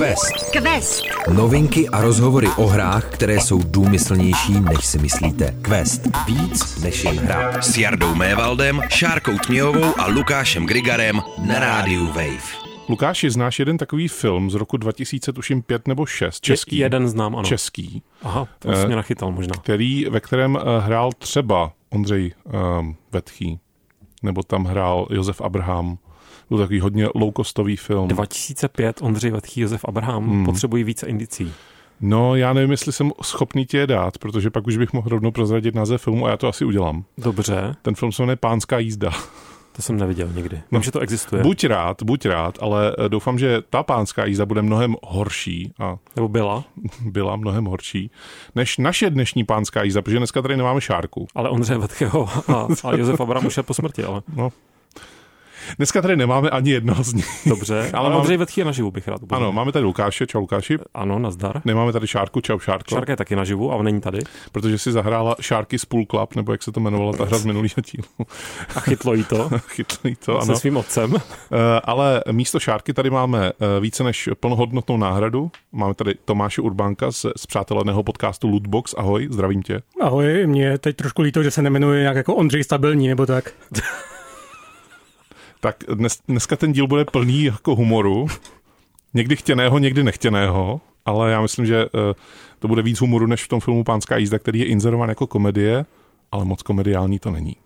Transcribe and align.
Quest. 0.00 0.50
Quest. 0.50 1.04
Novinky 1.34 1.88
a 1.88 2.00
rozhovory 2.00 2.48
o 2.56 2.66
hrách, 2.66 3.10
které 3.10 3.34
jsou 3.34 3.62
důmyslnější, 3.62 4.60
než 4.60 4.86
si 4.86 4.98
myslíte. 4.98 5.54
Quest. 5.62 6.08
Víc 6.26 6.82
než 6.82 7.04
jen 7.04 7.18
hra. 7.18 7.62
S 7.62 7.78
Jardou 7.78 8.14
Mévaldem, 8.14 8.80
Šárkou 8.88 9.38
Tměhovou 9.38 10.00
a 10.00 10.06
Lukášem 10.06 10.66
Grigarem 10.66 11.20
na 11.46 11.58
rádiu 11.58 12.06
Wave. 12.06 12.70
Lukáši, 12.88 13.30
znáš 13.30 13.58
jeden 13.58 13.78
takový 13.78 14.08
film 14.08 14.50
z 14.50 14.54
roku 14.54 14.76
2000, 14.76 15.32
tuším 15.32 15.62
pět 15.62 15.88
nebo 15.88 16.06
šest, 16.06 16.40
český. 16.40 16.76
Je, 16.76 16.84
jeden 16.84 17.08
znám, 17.08 17.36
ano. 17.36 17.44
Český. 17.44 18.02
Aha, 18.22 18.48
to 18.58 18.76
jsi 18.76 18.86
mě 18.86 18.96
nachytal 18.96 19.32
možná. 19.32 19.52
Který, 19.62 20.04
ve 20.10 20.20
kterém 20.20 20.56
eh, 20.56 20.80
hrál 20.80 21.10
třeba 21.18 21.72
Ondřej 21.90 22.32
um, 22.78 22.96
Vetchý, 23.12 23.58
nebo 24.22 24.42
tam 24.42 24.64
hrál 24.64 25.06
Josef 25.10 25.40
Abraham. 25.40 25.98
Byl 26.50 26.58
takový 26.58 26.80
hodně 26.80 27.06
low-costový 27.06 27.76
film. 27.76 28.08
2005 28.08 29.02
Ondřej 29.02 29.30
Vetchý, 29.30 29.60
Josef 29.60 29.84
Abraham. 29.84 30.28
Hmm. 30.28 30.44
Potřebují 30.44 30.84
více 30.84 31.06
indicí. 31.06 31.52
No, 32.00 32.36
já 32.36 32.52
nevím, 32.52 32.70
jestli 32.70 32.92
jsem 32.92 33.10
schopný 33.22 33.66
tě 33.66 33.78
je 33.78 33.86
dát, 33.86 34.18
protože 34.18 34.50
pak 34.50 34.66
už 34.66 34.76
bych 34.76 34.92
mohl 34.92 35.08
rovnou 35.08 35.30
prozradit 35.30 35.74
název 35.74 36.02
filmu 36.02 36.26
a 36.26 36.30
já 36.30 36.36
to 36.36 36.48
asi 36.48 36.64
udělám. 36.64 37.04
Dobře. 37.18 37.74
Ten 37.82 37.94
film 37.94 38.12
se 38.12 38.22
jmenuje 38.22 38.36
Pánská 38.36 38.78
jízda. 38.78 39.10
To 39.72 39.82
jsem 39.82 39.96
neviděl 39.96 40.28
nikdy. 40.34 40.56
Vím, 40.56 40.64
no, 40.70 40.80
že 40.80 40.92
to 40.92 41.00
existuje. 41.00 41.42
Buď 41.42 41.64
rád, 41.64 42.02
buď 42.02 42.26
rád, 42.26 42.58
ale 42.60 42.96
eh, 42.98 43.08
doufám, 43.08 43.38
že 43.38 43.62
ta 43.70 43.82
pánská 43.82 44.24
jízda 44.24 44.46
bude 44.46 44.62
mnohem 44.62 44.96
horší. 45.02 45.72
A 45.78 45.96
Nebo 46.16 46.28
byla? 46.28 46.64
Byla 47.00 47.36
mnohem 47.36 47.64
horší, 47.64 48.10
než 48.54 48.78
naše 48.78 49.10
dnešní 49.10 49.44
pánská 49.44 49.82
jízda, 49.82 50.02
protože 50.02 50.18
dneska 50.18 50.42
tady 50.42 50.56
nemáme 50.56 50.80
šárku. 50.80 51.26
Ale 51.34 51.50
Ondřej 51.50 51.78
Vetchého 51.78 52.28
a, 52.48 52.68
a 52.84 52.96
Josef 52.96 53.20
Abraham 53.20 53.46
už 53.46 53.56
je 53.56 53.62
po 53.62 53.74
smrti, 53.74 54.04
ale. 54.04 54.22
No, 54.36 54.52
Dneska 55.76 56.02
tady 56.02 56.16
nemáme 56.16 56.50
ani 56.50 56.70
jednoho 56.70 57.04
z 57.04 57.12
nich. 57.12 57.26
Dobře, 57.46 57.90
ale, 57.94 58.14
Ondřej 58.14 58.36
Vetchý 58.36 58.60
je 58.60 58.64
naživu, 58.64 58.90
bych 58.90 59.08
rád 59.08 59.22
upozornil. 59.22 59.48
Ano, 59.48 59.52
máme 59.52 59.72
tady 59.72 59.84
Lukáše, 59.84 60.26
čau 60.26 60.40
Lukáši. 60.40 60.78
Ano, 60.94 61.18
nazdar. 61.18 61.62
Nemáme 61.64 61.92
tady 61.92 62.06
Šárku, 62.06 62.40
čau 62.40 62.58
Šárko. 62.58 62.94
Šárka 62.94 63.12
je 63.12 63.16
taky 63.16 63.36
naživu, 63.36 63.72
ale 63.72 63.84
není 63.84 64.00
tady. 64.00 64.18
Protože 64.52 64.78
si 64.78 64.92
zahrála 64.92 65.36
Šárky 65.40 65.78
Spool 65.78 66.04
Club, 66.10 66.36
nebo 66.36 66.52
jak 66.52 66.62
se 66.62 66.72
to 66.72 66.80
jmenovalo, 66.80 67.12
ta 67.12 67.24
hra 67.24 67.38
z 67.38 67.44
minulého 67.44 67.68
dílu. 67.92 68.26
A 68.76 68.80
chytlo 68.80 69.14
jí 69.14 69.24
to. 69.24 69.50
chytlo 69.68 70.10
jí 70.10 70.16
to, 70.16 70.40
ano. 70.40 70.54
Se 70.54 70.60
svým 70.60 70.76
otcem. 70.76 71.12
Uh, 71.12 71.18
ale 71.84 72.22
místo 72.32 72.60
Šárky 72.60 72.92
tady 72.92 73.10
máme 73.10 73.52
uh, 73.52 73.82
více 73.82 74.04
než 74.04 74.28
plnohodnotnou 74.40 74.96
náhradu. 74.96 75.50
Máme 75.72 75.94
tady 75.94 76.14
Tomáše 76.24 76.62
Urbánka 76.62 77.12
z, 77.12 77.26
z 77.36 77.46
přáteleného 77.46 78.02
podcastu 78.02 78.48
Lootbox. 78.48 78.94
Ahoj, 78.96 79.28
zdravím 79.30 79.62
tě. 79.62 79.82
Ahoj, 80.00 80.46
mě 80.46 80.64
je 80.64 80.78
teď 80.78 80.96
trošku 80.96 81.22
líto, 81.22 81.42
že 81.42 81.50
se 81.50 81.62
nemenuje 81.62 82.00
nějak 82.00 82.16
jako 82.16 82.34
Ondřej 82.34 82.64
Stabilní, 82.64 83.08
nebo 83.08 83.26
tak. 83.26 83.52
Tak 85.60 85.76
dnes, 85.94 86.18
dneska 86.28 86.56
ten 86.56 86.72
díl 86.72 86.86
bude 86.86 87.04
plný 87.04 87.44
jako 87.44 87.74
humoru. 87.74 88.26
Někdy 89.14 89.36
chtěného, 89.36 89.78
někdy 89.78 90.02
nechtěného, 90.02 90.80
ale 91.06 91.30
já 91.30 91.40
myslím, 91.40 91.66
že 91.66 91.84
uh, 91.84 91.90
to 92.58 92.68
bude 92.68 92.82
víc 92.82 93.00
humoru 93.00 93.26
než 93.26 93.44
v 93.44 93.48
tom 93.48 93.60
filmu 93.60 93.84
Pánská 93.84 94.16
jízda, 94.16 94.38
který 94.38 94.60
je 94.60 94.66
inzerovan 94.66 95.08
jako 95.08 95.26
komedie, 95.26 95.84
ale 96.32 96.44
moc 96.44 96.62
komediální 96.62 97.18
to 97.18 97.30
není. 97.30 97.56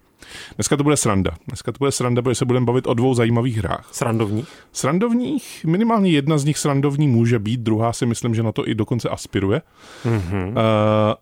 Dneska 0.56 0.76
to 0.76 0.82
bude 0.82 0.96
sranda. 0.96 1.30
Dneska 1.46 1.72
to 1.72 1.78
bude 1.78 1.92
sranda, 1.92 2.22
protože 2.22 2.34
se 2.34 2.44
budeme 2.44 2.66
bavit 2.66 2.86
o 2.86 2.94
dvou 2.94 3.14
zajímavých 3.14 3.56
hrách. 3.56 3.88
Srandovních? 3.92 4.48
Srandovních, 4.72 5.64
minimálně 5.64 6.10
jedna 6.10 6.38
z 6.38 6.44
nich 6.44 6.58
srandovní 6.58 7.08
může 7.08 7.38
být, 7.38 7.60
druhá 7.60 7.92
si 7.92 8.06
myslím, 8.06 8.34
že 8.34 8.42
na 8.42 8.52
to 8.52 8.68
i 8.68 8.74
dokonce 8.74 9.08
aspiruje. 9.08 9.62
Mm-hmm. 10.04 10.48
Uh, 10.48 10.54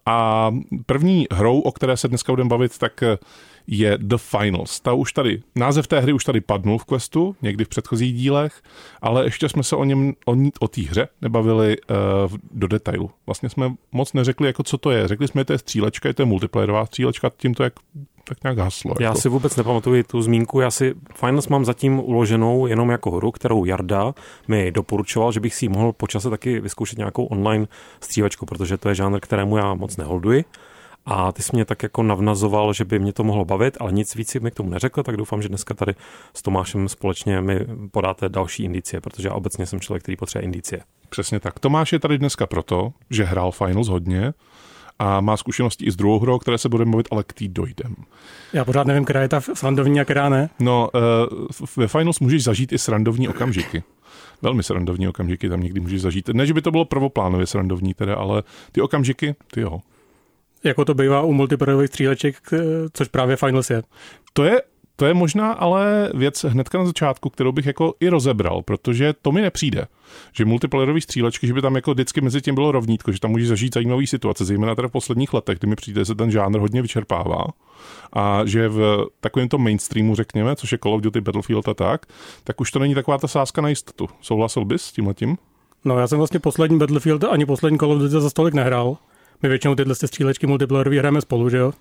a 0.07 0.51
první 0.87 1.27
hrou, 1.33 1.61
o 1.61 1.73
které 1.73 1.97
se 1.97 2.09
dneska 2.09 2.33
budeme 2.33 2.49
bavit, 2.49 2.79
tak 2.79 3.05
je 3.67 3.99
The 3.99 4.17
Finals. 4.17 4.81
Ta 4.81 4.93
už 4.93 5.13
tady, 5.13 5.43
název 5.57 5.87
té 5.87 6.01
hry 6.01 6.13
už 6.13 6.25
tady 6.25 6.41
padnul 6.41 6.79
v 6.79 6.85
questu, 6.85 7.37
někdy 7.43 7.65
v 7.65 7.69
předchozích 7.69 8.15
dílech, 8.15 8.63
ale 9.03 9.25
ještě 9.25 9.49
jsme 9.49 9.63
se 9.63 9.77
o 9.77 9.85
něm, 9.85 10.13
o, 10.27 10.37
o 10.61 10.69
té 10.69 10.81
hře 10.81 11.09
nebavili 11.23 11.77
uh, 11.81 12.37
do 12.51 12.67
detailu. 12.67 13.11
Vlastně 13.27 13.49
jsme 13.49 13.75
moc 13.93 14.13
neřekli, 14.13 14.47
jako 14.47 14.63
co 14.63 14.79
to 14.79 14.91
je. 14.91 15.09
Řekli 15.09 15.29
jsme, 15.29 15.41
že 15.41 15.45
to 15.45 15.53
je 15.53 15.59
střílečka, 15.59 16.09
je 16.09 16.15
to 16.15 16.23
je 16.23 16.27
multiplayerová 16.27 16.87
střílečka, 16.87 17.31
tím 17.37 17.55
to 17.55 17.63
jak 17.63 17.73
tak 18.25 18.43
nějak 18.43 18.59
haslo. 18.59 18.95
Já 19.01 19.09
jako. 19.09 19.21
si 19.21 19.29
vůbec 19.29 19.57
nepamatuji 19.57 20.03
tu 20.03 20.23
zmínku, 20.23 20.61
já 20.61 20.71
si 20.71 20.95
Finals 21.15 21.49
mám 21.49 21.65
zatím 21.65 22.01
uloženou 22.01 22.67
jenom 22.67 22.91
jako 22.91 23.11
hru, 23.11 23.31
kterou 23.31 23.65
Jarda 23.65 24.15
mi 24.49 24.73
doporučoval, 24.73 25.33
že 25.33 25.41
bych 25.41 25.55
si 25.55 25.69
mohl 25.69 25.93
počase 25.93 26.31
taky 26.31 26.61
vyzkoušet 26.61 26.99
nějakou 26.99 27.25
online 27.25 27.67
střílečku, 28.01 28.47
protože 28.47 28.77
to 28.77 28.89
je 28.89 28.95
žánr, 28.95 29.21
kterému 29.21 29.57
já 29.57 29.75
moc 29.75 29.97
neholduji. 29.97 30.45
A 31.07 31.33
ty 31.33 31.43
jsi 31.43 31.51
mě 31.53 31.65
tak 31.65 31.83
jako 31.83 32.03
navnazoval, 32.03 32.73
že 32.73 32.85
by 32.85 32.99
mě 32.99 33.13
to 33.13 33.25
mohlo 33.25 33.45
bavit, 33.45 33.77
ale 33.81 33.93
nic 33.93 34.15
víc 34.15 34.35
mi 34.35 34.51
k 34.51 34.55
tomu 34.55 34.71
neřekl, 34.71 35.03
tak 35.03 35.17
doufám, 35.17 35.43
že 35.43 35.49
dneska 35.49 35.75
tady 35.75 35.95
s 36.35 36.43
Tomášem 36.43 36.89
společně 36.89 37.41
mi 37.41 37.67
podáte 37.91 38.29
další 38.29 38.65
indicie, 38.65 39.01
protože 39.01 39.29
já 39.29 39.35
obecně 39.35 39.67
jsem 39.67 39.81
člověk, 39.81 40.03
který 40.03 40.17
potřebuje 40.17 40.45
indicie. 40.45 40.81
Přesně 41.09 41.41
tak. 41.41 41.59
Tomáš 41.59 41.93
je 41.93 41.99
tady 41.99 42.19
dneska 42.19 42.47
proto, 42.47 42.93
že 43.11 43.25
hrál 43.25 43.51
Finals 43.51 43.89
hodně, 43.89 44.33
a 44.99 45.21
má 45.21 45.37
zkušenosti 45.37 45.85
i 45.85 45.91
s 45.91 45.97
druhou 45.97 46.19
hrou, 46.19 46.39
které 46.39 46.59
se 46.59 46.69
budeme 46.69 46.91
mluvit, 46.91 47.09
ale 47.11 47.25
k 47.25 47.33
tý 47.33 47.49
dojdem. 47.49 47.97
Já 48.53 48.65
pořád 48.65 48.87
nevím, 48.87 49.05
která 49.05 49.23
je 49.23 49.29
ta 49.29 49.41
srandovní 49.41 50.01
a 50.01 50.05
která 50.05 50.29
ne. 50.29 50.51
No, 50.61 50.91
uh, 50.95 51.67
ve 51.77 51.89
Finals 51.89 52.21
můžeš 52.21 52.45
zažít 52.45 52.73
i 52.73 52.79
srandovní 52.79 53.29
okamžiky. 53.29 53.83
Velmi 54.43 54.63
srandovní 54.63 55.09
okamžiky 55.09 55.49
tam 55.49 55.61
někdy 55.61 55.81
můžeš 55.81 56.01
zažít. 56.01 56.29
Ne, 56.29 56.47
že 56.47 56.55
by 56.55 56.63
to 56.63 56.71
bylo 56.71 56.85
prvoplánově 56.85 57.47
srandovní 57.47 57.95
teda, 57.95 58.15
ale 58.15 58.43
ty 58.73 58.81
okamžiky, 58.81 59.35
ty 59.53 59.61
jo. 59.61 59.81
Jako 60.65 60.85
to 60.85 60.95
bývá 60.95 61.23
u 61.23 61.33
multiplayerových 61.33 61.89
stříleček, 61.89 62.37
což 62.93 63.09
právě 63.09 63.37
Finals 63.37 63.71
je. 63.71 63.83
To 64.33 64.45
je 64.45 64.63
to 64.97 65.07
je 65.07 65.15
možná 65.15 65.53
ale 65.53 66.11
věc 66.15 66.45
hnedka 66.45 66.79
na 66.79 66.85
začátku, 66.85 67.31
kterou 67.31 67.53
bych 67.53 67.67
jako 67.67 67.95
i 68.01 68.09
rozebral, 68.09 68.63
protože 68.63 69.15
to 69.23 69.33
mi 69.33 69.41
nepřijde. 69.41 69.87
Že 70.33 70.45
multiplayerový 70.45 71.01
střílečky, 71.01 71.47
že 71.47 71.55
by 71.55 71.63
tam 71.63 71.77
jako 71.77 71.91
vždycky 71.95 72.21
mezi 72.21 72.41
tím 72.41 72.55
bylo 72.55 72.73
rovnítko, 72.73 73.13
že 73.13 73.21
tam 73.21 73.31
může 73.31 73.47
zažít 73.47 73.75
zajímavý 73.75 74.07
situace, 74.07 74.45
zejména 74.45 74.75
teda 74.75 74.89
v 74.89 74.93
posledních 74.93 75.35
letech, 75.35 75.59
kdy 75.59 75.69
mi 75.69 75.77
přijde, 75.77 76.01
že 76.01 76.05
se 76.05 76.15
ten 76.15 76.31
žánr 76.31 76.59
hodně 76.59 76.83
vyčerpává 76.83 77.45
a 78.13 78.43
že 78.45 78.69
v 78.69 79.07
takovém 79.21 79.49
tom 79.49 79.65
mainstreamu, 79.65 80.15
řekněme, 80.15 80.57
což 80.57 80.73
je 80.73 80.79
Call 80.79 80.95
of 80.95 81.01
Duty, 81.01 81.21
Battlefield 81.21 81.69
a 81.69 81.75
tak, 81.75 82.07
tak 82.45 82.61
už 82.61 82.71
to 82.71 82.79
není 82.79 82.95
taková 82.95 83.19
ta 83.19 83.29
sázka 83.29 83.63
na 83.63 83.69
jistotu. 83.69 84.09
Souhlasil 84.21 84.65
bys 84.65 84.83
s 84.83 84.93
tímhletím? 84.93 85.37
No 85.85 85.99
já 85.99 86.07
jsem 86.07 86.19
vlastně 86.19 86.41
poslední 86.41 86.79
Battlefield 86.79 87.25
ani 87.25 87.47
poslední 87.47 87.79
Call 87.79 87.93
of 87.93 87.99
Duty 87.99 88.11
za 88.11 88.31
stolik 88.31 88.55
nehrál. 88.55 88.97
My 89.43 89.49
většinou 89.49 89.75
tyhle 89.75 89.95
střílečky 89.95 90.47
multiplayerový 90.47 90.99
hrajeme 90.99 91.21
spolu, 91.21 91.49
že 91.49 91.57
jo? 91.57 91.73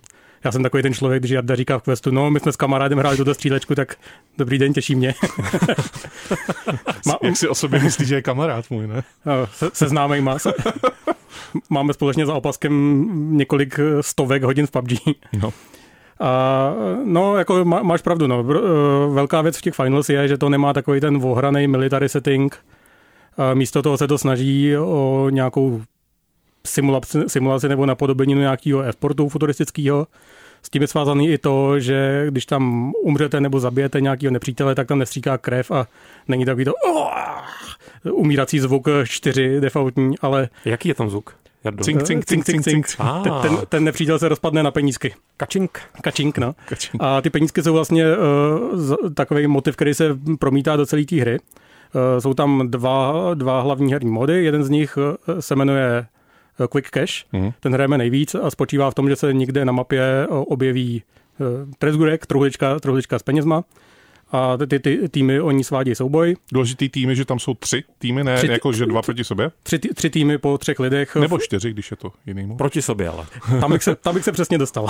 Já 0.44 0.52
jsem 0.52 0.64
takový 0.64 0.84
ten 0.84 0.94
člověk, 0.94 1.22
když 1.22 1.32
Jarda 1.32 1.56
říká 1.56 1.80
v 1.80 1.84
questu, 1.84 2.12
no 2.12 2.32
my 2.32 2.40
jsme 2.40 2.52
s 2.52 2.56
kamarádem 2.56 3.00
hráli 3.00 3.18
tuto 3.18 3.34
střílečku, 3.34 3.76
tak 3.76 3.96
dobrý 4.38 4.58
den, 4.58 4.74
těší 4.74 4.96
mě. 4.96 5.14
Jak 7.22 7.38
si 7.38 7.48
o 7.48 7.56
sobě 7.56 7.80
myslíš, 7.80 8.08
že 8.08 8.16
je 8.16 8.22
kamarád 8.22 8.70
můj, 8.70 8.88
ne? 8.88 9.04
Se, 9.52 9.70
se 9.74 9.88
známejma. 9.88 10.40
Se, 10.40 10.54
máme 11.70 11.94
společně 11.94 12.26
za 12.26 12.34
opaskem 12.34 13.08
několik 13.38 13.80
stovek 14.02 14.44
hodin 14.44 14.68
v 14.68 14.72
PUBG. 14.72 14.92
No. 15.42 15.54
A, 16.20 16.74
no, 17.04 17.38
jako 17.38 17.66
má, 17.66 17.84
máš 17.84 18.02
pravdu, 18.02 18.28
no. 18.28 18.44
Velká 19.14 19.42
věc 19.42 19.58
v 19.58 19.62
těch 19.62 19.74
finals 19.74 20.10
je, 20.10 20.28
že 20.28 20.38
to 20.38 20.50
nemá 20.50 20.74
takový 20.74 21.00
ten 21.00 21.20
ohraný 21.24 21.68
military 21.68 22.10
setting. 22.10 22.58
A 23.38 23.54
místo 23.54 23.82
toho 23.82 23.98
se 23.98 24.08
to 24.08 24.18
snaží 24.18 24.78
o 24.78 25.28
nějakou 25.30 25.82
simulaci, 26.66 27.20
simulaci 27.28 27.70
nebo 27.70 27.86
napodobeninu 27.86 28.42
nějakého 28.42 28.82
e-sportu 28.82 29.30
futuristického. 29.30 30.08
S 30.64 30.70
tím 30.70 30.82
je 30.82 30.88
svázaný 30.88 31.30
i 31.30 31.38
to, 31.38 31.80
že 31.80 32.26
když 32.30 32.46
tam 32.46 32.94
umřete 33.02 33.42
nebo 33.42 33.60
zabijete 33.60 34.02
nějakého 34.02 34.32
nepřítele, 34.32 34.76
tak 34.76 34.88
tam 34.88 35.00
nestříká 35.00 35.38
krev 35.38 35.72
a 35.72 35.88
není 36.28 36.46
takový 36.46 36.66
to 36.66 36.74
oh, 36.74 37.12
umírací 38.12 38.60
zvuk 38.60 38.88
čtyři 39.04 39.60
defaultní, 39.60 40.16
ale... 40.22 40.50
Jaký 40.66 40.90
je 40.90 40.96
tam 40.96 41.10
zvuk? 41.10 41.36
Cink, 41.82 42.04
cink, 42.04 42.26
cink, 42.26 42.46
cink, 42.46 42.64
cink. 42.64 42.88
Ah. 43.00 43.42
Ten, 43.42 43.58
ten 43.70 43.84
nepřítel 43.84 44.20
se 44.20 44.30
rozpadne 44.30 44.64
na 44.64 44.72
penízky. 44.72 45.14
Kačink. 45.38 45.80
Kačink, 46.02 46.38
no. 46.38 46.56
Kačink. 46.66 47.04
A 47.04 47.22
ty 47.22 47.30
penízky 47.30 47.64
jsou 47.64 47.74
vlastně 47.74 48.06
uh, 48.18 49.14
takový 49.14 49.48
motiv, 49.48 49.76
který 49.76 49.94
se 49.94 50.18
promítá 50.40 50.76
do 50.76 50.86
celé 50.86 51.04
té 51.06 51.16
hry. 51.16 51.40
Uh, 51.40 52.20
jsou 52.20 52.34
tam 52.34 52.72
dva, 52.72 53.14
dva 53.34 53.62
hlavní 53.62 53.94
herní 53.94 54.12
mody. 54.12 54.46
Jeden 54.46 54.64
z 54.64 54.70
nich 54.70 54.98
uh, 54.98 55.40
se 55.40 55.56
jmenuje 55.56 56.06
Eh, 56.06 56.21
Quick 56.68 56.90
Cache. 56.90 57.24
Mm. 57.32 57.52
Ten 57.60 57.74
hrajeme 57.74 57.98
nejvíc 57.98 58.36
a 58.36 58.52
spočívá 58.52 58.92
v 58.92 58.96
tom, 58.96 59.10
že 59.10 59.16
se 59.16 59.34
někde 59.34 59.66
na 59.66 59.72
mapě 59.72 60.02
eh, 60.02 60.28
objeví 60.28 61.04
eh, 61.42 61.44
trezgurek, 61.78 62.26
truhlička, 62.26 62.80
truhlička 62.80 63.20
s 63.20 63.24
penězma 63.24 63.64
a 64.32 64.58
ty, 64.68 64.80
ty 64.80 65.10
týmy 65.10 65.42
oni 65.42 65.64
svádí 65.64 65.96
souboj. 65.96 66.36
Důležitý 66.54 66.90
týmy, 66.90 67.16
že 67.16 67.26
tam 67.26 67.40
jsou 67.40 67.54
tři 67.54 67.84
týmy, 68.00 68.24
ne 68.24 68.38
tři, 68.38 68.48
jako 68.48 68.74
že 68.74 68.86
dva 68.86 69.02
proti 69.02 69.24
sobě? 69.24 69.52
Tři, 69.64 69.80
tři 69.80 70.10
týmy 70.10 70.38
po 70.38 70.58
třech 70.58 70.80
lidech. 70.80 71.16
Nebo 71.16 71.38
čtyři, 71.38 71.72
když 71.72 71.92
je 71.92 71.98
to 71.98 72.12
jiný 72.26 72.46
mod. 72.46 72.58
Proti 72.58 72.82
sobě, 72.82 73.10
ale. 73.10 73.26
Tam 73.60 73.72
bych 73.72 73.84
se, 73.84 73.96
tam 73.96 74.14
bych 74.14 74.24
se 74.24 74.32
přesně 74.32 74.58
dostal. 74.58 74.88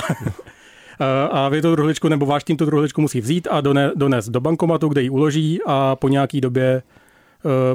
a 1.31 1.49
vy 1.49 1.61
tu 1.61 1.75
truhličku 1.75 2.07
nebo 2.07 2.25
váš 2.25 2.43
tým 2.43 2.57
tu 2.57 2.65
truhličku 2.65 3.01
musí 3.01 3.21
vzít 3.21 3.47
a 3.51 3.61
donést 3.95 4.29
do 4.29 4.41
bankomatu, 4.41 4.87
kde 4.87 5.01
ji 5.01 5.09
uloží 5.09 5.59
a 5.65 5.95
po 5.95 6.07
nějaký 6.07 6.41
době 6.41 6.81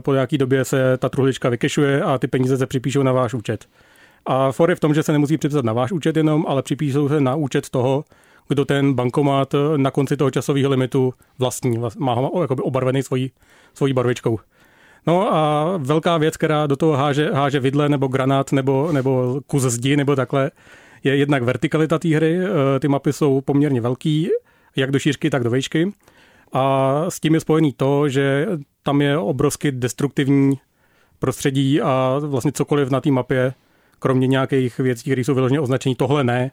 po 0.01 0.13
nějaký 0.13 0.39
době 0.39 0.65
se 0.65 0.99
ta 0.99 1.09
truhlička 1.09 1.49
vykešuje 1.49 2.03
a 2.03 2.19
ty 2.19 2.27
peníze 2.27 2.59
se 2.59 2.67
připíšou 2.67 3.03
na 3.03 3.13
váš 3.13 3.35
účet. 3.35 3.69
A 4.27 4.53
for 4.53 4.71
je 4.71 4.77
v 4.77 4.81
tom, 4.81 4.95
že 4.95 5.03
se 5.03 5.13
nemusí 5.13 5.39
připsat 5.39 5.65
na 5.65 5.73
váš 5.73 5.93
účet 5.93 6.17
jenom, 6.17 6.45
ale 6.49 6.63
připíšou 6.63 7.09
se 7.09 7.21
na 7.21 7.35
účet 7.35 7.71
toho, 7.71 8.05
kdo 8.49 8.65
ten 8.65 8.95
bankomat 8.95 9.55
na 9.77 9.91
konci 9.91 10.17
toho 10.17 10.31
časového 10.31 10.71
limitu 10.71 11.15
vlastní, 11.39 11.79
má 11.99 12.15
ho 12.15 12.43
jakoby 12.43 12.63
obarvený 12.63 13.03
svojí, 13.03 13.31
svojí 13.75 13.93
barvičkou. 13.93 14.39
No 15.07 15.35
a 15.35 15.73
velká 15.77 16.19
věc, 16.19 16.37
která 16.37 16.67
do 16.67 16.77
toho 16.77 16.93
háže, 16.93 17.31
háže 17.33 17.61
vidle 17.61 17.89
nebo 17.89 18.09
granát 18.09 18.53
nebo, 18.53 18.93
nebo 18.93 19.41
kus 19.47 19.63
zdi 19.63 19.97
nebo 19.97 20.17
takhle, 20.17 20.51
je 21.05 21.17
jednak 21.17 21.43
vertikalita 21.43 21.99
té 21.99 22.09
hry. 22.09 22.39
Eh, 22.39 22.81
ty 22.81 22.89
mapy 22.89 23.13
jsou 23.13 23.41
poměrně 23.41 23.81
velký, 23.81 24.29
jak 24.77 24.91
do 24.91 24.99
šířky, 24.99 25.31
tak 25.31 25.45
do 25.45 25.51
vejšky. 25.51 25.93
A 26.53 27.05
s 27.09 27.21
tím 27.21 27.35
je 27.35 27.41
spojený 27.41 27.73
to, 27.73 28.09
že 28.09 28.47
tam 28.83 29.03
je 29.03 29.19
obrovsky 29.19 29.73
destruktivní 29.73 30.59
prostředí 31.19 31.81
a 31.81 32.21
vlastně 32.21 32.53
cokoliv 32.53 32.91
na 32.91 33.01
té 33.01 33.11
mapě, 33.11 33.55
kromě 34.07 34.27
nějakých 34.27 34.79
věcí, 34.79 35.03
které 35.03 35.25
jsou 35.25 35.35
vyloženě 35.35 35.61
označení 35.61 35.95
tohle 35.95 36.25
ne, 36.25 36.51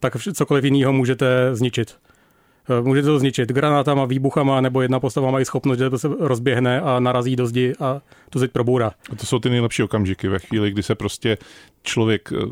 tak 0.00 0.16
cokoliv 0.34 0.64
jiného 0.64 0.92
můžete 0.92 1.26
zničit. 1.52 1.96
Eh, 2.70 2.82
můžete 2.82 3.06
to 3.06 3.18
zničit 3.18 3.52
granátama, 3.52 4.04
výbuchama, 4.04 4.60
nebo 4.60 4.82
jedna 4.82 5.00
postava 5.00 5.30
má 5.30 5.40
i 5.40 5.44
schopnost, 5.44 5.78
že 5.78 5.90
to 5.90 5.98
se 5.98 6.08
rozběhne 6.18 6.80
a 6.80 7.00
narazí 7.00 7.36
do 7.36 7.46
zdi 7.46 7.72
a 7.80 8.00
tu 8.30 8.38
zeď 8.38 8.50
probourá. 8.50 8.92
A 9.12 9.16
to 9.16 9.26
jsou 9.26 9.38
ty 9.38 9.50
nejlepší 9.50 9.82
okamžiky 9.82 10.28
ve 10.28 10.38
chvíli, 10.38 10.70
kdy 10.70 10.82
se 10.82 10.94
prostě 10.94 11.38
člověk 11.82 12.32
eh, 12.32 12.46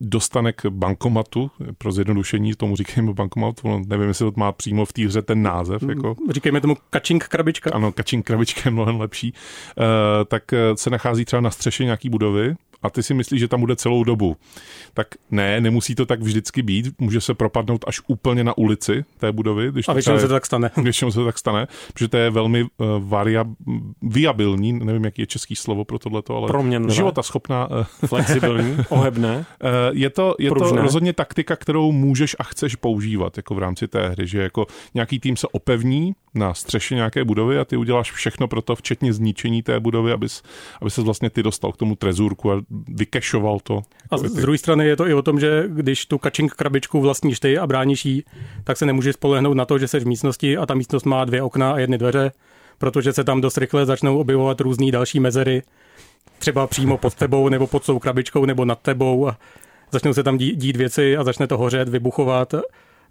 dostane 0.00 0.52
k 0.52 0.66
bankomatu, 0.66 1.50
pro 1.78 1.92
zjednodušení 1.92 2.54
tomu 2.54 2.76
říkáme 2.76 3.12
bankomat, 3.12 3.60
nevím, 3.86 4.08
jestli 4.08 4.24
to 4.24 4.32
má 4.36 4.52
přímo 4.52 4.84
v 4.84 4.92
té 4.92 5.06
hře 5.06 5.22
ten 5.22 5.42
název. 5.42 5.82
Mm, 5.82 5.90
jako. 5.90 6.16
Říkejme 6.30 6.60
tomu 6.60 6.76
kačink 6.90 7.28
krabička. 7.28 7.70
Ano, 7.74 7.92
kačink 7.92 8.26
krabička 8.26 8.60
je 8.64 8.70
mnohem 8.70 9.00
lepší. 9.00 9.32
Uh, 9.32 9.84
tak 10.28 10.42
se 10.74 10.90
nachází 10.90 11.24
třeba 11.24 11.40
na 11.40 11.50
střeše 11.50 11.84
nějaký 11.84 12.10
budovy 12.10 12.54
a 12.84 12.90
ty 12.90 13.02
si 13.02 13.14
myslíš, 13.14 13.40
že 13.40 13.48
tam 13.48 13.60
bude 13.60 13.76
celou 13.76 14.04
dobu. 14.04 14.36
Tak 14.94 15.06
ne, 15.30 15.60
nemusí 15.60 15.94
to 15.94 16.06
tak 16.06 16.20
vždycky 16.20 16.62
být, 16.62 17.00
může 17.00 17.20
se 17.20 17.34
propadnout 17.34 17.84
až 17.86 18.00
úplně 18.06 18.44
na 18.44 18.58
ulici 18.58 19.04
té 19.18 19.32
budovy. 19.32 19.72
Když 19.72 19.88
a 19.88 19.92
většinou 19.92 20.18
se 20.18 20.28
to 20.28 20.34
tak 20.34 20.46
stane. 20.46 20.70
Většinou 20.82 21.10
se 21.10 21.18
to 21.18 21.24
tak 21.24 21.38
stane, 21.38 21.66
protože 21.92 22.08
to 22.08 22.16
je 22.16 22.30
velmi 22.30 22.62
uh, 22.62 22.68
varia, 22.98 23.44
viabilní, 24.02 24.72
nevím, 24.72 25.04
jaký 25.04 25.22
je 25.22 25.26
český 25.26 25.56
slovo 25.56 25.84
pro 25.84 25.98
tohleto, 25.98 26.36
ale 26.36 26.46
Proměnlivé. 26.46 26.94
života 26.94 27.22
schopná. 27.22 27.70
Uh, 27.70 27.84
Flexibilní, 28.08 28.76
ohebné. 28.88 29.36
Uh, 29.36 29.68
je 29.92 30.10
to, 30.10 30.34
je 30.38 30.50
to 30.50 30.76
rozhodně 30.76 31.12
taktika, 31.12 31.56
kterou 31.56 31.92
můžeš 31.92 32.36
a 32.38 32.44
chceš 32.44 32.76
používat 32.76 33.36
jako 33.36 33.54
v 33.54 33.58
rámci 33.58 33.88
té 33.88 34.08
hry, 34.08 34.26
že 34.26 34.42
jako 34.42 34.66
nějaký 34.94 35.20
tým 35.20 35.36
se 35.36 35.46
opevní 35.52 36.14
na 36.34 36.54
střeše 36.54 36.94
nějaké 36.94 37.24
budovy 37.24 37.58
a 37.58 37.64
ty 37.64 37.76
uděláš 37.76 38.12
všechno 38.12 38.48
pro 38.48 38.62
to, 38.62 38.76
včetně 38.76 39.12
zničení 39.12 39.62
té 39.62 39.80
budovy, 39.80 40.12
abys, 40.12 40.42
aby 40.80 40.90
se 40.90 41.02
vlastně 41.02 41.30
ty 41.30 41.42
dostal 41.42 41.72
k 41.72 41.76
tomu 41.76 41.96
trezůrku 41.96 42.52
a 42.52 42.62
vykešoval 42.88 43.60
to. 43.62 43.82
A 44.10 44.18
z 44.18 44.32
druhé 44.32 44.58
strany 44.58 44.86
je 44.86 44.96
to 44.96 45.08
i 45.08 45.14
o 45.14 45.22
tom, 45.22 45.40
že 45.40 45.64
když 45.68 46.06
tu 46.06 46.18
kačink 46.18 46.54
krabičku 46.54 47.00
vlastníš 47.00 47.40
ty 47.40 47.58
a 47.58 47.66
bráníš 47.66 48.04
jí, 48.04 48.24
tak 48.64 48.76
se 48.76 48.86
nemůžeš 48.86 49.14
spolehnout 49.14 49.56
na 49.56 49.64
to, 49.64 49.78
že 49.78 49.88
jsi 49.88 50.00
v 50.00 50.06
místnosti 50.06 50.56
a 50.56 50.66
ta 50.66 50.74
místnost 50.74 51.04
má 51.04 51.24
dvě 51.24 51.42
okna 51.42 51.72
a 51.72 51.78
jedny 51.78 51.98
dveře, 51.98 52.32
protože 52.78 53.12
se 53.12 53.24
tam 53.24 53.40
dost 53.40 53.58
rychle 53.58 53.86
začnou 53.86 54.18
objevovat 54.18 54.60
různé 54.60 54.90
další 54.90 55.20
mezery, 55.20 55.62
třeba 56.38 56.66
přímo 56.66 56.98
pod 56.98 57.14
tebou 57.14 57.48
nebo 57.48 57.66
pod 57.66 57.86
tou 57.86 57.98
krabičkou 57.98 58.44
nebo 58.44 58.64
nad 58.64 58.80
tebou 58.80 59.28
a 59.28 59.38
začnou 59.92 60.14
se 60.14 60.22
tam 60.22 60.38
dít, 60.38 60.56
dít 60.56 60.76
věci 60.76 61.16
a 61.16 61.24
začne 61.24 61.46
to 61.46 61.58
hořet, 61.58 61.88
vybuchovat, 61.88 62.54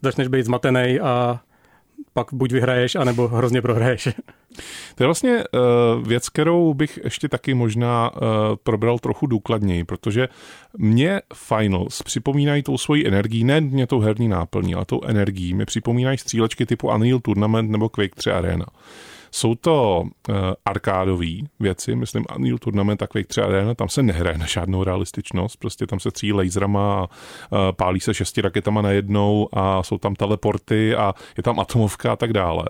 začneš 0.02 0.28
být 0.28 0.46
zmatený 0.46 1.00
a 1.00 1.40
pak 2.14 2.28
buď 2.34 2.52
vyhraješ, 2.52 2.96
anebo 2.96 3.28
hrozně 3.28 3.62
prohraješ. 3.62 4.08
To 4.96 5.04
je 5.04 5.08
vlastně 5.08 5.44
uh, 5.44 6.08
věc, 6.08 6.30
kterou 6.30 6.74
bych 6.74 7.00
ještě 7.04 7.30
taky 7.30 7.54
možná 7.54 8.12
uh, 8.16 8.20
probral 8.64 9.00
trochu 9.00 9.28
důkladněji, 9.28 9.84
protože 9.84 10.28
mě 10.78 11.22
Finals 11.34 12.02
připomínají 12.02 12.64
tou 12.64 12.78
svojí 12.78 13.08
energií, 13.08 13.44
ne 13.44 13.62
mě 13.62 13.88
tou 13.88 14.00
herní 14.00 14.28
náplní, 14.28 14.76
ale 14.76 14.86
tou 14.86 15.02
energií. 15.04 15.54
Mě 15.54 15.66
připomínají 15.66 16.18
střílečky 16.18 16.66
typu 16.66 16.88
Unreal 16.88 17.20
Tournament 17.20 17.72
nebo 17.72 17.90
Quake 17.90 18.16
3 18.16 18.32
Arena. 18.32 18.66
Jsou 19.36 19.56
to 19.56 20.02
uh, 20.02 20.36
arkádové 20.66 21.28
věci, 21.60 21.96
myslím 21.96 22.26
Unreal 22.36 22.58
Tournament 22.58 23.04
Quake 23.08 23.28
3 23.28 23.42
Arena, 23.42 23.76
tam 23.76 23.90
se 23.90 24.04
nehraje 24.04 24.38
na 24.38 24.46
žádnou 24.46 24.84
realističnost, 24.84 25.58
prostě 25.60 25.88
tam 25.88 26.00
se 26.00 26.12
tří 26.12 26.34
laserama 26.34 26.94
a 26.94 27.02
uh, 27.04 27.08
pálí 27.72 28.00
se 28.00 28.14
šesti 28.14 28.42
raketama 28.42 28.82
najednou 28.82 29.50
a 29.54 29.84
jsou 29.84 29.98
tam 29.98 30.16
teleporty 30.16 30.96
a 30.96 31.14
je 31.38 31.44
tam 31.44 31.60
atomovka 31.60 32.14
a 32.14 32.16
tak 32.16 32.34
dále. 32.34 32.66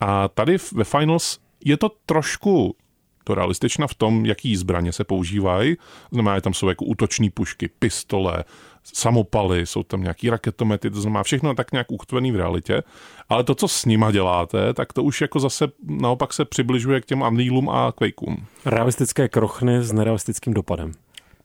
A 0.00 0.28
tady 0.28 0.56
ve 0.72 0.84
Finals 0.84 1.38
je 1.64 1.76
to 1.76 1.88
trošku 2.06 2.76
to 3.24 3.34
realistična 3.34 3.86
v 3.86 3.94
tom, 3.94 4.26
jaký 4.26 4.56
zbraně 4.56 4.92
se 4.92 5.04
používají. 5.04 5.76
Znamená, 6.12 6.36
že 6.36 6.40
tam 6.40 6.54
jsou 6.54 6.68
jako 6.68 6.84
útoční 6.84 7.30
pušky, 7.30 7.68
pistole, 7.68 8.44
samopaly, 8.84 9.66
jsou 9.66 9.82
tam 9.82 10.02
nějaký 10.02 10.30
raketomety, 10.30 10.90
to 10.90 11.00
znamená 11.00 11.22
všechno 11.22 11.54
tak 11.54 11.72
nějak 11.72 11.92
uchtvený 11.92 12.32
v 12.32 12.36
realitě. 12.36 12.82
Ale 13.28 13.44
to, 13.44 13.54
co 13.54 13.68
s 13.68 13.84
nima 13.84 14.12
děláte, 14.12 14.74
tak 14.74 14.92
to 14.92 15.02
už 15.02 15.20
jako 15.20 15.40
zase 15.40 15.68
naopak 15.86 16.32
se 16.32 16.44
přibližuje 16.44 17.00
k 17.00 17.04
těm 17.04 17.22
Unrealům 17.22 17.70
a 17.70 17.92
Quakeům. 17.92 18.46
Realistické 18.64 19.28
krochny 19.28 19.82
s 19.82 19.92
nerealistickým 19.92 20.54
dopadem. 20.54 20.92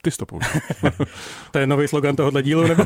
Ty 0.01 0.11
jsi 0.11 0.17
to 0.17 0.25
použil. 0.25 0.61
to 1.51 1.59
je 1.59 1.67
nový 1.67 1.87
slogan 1.87 2.15
tohohle 2.15 2.43
dílu, 2.43 2.67
nebo? 2.67 2.83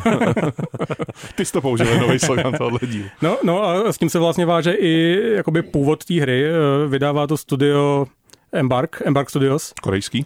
Ty 1.35 1.45
jsi 1.45 1.51
to 1.51 1.61
použil, 1.61 1.99
nový 1.99 2.19
slogan 2.19 2.53
tohohle 2.53 2.79
dílu. 2.87 3.09
No, 3.21 3.37
no 3.43 3.63
a 3.63 3.93
s 3.93 3.97
tím 3.97 4.09
se 4.09 4.19
vlastně 4.19 4.45
váže 4.45 4.71
i 4.71 5.19
jakoby 5.35 5.61
původ 5.61 6.05
té 6.05 6.21
hry. 6.21 6.45
Vydává 6.87 7.27
to 7.27 7.37
studio 7.37 8.05
Embark, 8.51 9.01
Embark 9.05 9.29
Studios. 9.29 9.73
Korejský? 9.81 10.25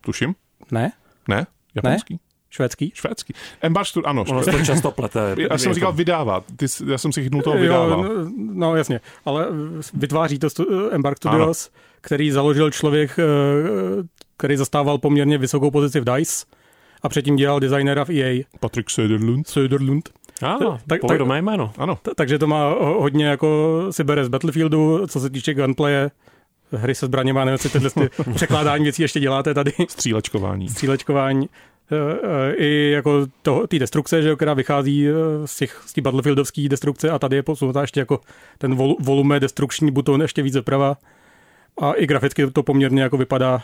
Tuším. 0.00 0.34
Ne. 0.70 0.92
Ne? 1.28 1.46
Japonský? 1.74 2.14
Ne? 2.14 2.27
Švédský? 2.50 2.92
Švédský. 2.94 3.34
Embark 3.60 3.86
Studios, 3.86 4.10
ano. 4.10 4.24
Ono 4.28 4.44
to 4.44 4.64
často 4.64 4.90
plete. 4.90 5.36
Já 5.50 5.58
jsem 5.58 5.74
říkal 5.74 5.92
vydávat. 5.92 6.44
Ty, 6.56 6.66
já 6.86 6.98
jsem 6.98 7.12
si 7.12 7.22
chytnul 7.22 7.42
toho 7.42 7.58
vydává. 7.58 7.96
No, 7.96 8.08
no 8.36 8.76
jasně, 8.76 9.00
ale 9.24 9.46
vytváří 9.94 10.38
to 10.38 10.50
stu, 10.50 10.90
Embark 10.90 11.16
Studios, 11.16 11.66
ano. 11.66 11.82
který 12.00 12.30
založil 12.30 12.70
člověk, 12.70 13.18
eh, 13.18 13.22
který 14.36 14.56
zastával 14.56 14.98
poměrně 14.98 15.38
vysokou 15.38 15.70
pozici 15.70 16.00
v 16.00 16.04
DICE 16.04 16.46
a 17.02 17.08
předtím 17.08 17.36
dělal 17.36 17.60
designéra 17.60 18.04
v 18.04 18.10
EA. 18.10 18.44
Patrik 18.60 18.90
Söderlund. 18.90 19.46
Söderlund. 19.46 20.08
Ah, 20.42 20.78
tak, 20.86 21.00
tak, 21.08 21.20
mé 21.20 21.42
jméno. 21.42 21.72
Ano. 21.78 21.98
Takže 22.16 22.38
to 22.38 22.46
má 22.46 22.74
hodně 22.80 23.26
jako 23.26 23.78
si 23.90 24.04
bere 24.04 24.24
z 24.24 24.28
Battlefieldu, 24.28 25.06
co 25.06 25.20
se 25.20 25.30
týče 25.30 25.54
gunplaye, 25.54 26.10
hry 26.72 26.94
se 26.94 27.06
zbraněma, 27.06 27.44
nevím, 27.44 27.52
jestli 27.52 27.70
tyhle 27.70 28.08
překládání 28.34 28.84
věcí 28.84 29.02
ještě 29.02 29.20
děláte 29.20 29.54
tady. 29.54 29.72
Střílečkování. 29.88 30.68
Střílečkování. 30.68 31.48
Eh, 31.92 32.18
eh, 32.22 32.54
I 32.54 32.90
jako 32.90 33.26
té 33.68 33.78
destrukce, 33.78 34.22
že, 34.22 34.36
která 34.36 34.54
vychází 34.54 35.08
eh, 35.08 35.12
z 35.44 35.56
těch 35.56 35.82
z 35.86 35.98
battlefieldovské 35.98 36.68
destrukce 36.68 37.10
a 37.10 37.18
tady 37.18 37.36
je 37.36 37.42
posunutá 37.42 37.80
ještě 37.80 38.00
jako 38.00 38.20
ten 38.58 38.74
vol, 38.74 38.96
volume 39.00 39.40
destrukční 39.40 39.90
buton 39.90 40.22
ještě 40.22 40.42
víc 40.42 40.54
doprava. 40.54 40.96
A 41.80 41.92
i 41.92 42.06
graficky 42.06 42.50
to 42.50 42.62
poměrně 42.62 43.02
jako 43.02 43.16
vypadá 43.16 43.62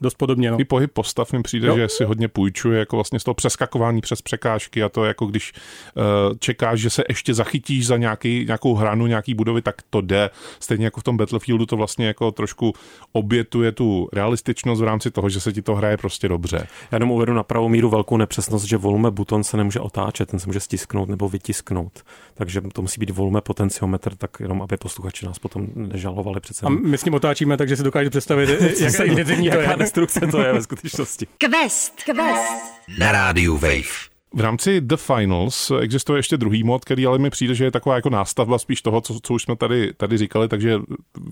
dost 0.00 0.14
podobně. 0.14 0.50
No. 0.50 0.60
I 0.60 0.64
pohyb 0.64 0.92
postav 0.92 1.32
mi 1.32 1.42
přijde, 1.42 1.68
jo. 1.68 1.76
že 1.76 1.88
si 1.88 2.04
hodně 2.04 2.28
půjčuje 2.28 2.78
jako 2.78 2.96
vlastně 2.96 3.18
z 3.18 3.24
toho 3.24 3.34
přeskakování 3.34 4.00
přes 4.00 4.22
překážky 4.22 4.82
a 4.82 4.88
to 4.88 5.04
jako 5.04 5.26
když 5.26 5.52
uh, 5.96 6.36
čekáš, 6.38 6.80
že 6.80 6.90
se 6.90 7.04
ještě 7.08 7.34
zachytíš 7.34 7.86
za 7.86 7.96
nějaký, 7.96 8.44
nějakou 8.46 8.74
hranu, 8.74 9.06
nějaký 9.06 9.34
budovy, 9.34 9.62
tak 9.62 9.74
to 9.90 10.00
jde. 10.00 10.30
Stejně 10.60 10.84
jako 10.84 11.00
v 11.00 11.04
tom 11.04 11.16
Battlefieldu 11.16 11.66
to 11.66 11.76
vlastně 11.76 12.06
jako 12.06 12.30
trošku 12.30 12.72
obětuje 13.12 13.72
tu 13.72 14.08
realističnost 14.12 14.82
v 14.82 14.84
rámci 14.84 15.10
toho, 15.10 15.28
že 15.28 15.40
se 15.40 15.52
ti 15.52 15.62
to 15.62 15.74
hraje 15.74 15.96
prostě 15.96 16.28
dobře. 16.28 16.56
Já 16.92 16.96
jenom 16.96 17.10
uvedu 17.10 17.34
na 17.34 17.42
pravou 17.42 17.68
míru 17.68 17.90
velkou 17.90 18.16
nepřesnost, 18.16 18.64
že 18.64 18.76
volume 18.76 19.10
buton 19.10 19.44
se 19.44 19.56
nemůže 19.56 19.80
otáčet, 19.80 20.30
ten 20.30 20.40
se 20.40 20.46
může 20.46 20.60
stisknout 20.60 21.08
nebo 21.08 21.28
vytisknout. 21.28 22.02
Takže 22.34 22.60
to 22.72 22.82
musí 22.82 23.00
být 23.00 23.10
volume 23.10 23.40
potenciometr, 23.40 24.14
tak 24.16 24.30
jenom 24.40 24.62
aby 24.62 24.76
posluchači 24.76 25.26
nás 25.26 25.38
potom 25.38 25.66
nežalovali 25.74 26.40
přece. 26.40 26.66
A 26.66 26.68
my 26.68 26.98
s 26.98 27.04
ním 27.04 27.14
otáčíme, 27.14 27.56
takže 27.56 27.76
si 27.76 27.82
dokážete 27.82 28.10
představit, 28.10 28.48
jak 28.80 29.00
intenzivní 29.04 29.50
to 29.50 29.60
je 29.60 29.66
destrukce 29.84 30.20
to 30.20 30.40
je 30.40 30.52
ve 30.52 30.62
skutečnosti. 30.62 31.26
Quest. 31.38 32.02
Quest. 32.02 32.62
Na 32.98 33.12
rádiu 33.12 33.54
Wave. 33.54 34.14
V 34.36 34.40
rámci 34.40 34.80
The 34.80 34.96
Finals 34.96 35.72
existuje 35.80 36.18
ještě 36.18 36.36
druhý 36.36 36.64
mod, 36.64 36.84
který 36.84 37.06
ale 37.06 37.18
mi 37.18 37.30
přijde, 37.30 37.54
že 37.54 37.64
je 37.64 37.70
taková 37.70 37.94
jako 37.94 38.10
nástavba 38.10 38.58
spíš 38.58 38.82
toho, 38.82 39.00
co, 39.00 39.18
co 39.22 39.34
už 39.34 39.42
jsme 39.42 39.56
tady, 39.56 39.94
tady 39.94 40.18
říkali, 40.18 40.48
takže 40.48 40.78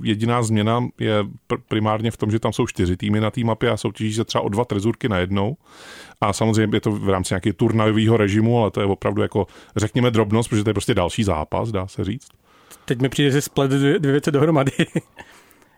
jediná 0.03 0.43
změna 0.43 0.85
je 1.01 1.23
pr- 1.23 1.61
primárně 1.69 2.11
v 2.11 2.17
tom, 2.17 2.31
že 2.31 2.39
tam 2.39 2.53
jsou 2.53 2.67
čtyři 2.67 2.97
týmy 2.97 3.21
na 3.21 3.31
té 3.31 3.45
mapě 3.45 3.71
a 3.71 3.77
soutěží 3.77 4.15
se 4.15 4.25
třeba 4.25 4.43
o 4.43 4.49
dva 4.49 4.65
trezurky 4.65 5.09
najednou. 5.09 5.57
A 6.21 6.33
samozřejmě 6.33 6.77
je 6.77 6.81
to 6.81 6.91
v 6.91 7.09
rámci 7.09 7.35
nějakého 7.35 7.55
turnajového 7.55 8.17
režimu, 8.17 8.61
ale 8.61 8.71
to 8.71 8.81
je 8.81 8.87
opravdu 8.87 9.23
jako, 9.23 9.47
řekněme, 9.77 10.11
drobnost, 10.11 10.51
protože 10.51 10.65
to 10.65 10.71
je 10.71 10.75
prostě 10.75 10.95
další 10.95 11.25
zápas, 11.25 11.73
dá 11.73 11.87
se 11.87 12.05
říct. 12.05 12.29
Teď 12.85 13.01
mi 13.01 13.09
přijde, 13.09 13.31
že 13.31 13.41
splet 13.41 13.71
dvě, 13.71 13.99
dvě 13.99 14.13
věci 14.13 14.31
dohromady. 14.31 14.73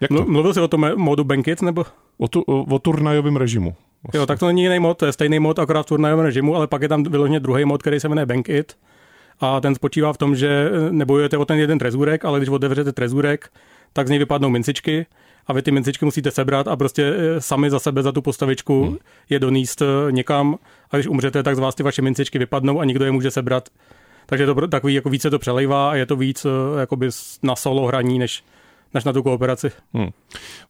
Jak 0.00 0.08
to? 0.08 0.24
Mluvil 0.24 0.54
jsi 0.54 0.60
o 0.60 0.68
tom 0.68 0.96
modu 0.96 1.24
Bankit, 1.24 1.62
nebo? 1.62 1.84
O, 2.18 2.28
tu, 2.28 2.40
o, 2.40 2.74
o 2.74 2.78
turnajovém 2.78 3.36
režimu. 3.36 3.74
Vlastně. 4.02 4.18
Jo, 4.18 4.26
tak 4.26 4.38
to 4.38 4.46
není 4.46 4.62
jiný 4.62 4.78
mod, 4.78 4.98
to 4.98 5.06
je 5.06 5.12
stejný 5.12 5.38
mod, 5.38 5.58
akorát 5.58 5.82
v 5.82 5.86
turnajovém 5.86 6.24
režimu, 6.24 6.56
ale 6.56 6.66
pak 6.66 6.82
je 6.82 6.88
tam 6.88 7.02
vyloženě 7.02 7.40
druhý 7.40 7.64
mod, 7.64 7.82
který 7.82 8.00
se 8.00 8.08
jmenuje 8.08 8.26
Bankit. 8.26 8.76
A 9.40 9.60
ten 9.60 9.74
spočívá 9.74 10.12
v 10.12 10.18
tom, 10.18 10.36
že 10.36 10.70
nebojujete 10.90 11.38
o 11.38 11.44
ten 11.44 11.58
jeden 11.58 11.78
trezůrek, 11.78 12.24
ale 12.24 12.38
když 12.38 12.48
otevřete 12.48 12.92
trezůrek, 12.92 13.50
tak 13.92 14.06
z 14.06 14.10
něj 14.10 14.18
vypadnou 14.18 14.50
mincičky 14.50 15.06
a 15.46 15.52
vy 15.52 15.62
ty 15.62 15.70
mincičky 15.70 16.04
musíte 16.04 16.30
sebrat 16.30 16.68
a 16.68 16.76
prostě 16.76 17.14
eh, 17.16 17.40
sami 17.40 17.70
za 17.70 17.78
sebe, 17.78 18.02
za 18.02 18.12
tu 18.12 18.22
postavičku 18.22 18.84
hmm. 18.84 18.96
je 19.30 19.38
doníst 19.38 19.82
eh, 19.82 20.12
někam 20.12 20.56
a 20.90 20.96
když 20.96 21.06
umřete, 21.06 21.42
tak 21.42 21.56
z 21.56 21.58
vás 21.58 21.74
ty 21.74 21.82
vaše 21.82 22.02
mincičky 22.02 22.38
vypadnou 22.38 22.80
a 22.80 22.84
nikdo 22.84 23.04
je 23.04 23.10
může 23.10 23.30
sebrat. 23.30 23.68
Takže 24.26 24.46
to 24.46 24.68
takový 24.68 24.94
jako 24.94 25.10
více 25.10 25.30
to 25.30 25.38
přelejvá 25.38 25.90
a 25.90 25.94
je 25.94 26.06
to 26.06 26.16
víc 26.16 26.44
eh, 26.44 26.80
jakoby 26.80 27.08
na 27.42 27.56
solo 27.56 27.86
hraní, 27.86 28.18
než 28.18 28.44
než 28.94 29.04
na 29.04 29.12
tu 29.12 29.22
kooperaci. 29.22 29.70
Hmm. 29.94 30.08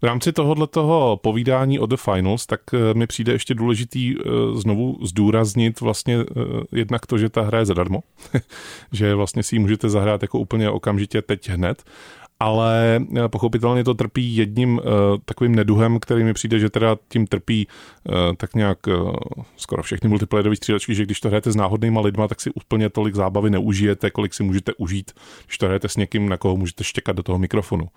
V 0.03 0.05
rámci 0.05 0.33
tohohle 0.33 0.67
toho 0.67 1.21
povídání 1.23 1.79
o 1.79 1.87
The 1.87 1.97
Finals, 1.97 2.47
tak 2.47 2.61
eh, 2.75 2.95
mi 2.95 3.07
přijde 3.07 3.33
ještě 3.33 3.55
důležitý 3.55 4.15
eh, 4.15 4.29
znovu 4.55 4.99
zdůraznit 5.03 5.81
vlastně 5.81 6.17
eh, 6.17 6.25
jednak 6.73 7.07
to, 7.07 7.19
že 7.19 7.29
ta 7.29 7.43
hra 7.43 7.59
je 7.59 7.67
zadarmo, 7.67 8.03
že 8.93 9.15
vlastně 9.15 9.43
si 9.43 9.55
ji 9.55 9.59
můžete 9.59 9.89
zahrát 9.89 10.23
jako 10.23 10.39
úplně 10.39 10.71
okamžitě 10.71 11.23
teď 11.23 11.49
hned 11.49 11.85
ale 12.41 13.01
eh, 13.17 13.29
pochopitelně 13.29 13.85
to 13.85 13.95
trpí 13.95 14.37
jedním 14.37 14.79
uh, 14.79 14.83
takovým 15.25 15.55
neduhem, 15.55 16.01
který 16.01 16.25
mi 16.25 16.33
přijde, 16.35 16.59
že 16.59 16.71
teda 16.71 16.97
tím 17.09 17.27
trpí 17.27 17.67
uh, 18.09 18.15
tak 18.37 18.55
nějak 18.55 18.87
uh, 18.87 19.13
skoro 19.57 19.83
všechny 19.83 20.09
multiplayerové 20.09 20.57
střílečky, 20.57 20.95
že 20.95 21.03
když 21.03 21.21
to 21.21 21.29
hrajete 21.29 21.53
s 21.53 21.57
náhodnýma 21.57 22.01
lidma, 22.01 22.29
tak 22.29 22.41
si 22.41 22.51
úplně 22.51 22.91
tolik 22.91 23.15
zábavy 23.15 23.51
neužijete, 23.51 24.11
kolik 24.11 24.35
si 24.35 24.43
můžete 24.43 24.73
užít, 24.79 25.13
když 25.47 25.59
to 25.59 25.67
hrajete 25.67 25.89
s 25.89 25.97
někým, 25.97 26.29
na 26.29 26.37
koho 26.37 26.57
můžete 26.57 26.85
štěkat 26.85 27.17
do 27.17 27.23
toho 27.23 27.39
mikrofonu. 27.39 27.89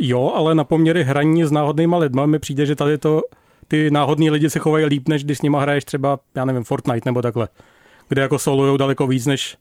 Jo, 0.00 0.32
ale 0.36 0.54
na 0.54 0.64
poměry 0.64 1.04
hraní 1.04 1.44
s 1.44 1.50
náhodnýma 1.50 1.98
lidma 1.98 2.26
mi 2.26 2.38
přijde, 2.38 2.66
že 2.66 2.76
tady 2.76 2.98
to 2.98 3.22
ty 3.68 3.90
náhodní 3.90 4.30
lidi 4.30 4.50
se 4.50 4.58
chovají 4.58 4.84
líp, 4.84 5.08
než 5.08 5.24
když 5.24 5.38
s 5.38 5.42
nima 5.42 5.60
hraješ 5.60 5.84
třeba, 5.84 6.18
já 6.34 6.44
nevím, 6.44 6.64
Fortnite 6.64 7.08
nebo 7.08 7.22
takhle, 7.22 7.48
kde 8.08 8.22
jako 8.22 8.38
solujou 8.38 8.76
daleko 8.76 9.06
víc, 9.06 9.26
než 9.26 9.56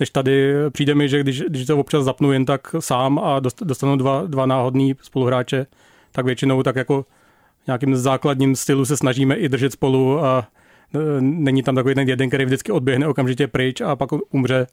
než 0.00 0.10
tady 0.10 0.54
přijde 0.70 0.94
mi, 0.94 1.08
že 1.08 1.20
když, 1.20 1.40
když 1.40 1.66
to 1.66 1.78
občas 1.78 2.04
zapnu 2.04 2.32
jen 2.32 2.44
tak 2.44 2.74
sám 2.78 3.18
a 3.18 3.40
dostanu 3.40 3.96
dva, 3.96 4.22
dva 4.26 4.46
náhodný 4.46 4.94
spoluhráče, 5.02 5.66
tak 6.12 6.26
většinou 6.26 6.62
tak 6.62 6.76
jako 6.76 7.04
nějakým 7.66 7.96
základním 7.96 8.56
stylu 8.56 8.84
se 8.84 8.96
snažíme 8.96 9.34
i 9.34 9.48
držet 9.48 9.72
spolu 9.72 10.24
a 10.24 10.48
e, 10.94 11.20
není 11.20 11.62
tam 11.62 11.74
takový 11.74 11.94
ten 11.94 12.08
jeden, 12.08 12.28
který 12.28 12.44
vždycky 12.44 12.72
odběhne 12.72 13.06
okamžitě 13.08 13.46
pryč 13.46 13.80
a 13.80 13.96
pak 13.96 14.10
umře. 14.30 14.66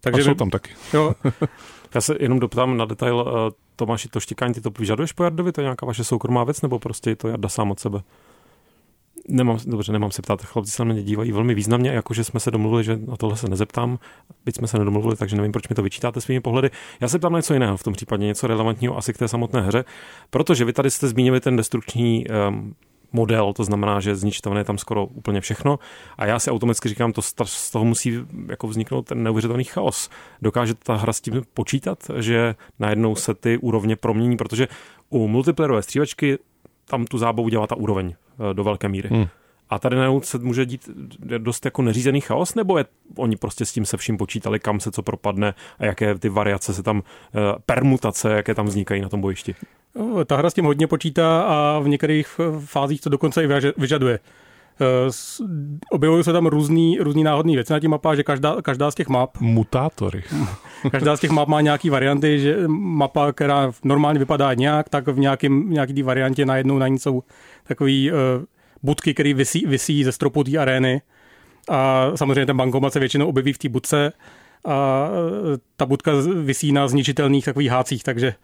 Takže 0.00 0.20
a 0.20 0.24
jsou 0.24 0.34
tam 0.34 0.50
taky. 0.50 0.70
Jo. 0.94 1.14
Já 1.94 2.00
se 2.00 2.16
jenom 2.20 2.40
doptám 2.40 2.76
na 2.76 2.84
detail, 2.84 3.24
e, 3.28 3.64
Tomáši, 3.76 4.08
to 4.08 4.20
štěkání, 4.20 4.54
ty 4.54 4.60
to 4.60 4.70
vyžaduješ 4.78 5.12
po 5.12 5.24
Jardovi, 5.24 5.52
to 5.52 5.60
je 5.60 5.62
nějaká 5.62 5.86
vaše 5.86 6.04
soukromá 6.04 6.44
věc, 6.44 6.62
nebo 6.62 6.78
prostě 6.78 7.10
je 7.10 7.16
to 7.16 7.28
Jarda 7.28 7.48
sám 7.48 7.70
od 7.70 7.80
sebe? 7.80 8.00
Nemám, 9.28 9.58
dobře, 9.66 9.92
nemám 9.92 10.10
se 10.10 10.22
ptát, 10.22 10.42
chlapci 10.42 10.70
se 10.70 10.84
na 10.84 10.92
mě 10.92 11.02
dívají 11.02 11.32
velmi 11.32 11.54
významně, 11.54 11.90
jakože 11.90 12.24
jsme 12.24 12.40
se 12.40 12.50
domluvili, 12.50 12.84
že 12.84 12.96
na 12.96 13.16
tohle 13.16 13.36
se 13.36 13.48
nezeptám, 13.48 13.98
byť 14.44 14.56
jsme 14.56 14.68
se 14.68 14.78
nedomluvili, 14.78 15.16
takže 15.16 15.36
nevím, 15.36 15.52
proč 15.52 15.68
mi 15.68 15.74
to 15.74 15.82
vyčítáte 15.82 16.20
svými 16.20 16.40
pohledy. 16.40 16.70
Já 17.00 17.08
se 17.08 17.18
ptám 17.18 17.32
na 17.32 17.38
něco 17.38 17.54
jiného 17.54 17.76
v 17.76 17.82
tom 17.82 17.92
případě, 17.92 18.26
něco 18.26 18.46
relevantního 18.46 18.96
asi 18.96 19.12
k 19.12 19.18
té 19.18 19.28
samotné 19.28 19.60
hře, 19.60 19.84
protože 20.30 20.64
vy 20.64 20.72
tady 20.72 20.90
jste 20.90 21.08
zmínili 21.08 21.40
ten 21.40 21.56
destrukční 21.56 22.26
um, 22.48 22.74
model, 23.12 23.52
to 23.52 23.64
znamená, 23.64 24.00
že 24.00 24.16
zničitelné 24.16 24.60
je 24.60 24.64
tam 24.64 24.78
skoro 24.78 25.06
úplně 25.06 25.40
všechno. 25.40 25.78
A 26.18 26.26
já 26.26 26.38
si 26.38 26.50
automaticky 26.50 26.88
říkám, 26.88 27.12
to 27.12 27.22
z 27.44 27.70
toho 27.70 27.84
musí 27.84 28.18
jako 28.48 28.68
vzniknout 28.68 29.02
ten 29.02 29.22
neuvěřitelný 29.22 29.64
chaos. 29.64 30.10
Dokáže 30.42 30.74
ta 30.74 30.94
hra 30.94 31.12
s 31.12 31.20
tím 31.20 31.42
počítat, 31.54 31.98
že 32.18 32.54
najednou 32.78 33.14
se 33.16 33.34
ty 33.34 33.58
úrovně 33.58 33.96
promění, 33.96 34.36
protože 34.36 34.68
u 35.10 35.28
multiplayerové 35.28 35.82
střívačky 35.82 36.38
tam 36.84 37.04
tu 37.04 37.18
zábavu 37.18 37.48
dělá 37.48 37.66
ta 37.66 37.74
úroveň 37.76 38.14
eh, 38.50 38.54
do 38.54 38.64
velké 38.64 38.88
míry. 38.88 39.08
Hmm. 39.12 39.26
A 39.70 39.78
tady 39.78 39.96
najednou 39.96 40.20
se 40.20 40.38
může 40.38 40.66
dít 40.66 40.90
dost 41.38 41.64
jako 41.64 41.82
neřízený 41.82 42.20
chaos, 42.20 42.54
nebo 42.54 42.78
je, 42.78 42.84
oni 43.16 43.36
prostě 43.36 43.64
s 43.64 43.72
tím 43.72 43.84
se 43.84 43.96
vším 43.96 44.16
počítali, 44.16 44.60
kam 44.60 44.80
se 44.80 44.90
co 44.90 45.02
propadne 45.02 45.54
a 45.78 45.84
jaké 45.84 46.18
ty 46.18 46.28
variace 46.28 46.74
se 46.74 46.82
tam, 46.82 47.02
eh, 47.34 47.38
permutace, 47.66 48.32
jaké 48.32 48.54
tam 48.54 48.66
vznikají 48.66 49.02
na 49.02 49.08
tom 49.08 49.20
bojišti? 49.20 49.54
Ta 50.26 50.36
hra 50.36 50.50
s 50.50 50.54
tím 50.54 50.64
hodně 50.64 50.86
počítá 50.86 51.42
a 51.42 51.78
v 51.78 51.88
některých 51.88 52.40
fázích 52.64 53.00
to 53.00 53.10
dokonce 53.10 53.44
i 53.44 53.48
vyžaduje. 53.76 54.18
Eh, 54.80 55.10
objevují 55.90 56.24
se 56.24 56.32
tam 56.32 56.46
různý, 56.46 56.98
různý 56.98 57.24
náhodný 57.24 57.54
věci 57.54 57.72
na 57.72 57.80
těch 57.80 57.90
mapách, 57.90 58.16
že 58.16 58.22
každá, 58.22 58.62
každá 58.62 58.90
z 58.90 58.94
těch 58.94 59.08
map... 59.08 59.40
Mutátory. 59.40 60.22
každá 60.90 61.16
z 61.16 61.20
těch 61.20 61.30
map 61.30 61.48
má 61.48 61.60
nějaký 61.60 61.90
varianty, 61.90 62.40
že 62.40 62.68
mapa, 62.68 63.32
která 63.32 63.72
normálně 63.84 64.18
vypadá 64.18 64.54
nějak, 64.54 64.88
tak 64.88 65.08
v 65.08 65.18
nějakým, 65.18 65.70
nějaký 65.70 66.02
variantě 66.02 66.46
najednou 66.46 66.78
na 66.78 66.88
ní 66.88 66.98
jsou 66.98 67.22
takový 67.64 68.12
uh, 68.12 68.18
budky, 68.82 69.14
které 69.14 69.34
visí, 69.34 69.66
visí 69.66 70.04
ze 70.04 70.12
stropu 70.12 70.44
té 70.44 70.58
arény. 70.58 71.02
A 71.70 72.10
samozřejmě 72.14 72.46
ten 72.46 72.56
bankomat 72.56 72.92
se 72.92 73.00
většinou 73.00 73.28
objeví 73.28 73.52
v 73.52 73.58
té 73.58 73.68
budce 73.68 74.12
a 74.64 75.08
eh, 75.54 75.58
ta 75.76 75.86
budka 75.86 76.12
visí 76.42 76.72
na 76.72 76.88
zničitelných 76.88 77.44
takových 77.44 77.70
hácích, 77.70 78.04
takže 78.04 78.34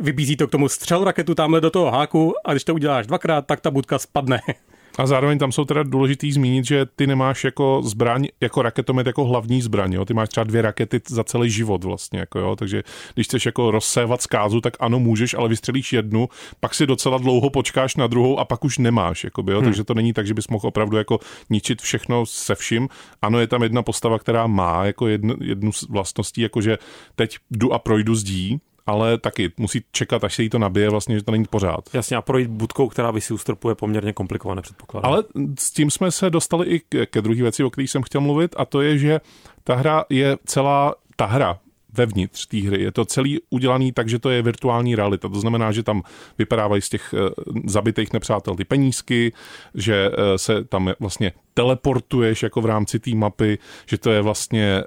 vybízí 0.00 0.36
to 0.36 0.46
k 0.46 0.50
tomu 0.50 0.68
střel 0.68 1.04
raketu 1.04 1.34
tamhle 1.34 1.60
do 1.60 1.70
toho 1.70 1.90
háku 1.90 2.34
a 2.44 2.52
když 2.52 2.64
to 2.64 2.74
uděláš 2.74 3.06
dvakrát, 3.06 3.46
tak 3.46 3.60
ta 3.60 3.70
budka 3.70 3.98
spadne. 3.98 4.40
A 4.98 5.06
zároveň 5.06 5.38
tam 5.38 5.52
jsou 5.52 5.64
teda 5.64 5.82
důležitý 5.82 6.32
zmínit, 6.32 6.64
že 6.64 6.86
ty 6.96 7.06
nemáš 7.06 7.44
jako 7.44 7.80
zbraň, 7.84 8.26
jako 8.40 8.62
raketomet 8.62 9.06
jako 9.06 9.24
hlavní 9.24 9.62
zbraň, 9.62 9.92
jo? 9.92 10.04
ty 10.04 10.14
máš 10.14 10.28
třeba 10.28 10.44
dvě 10.44 10.62
rakety 10.62 11.00
za 11.08 11.24
celý 11.24 11.50
život 11.50 11.84
vlastně, 11.84 12.18
jako 12.18 12.38
jo? 12.38 12.56
takže 12.56 12.82
když 13.14 13.26
chceš 13.26 13.46
jako 13.46 13.70
rozsévat 13.70 14.22
zkázu, 14.22 14.60
tak 14.60 14.76
ano 14.80 15.00
můžeš, 15.00 15.34
ale 15.34 15.48
vystřelíš 15.48 15.92
jednu, 15.92 16.28
pak 16.60 16.74
si 16.74 16.86
docela 16.86 17.18
dlouho 17.18 17.50
počkáš 17.50 17.96
na 17.96 18.06
druhou 18.06 18.38
a 18.38 18.44
pak 18.44 18.64
už 18.64 18.78
nemáš, 18.78 19.24
jakoby, 19.24 19.52
jo? 19.52 19.58
Hmm. 19.58 19.64
takže 19.64 19.84
to 19.84 19.94
není 19.94 20.12
tak, 20.12 20.26
že 20.26 20.34
bys 20.34 20.48
mohl 20.48 20.68
opravdu 20.68 20.96
jako 20.96 21.18
ničit 21.50 21.82
všechno 21.82 22.26
se 22.26 22.54
vším. 22.54 22.88
Ano, 23.22 23.40
je 23.40 23.46
tam 23.46 23.62
jedna 23.62 23.82
postava, 23.82 24.18
která 24.18 24.46
má 24.46 24.84
jako 24.84 25.08
jednu, 25.08 25.34
jednu 25.40 25.72
z 25.72 25.82
vlastností, 25.88 26.40
jakože 26.40 26.78
teď 27.16 27.36
jdu 27.50 27.72
a 27.72 27.78
projdu 27.78 28.14
zdí, 28.14 28.60
ale 28.86 29.18
taky 29.18 29.52
musí 29.56 29.84
čekat, 29.92 30.24
až 30.24 30.34
se 30.34 30.42
jí 30.42 30.50
to 30.50 30.58
nabije, 30.58 30.90
vlastně, 30.90 31.16
že 31.16 31.24
to 31.24 31.32
není 31.32 31.44
pořád. 31.44 31.80
Jasně, 31.92 32.16
a 32.16 32.22
projít 32.22 32.50
budkou, 32.50 32.88
která 32.88 33.10
vysí 33.10 33.38
stropu, 33.38 33.68
je 33.68 33.74
poměrně 33.74 34.12
komplikované 34.12 34.62
předpoklad. 34.62 35.04
Ale 35.04 35.24
s 35.58 35.70
tím 35.70 35.90
jsme 35.90 36.10
se 36.10 36.30
dostali 36.30 36.66
i 36.66 36.80
ke, 37.06 37.22
druhé 37.22 37.42
věci, 37.42 37.64
o 37.64 37.70
kterých 37.70 37.90
jsem 37.90 38.02
chtěl 38.02 38.20
mluvit, 38.20 38.54
a 38.58 38.64
to 38.64 38.80
je, 38.80 38.98
že 38.98 39.20
ta 39.64 39.74
hra 39.74 40.04
je 40.10 40.36
celá, 40.44 40.94
ta 41.16 41.26
hra 41.26 41.58
vevnitř 41.96 42.46
té 42.46 42.56
hry. 42.56 42.82
Je 42.82 42.92
to 42.92 43.04
celý 43.04 43.40
udělaný 43.50 43.92
tak, 43.92 44.08
že 44.08 44.18
to 44.18 44.30
je 44.30 44.42
virtuální 44.42 44.96
realita. 44.96 45.28
To 45.28 45.40
znamená, 45.40 45.72
že 45.72 45.82
tam 45.82 46.02
vypadávají 46.38 46.82
z 46.82 46.88
těch 46.88 47.14
uh, 47.14 47.20
zabitých 47.64 48.12
nepřátel 48.12 48.54
ty 48.54 48.64
penízky, 48.64 49.32
že 49.74 50.10
uh, 50.10 50.14
se 50.36 50.64
tam 50.64 50.92
vlastně 51.00 51.32
teleportuješ 51.54 52.42
jako 52.42 52.60
v 52.60 52.66
rámci 52.66 52.98
té 52.98 53.14
mapy, 53.14 53.58
že 53.86 53.98
to 53.98 54.10
je 54.10 54.22
vlastně, 54.22 54.84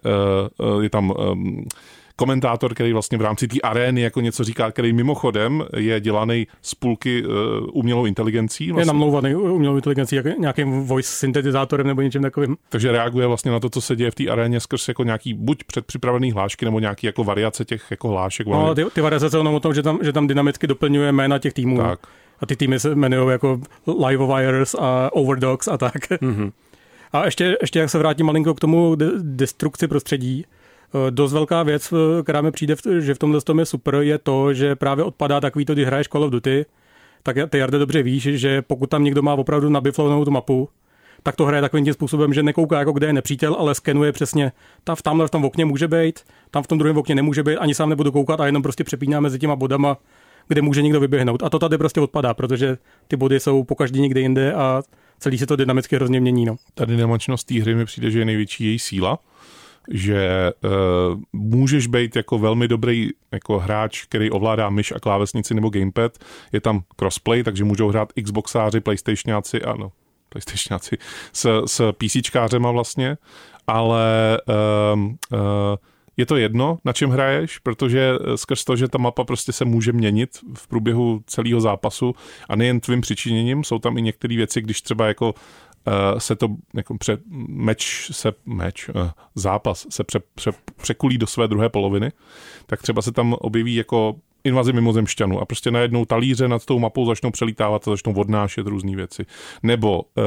uh, 0.59 0.83
je 0.83 0.89
tam 0.89 1.13
um, 1.31 1.65
komentátor, 2.17 2.73
který 2.73 2.93
vlastně 2.93 3.17
v 3.17 3.21
rámci 3.21 3.47
té 3.47 3.61
arény 3.63 4.01
jako 4.01 4.21
něco 4.21 4.43
říká, 4.43 4.71
který 4.71 4.93
mimochodem 4.93 5.63
je 5.77 5.99
dělaný 5.99 6.47
z 6.61 6.75
půlky 6.75 7.25
uh, 7.25 7.33
umělou 7.73 8.05
inteligencí. 8.05 8.71
Vlastně. 8.71 8.81
Je 8.81 8.85
namlouvaný 8.85 9.35
umělou 9.35 9.75
inteligencí, 9.75 10.15
jak 10.15 10.25
nějakým 10.37 10.85
voice 10.85 11.11
syntetizátorem 11.11 11.87
nebo 11.87 12.01
něčím 12.01 12.21
takovým. 12.21 12.57
Takže 12.69 12.91
reaguje 12.91 13.27
vlastně 13.27 13.51
na 13.51 13.59
to, 13.59 13.69
co 13.69 13.81
se 13.81 13.95
děje 13.95 14.11
v 14.11 14.15
té 14.15 14.27
aréně 14.27 14.59
skrz 14.59 14.87
jako 14.87 15.03
nějaký 15.03 15.33
buď 15.33 15.63
předpřipravený 15.63 16.31
hlášky 16.31 16.65
nebo 16.65 16.79
nějaký 16.79 17.07
jako 17.07 17.23
variace 17.23 17.65
těch 17.65 17.83
jako 17.91 18.07
hlášek. 18.07 18.47
No, 18.47 18.75
ty, 18.75 18.85
ty 18.93 19.01
variace 19.01 19.29
jsou 19.29 19.55
o 19.55 19.59
tom, 19.59 19.73
že 19.73 19.83
tam, 19.83 19.99
že 20.01 20.13
tam 20.13 20.27
dynamicky 20.27 20.67
doplňuje 20.67 21.11
jména 21.11 21.39
těch 21.39 21.53
týmů. 21.53 21.77
Tak. 21.77 21.99
A 22.39 22.45
ty 22.45 22.55
týmy 22.55 22.79
se 22.79 22.91
jmenují 22.91 23.31
jako 23.31 23.59
Live 24.07 24.25
Wires 24.25 24.75
a 24.79 25.09
Overdogs 25.13 25.67
a 25.67 25.77
tak. 25.77 25.95
Mm-hmm. 25.95 26.51
A 27.13 27.25
ještě, 27.25 27.57
ještě 27.61 27.79
jak 27.79 27.89
se 27.89 27.97
vrátím 27.97 28.25
malinko 28.25 28.53
k 28.53 28.59
tomu 28.59 28.95
destrukci 29.17 29.87
prostředí, 29.87 30.45
dost 31.09 31.33
velká 31.33 31.63
věc, 31.63 31.93
eh, 31.93 32.23
která 32.23 32.41
mi 32.41 32.51
přijde, 32.51 32.75
že 32.99 33.13
v 33.13 33.19
tomhle 33.19 33.41
tom 33.41 33.59
je 33.59 33.65
super, 33.65 33.95
je 33.95 34.17
to, 34.17 34.53
že 34.53 34.75
právě 34.75 35.03
odpadá 35.03 35.39
takový 35.39 35.65
to, 35.65 35.73
když 35.73 35.85
hraješ 35.85 36.07
Call 36.07 36.23
of 36.23 36.31
Duty, 36.31 36.65
tak 37.23 37.37
ty 37.49 37.57
Jarde 37.57 37.77
dobře 37.77 38.03
víš, 38.03 38.23
že 38.23 38.61
pokud 38.61 38.89
tam 38.89 39.03
někdo 39.03 39.21
má 39.21 39.33
opravdu 39.33 39.69
nabiflovanou 39.69 40.25
tu 40.25 40.31
mapu, 40.31 40.69
tak 41.23 41.35
to 41.35 41.45
hraje 41.45 41.61
takovým 41.61 41.85
tím 41.85 41.93
způsobem, 41.93 42.33
že 42.33 42.43
nekouká 42.43 42.79
jako 42.79 42.91
kde 42.91 43.07
je 43.07 43.13
nepřítel, 43.13 43.55
ale 43.59 43.75
skenuje 43.75 44.11
přesně, 44.11 44.51
ta 44.83 44.95
v 44.95 45.01
tamhle 45.01 45.27
v 45.27 45.31
tom 45.31 45.45
okně 45.45 45.65
může 45.65 45.87
být, 45.87 46.19
tam 46.51 46.63
v 46.63 46.67
tom 46.67 46.77
druhém 46.77 46.97
okně 46.97 47.15
nemůže 47.15 47.43
být, 47.43 47.57
ani 47.57 47.75
sám 47.75 47.89
nebudu 47.89 48.11
koukat 48.11 48.41
a 48.41 48.45
jenom 48.45 48.63
prostě 48.63 48.83
přepíná 48.83 49.19
mezi 49.19 49.39
těma 49.39 49.55
bodama, 49.55 49.97
kde 50.47 50.61
může 50.61 50.81
někdo 50.81 50.99
vyběhnout. 50.99 51.43
A 51.43 51.49
to 51.49 51.59
tady 51.59 51.77
prostě 51.77 52.01
odpadá, 52.01 52.33
protože 52.33 52.77
ty 53.07 53.15
body 53.15 53.39
jsou 53.39 53.63
po 53.63 53.75
každý 53.75 54.01
někde 54.01 54.21
jinde 54.21 54.53
a 54.53 54.83
celý 55.19 55.37
se 55.37 55.45
to 55.45 55.55
dynamicky 55.55 55.95
hrozně 55.95 56.19
mění. 56.19 56.45
No. 56.45 56.55
Ta 56.73 56.85
dynamičnost 56.85 57.47
té 57.47 57.61
hry 57.61 57.75
mi 57.75 57.85
přijde, 57.85 58.11
že 58.11 58.19
je 58.19 58.25
největší 58.25 58.65
její 58.65 58.79
síla 58.79 59.19
že 59.91 60.51
uh, 60.63 61.21
můžeš 61.33 61.87
být 61.87 62.15
jako 62.15 62.39
velmi 62.39 62.67
dobrý 62.67 63.09
jako 63.31 63.59
hráč, 63.59 64.05
který 64.05 64.31
ovládá 64.31 64.69
myš 64.69 64.91
a 64.91 64.99
klávesnici 64.99 65.53
nebo 65.53 65.69
gamepad. 65.69 66.17
Je 66.51 66.61
tam 66.61 66.81
crossplay, 66.95 67.43
takže 67.43 67.63
můžou 67.63 67.89
hrát 67.89 68.13
Xboxáři, 68.23 68.79
PlayStationáci, 68.79 69.61
ano, 69.61 69.91
PlayStationáci 70.29 70.97
s, 71.33 71.63
s 71.65 71.91
PCčkářema 71.91 72.71
vlastně, 72.71 73.17
ale 73.67 74.37
uh, 74.47 75.01
uh, 75.03 75.39
je 76.17 76.25
to 76.25 76.35
jedno, 76.35 76.77
na 76.85 76.93
čem 76.93 77.09
hraješ, 77.09 77.57
protože 77.57 78.11
skrz 78.35 78.63
to, 78.63 78.75
že 78.75 78.87
ta 78.87 78.97
mapa 78.97 79.23
prostě 79.23 79.51
se 79.51 79.65
může 79.65 79.91
měnit 79.91 80.29
v 80.57 80.67
průběhu 80.67 81.21
celého 81.27 81.61
zápasu 81.61 82.15
a 82.49 82.55
nejen 82.55 82.79
tvým 82.79 83.01
přičiněním, 83.01 83.63
jsou 83.63 83.79
tam 83.79 83.97
i 83.97 84.01
některé 84.01 84.35
věci, 84.35 84.61
když 84.61 84.81
třeba 84.81 85.07
jako 85.07 85.33
se 86.17 86.35
to 86.35 86.47
jako 86.73 86.97
pře, 86.97 87.17
meč 87.47 88.09
se, 88.11 88.33
meč, 88.45 88.89
uh, 88.89 89.09
zápas 89.35 89.87
se 89.89 90.03
pře, 90.03 90.19
pře, 90.35 90.51
překulí 90.81 91.17
do 91.17 91.27
své 91.27 91.47
druhé 91.47 91.69
poloviny, 91.69 92.11
tak 92.65 92.81
třeba 92.81 93.01
se 93.01 93.11
tam 93.11 93.33
objeví 93.33 93.75
jako 93.75 94.15
invazi 94.43 94.73
mimozemšťanů 94.73 95.39
a 95.39 95.45
prostě 95.45 95.71
najednou 95.71 96.05
talíře 96.05 96.47
nad 96.47 96.65
tou 96.65 96.79
mapou 96.79 97.05
začnou 97.05 97.31
přelítávat 97.31 97.87
a 97.87 97.91
začnou 97.91 98.13
odnášet 98.13 98.67
různé 98.67 98.95
věci. 98.95 99.25
Nebo 99.63 100.01
uh, 100.01 100.23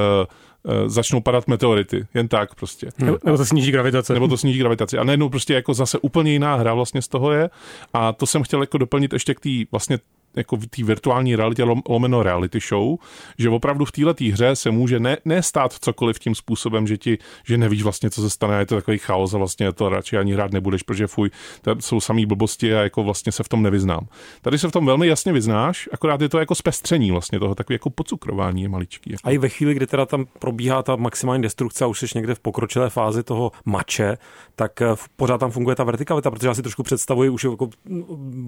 uh, 0.63 0.89
začnou 0.89 1.21
padat 1.21 1.49
meteority, 1.49 2.07
jen 2.15 2.29
tak 2.29 2.55
prostě. 2.55 2.89
Nebo, 2.99 3.19
nebo 3.25 3.37
to 3.37 3.45
sníží 3.45 3.71
gravitace. 3.71 4.15
Nebo 4.15 4.29
to 4.29 4.37
sníží 4.37 4.59
gravitaci. 4.59 4.99
A 4.99 5.05
najednou 5.05 5.29
prostě 5.29 5.55
jako 5.55 5.75
zase 5.75 5.99
úplně 5.99 6.33
jiná 6.33 6.55
hra 6.55 6.75
vlastně 6.75 7.03
z 7.03 7.09
toho 7.09 7.33
je. 7.33 7.51
A 7.95 8.13
to 8.13 8.27
jsem 8.27 8.43
chtěl 8.43 8.61
jako 8.61 8.79
doplnit 8.79 9.13
ještě 9.13 9.35
k 9.35 9.41
té 9.41 9.51
vlastně 9.73 9.99
jako 10.37 10.57
v 10.57 10.67
té 10.67 10.85
virtuální 10.85 11.37
realitě 11.37 11.65
lomeno 11.89 12.23
reality 12.23 12.59
show, 12.69 12.97
že 13.39 13.49
opravdu 13.49 13.85
v 13.85 13.93
této 13.93 14.25
hře 14.33 14.57
se 14.57 14.71
může 14.71 15.01
ne, 15.01 15.17
ne 15.25 15.43
stát 15.43 15.73
cokoliv 15.73 16.19
tím 16.19 16.35
způsobem, 16.35 16.87
že 16.87 16.97
ti, 16.97 17.19
že 17.45 17.59
nevíš 17.59 17.83
vlastně, 17.83 18.11
co 18.11 18.23
se 18.23 18.31
stane, 18.31 18.59
je 18.59 18.67
to 18.67 18.75
takový 18.75 18.99
chaos 18.99 19.35
a 19.35 19.39
vlastně 19.39 19.73
to 19.73 19.89
radši 19.89 20.17
ani 20.17 20.33
hrát 20.33 20.53
nebudeš, 20.53 20.83
protože 20.83 21.07
fuj, 21.07 21.31
to 21.63 21.77
jsou 21.81 22.01
samý 22.01 22.27
blbosti 22.27 22.75
a 22.75 22.83
jako 22.83 23.03
vlastně 23.03 23.33
se 23.33 23.43
v 23.43 23.49
tom 23.49 23.63
nevyznám. 23.63 24.07
Tady 24.43 24.59
se 24.59 24.69
v 24.69 24.73
tom 24.73 24.87
velmi 24.87 25.07
jasně 25.07 25.33
vyznáš, 25.33 25.89
akorát 25.93 26.21
je 26.21 26.29
to 26.29 26.39
jako 26.39 26.55
zpestření 26.55 27.11
vlastně 27.11 27.39
toho, 27.39 27.55
takový 27.55 27.75
jako 27.75 27.91
pocukrování 27.91 28.63
je 28.63 28.69
maličký. 28.69 29.13
Jako. 29.13 29.29
A 29.29 29.31
i 29.31 29.39
ve 29.39 29.49
chvíli, 29.49 29.75
kdy 29.75 29.87
teda 29.87 30.07
tam 30.07 30.27
probíhá 30.39 30.83
ta 30.83 30.97
maximální 30.97 31.43
destrukce 31.43 31.85
a 31.85 31.87
už 31.87 31.99
jsi 31.99 32.07
někde 32.15 32.35
v 32.35 32.41
pokročilé 32.41 32.91
fázi 32.91 33.23
toho 33.23 33.53
mače, 33.65 34.19
tak 34.57 34.83
eh, 34.83 34.87
pořád 35.17 35.39
tam 35.39 35.51
funguje 35.51 35.77
ta 35.77 35.85
vertikalita, 35.85 36.31
protože 36.31 36.49
já 36.49 36.55
si 36.55 36.63
trošku 36.63 36.83
představuji 36.83 37.31
už 37.31 37.45
jako 37.45 37.69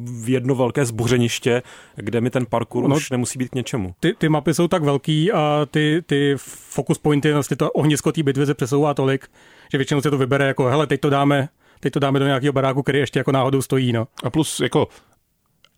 v 0.04 0.30
jedno 0.30 0.54
velké 0.54 0.84
zbořeniště, 0.84 1.62
kde 1.96 2.20
mi 2.20 2.30
ten 2.30 2.46
parkour 2.46 2.88
no, 2.88 2.96
už 2.96 3.10
nemusí 3.10 3.38
být 3.38 3.48
k 3.48 3.54
něčemu. 3.54 3.94
Ty, 4.00 4.14
ty 4.18 4.28
mapy 4.28 4.54
jsou 4.54 4.68
tak 4.68 4.82
velký 4.82 5.32
a 5.32 5.66
ty, 5.70 6.02
ty 6.06 6.34
focus 6.38 6.98
pointy, 6.98 7.32
vlastně 7.32 7.56
to 7.56 7.72
ohnisko 7.72 8.12
té 8.12 8.22
bitvy 8.22 8.46
se 8.46 8.54
přesouvá 8.54 8.94
tolik, 8.94 9.28
že 9.72 9.78
většinou 9.78 10.00
se 10.00 10.10
to 10.10 10.18
vybere 10.18 10.46
jako, 10.46 10.64
hele, 10.64 10.86
teď 10.86 11.00
to 11.00 11.10
dáme, 11.10 11.48
teď 11.80 11.92
to 11.92 11.98
dáme 11.98 12.18
do 12.18 12.26
nějakého 12.26 12.52
baráku, 12.52 12.82
který 12.82 12.98
ještě 12.98 13.18
jako 13.20 13.32
náhodou 13.32 13.62
stojí. 13.62 13.92
No. 13.92 14.08
A 14.24 14.30
plus 14.30 14.60
jako, 14.60 14.88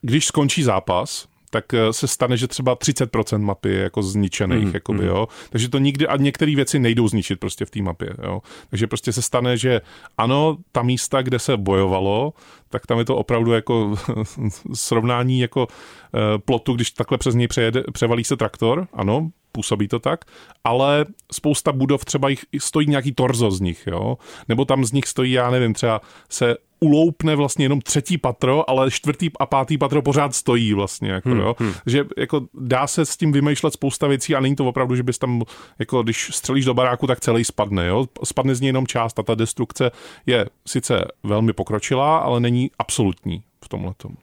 když 0.02 0.26
skončí 0.26 0.62
zápas, 0.62 1.28
tak 1.54 1.74
eh, 1.74 1.92
se 1.92 2.08
stane, 2.08 2.36
že 2.36 2.48
třeba 2.48 2.76
30% 2.76 3.38
mapy 3.38 3.68
je 3.68 3.82
jako 3.82 4.02
zničených, 4.02 4.64
mm, 4.64 4.70
jakoby, 4.74 5.02
mm. 5.02 5.06
jo. 5.06 5.28
Takže 5.50 5.68
to 5.68 5.78
nikdy, 5.78 6.06
a 6.06 6.16
některé 6.16 6.56
věci 6.56 6.78
nejdou 6.78 7.08
zničit 7.08 7.40
prostě 7.40 7.64
v 7.64 7.70
té 7.70 7.82
mapě, 7.82 8.10
jo. 8.22 8.42
Takže 8.70 8.86
prostě 8.86 9.12
se 9.12 9.22
stane, 9.22 9.56
že 9.56 9.80
ano, 10.18 10.56
ta 10.72 10.82
místa, 10.82 11.22
kde 11.22 11.38
se 11.38 11.56
bojovalo, 11.56 12.32
tak 12.68 12.86
tam 12.86 12.98
je 12.98 13.04
to 13.04 13.16
opravdu 13.16 13.52
jako 13.52 13.94
srovnání 14.74 15.40
jako 15.40 15.66
e, 16.14 16.38
plotu, 16.38 16.74
když 16.74 16.90
takhle 16.90 17.18
přes 17.18 17.34
něj 17.34 17.48
přejede, 17.48 17.84
převalí 17.92 18.24
se 18.24 18.36
traktor, 18.36 18.88
ano, 18.92 19.30
působí 19.52 19.88
to 19.88 19.98
tak, 19.98 20.24
ale 20.64 21.06
spousta 21.32 21.72
budov 21.72 22.04
třeba 22.04 22.28
jich 22.28 22.44
stojí 22.58 22.86
nějaký 22.90 23.12
torzo 23.12 23.50
z 23.50 23.60
nich, 23.60 23.86
jo, 23.86 24.18
nebo 24.48 24.64
tam 24.64 24.84
z 24.84 24.92
nich 24.92 25.06
stojí, 25.06 25.32
já 25.32 25.50
nevím, 25.50 25.74
třeba 25.74 26.00
se 26.28 26.56
uloupne 26.84 27.36
vlastně 27.36 27.64
jenom 27.64 27.80
třetí 27.80 28.18
patro, 28.18 28.70
ale 28.70 28.90
čtvrtý 28.90 29.30
a 29.40 29.46
pátý 29.46 29.78
patro 29.78 30.02
pořád 30.02 30.34
stojí 30.34 30.74
vlastně, 30.74 31.10
jako, 31.10 31.28
hmm, 31.28 31.40
jo. 31.40 31.56
Hmm. 31.58 31.72
že 31.86 32.04
jako 32.16 32.46
dá 32.54 32.86
se 32.86 33.04
s 33.04 33.16
tím 33.16 33.32
vymýšlet 33.32 33.72
spousta 33.72 34.06
věcí 34.06 34.34
a 34.34 34.40
není 34.40 34.56
to 34.56 34.66
opravdu, 34.66 34.96
že 34.96 35.02
bys 35.02 35.18
tam, 35.18 35.42
jako 35.78 36.02
když 36.02 36.30
střelíš 36.32 36.64
do 36.64 36.74
baráku, 36.74 37.06
tak 37.06 37.20
celý 37.20 37.44
spadne, 37.44 37.86
jo. 37.86 38.06
Spadne 38.24 38.54
z 38.54 38.60
něj 38.60 38.68
jenom 38.68 38.86
část 38.86 39.18
a 39.18 39.22
ta 39.22 39.34
destrukce 39.34 39.90
je 40.26 40.46
sice 40.66 41.04
velmi 41.22 41.52
pokročilá, 41.52 42.18
ale 42.18 42.40
není 42.40 42.70
absolutní 42.78 43.42
v 43.64 43.68
tomhle 43.68 43.92
tomu. 43.96 44.16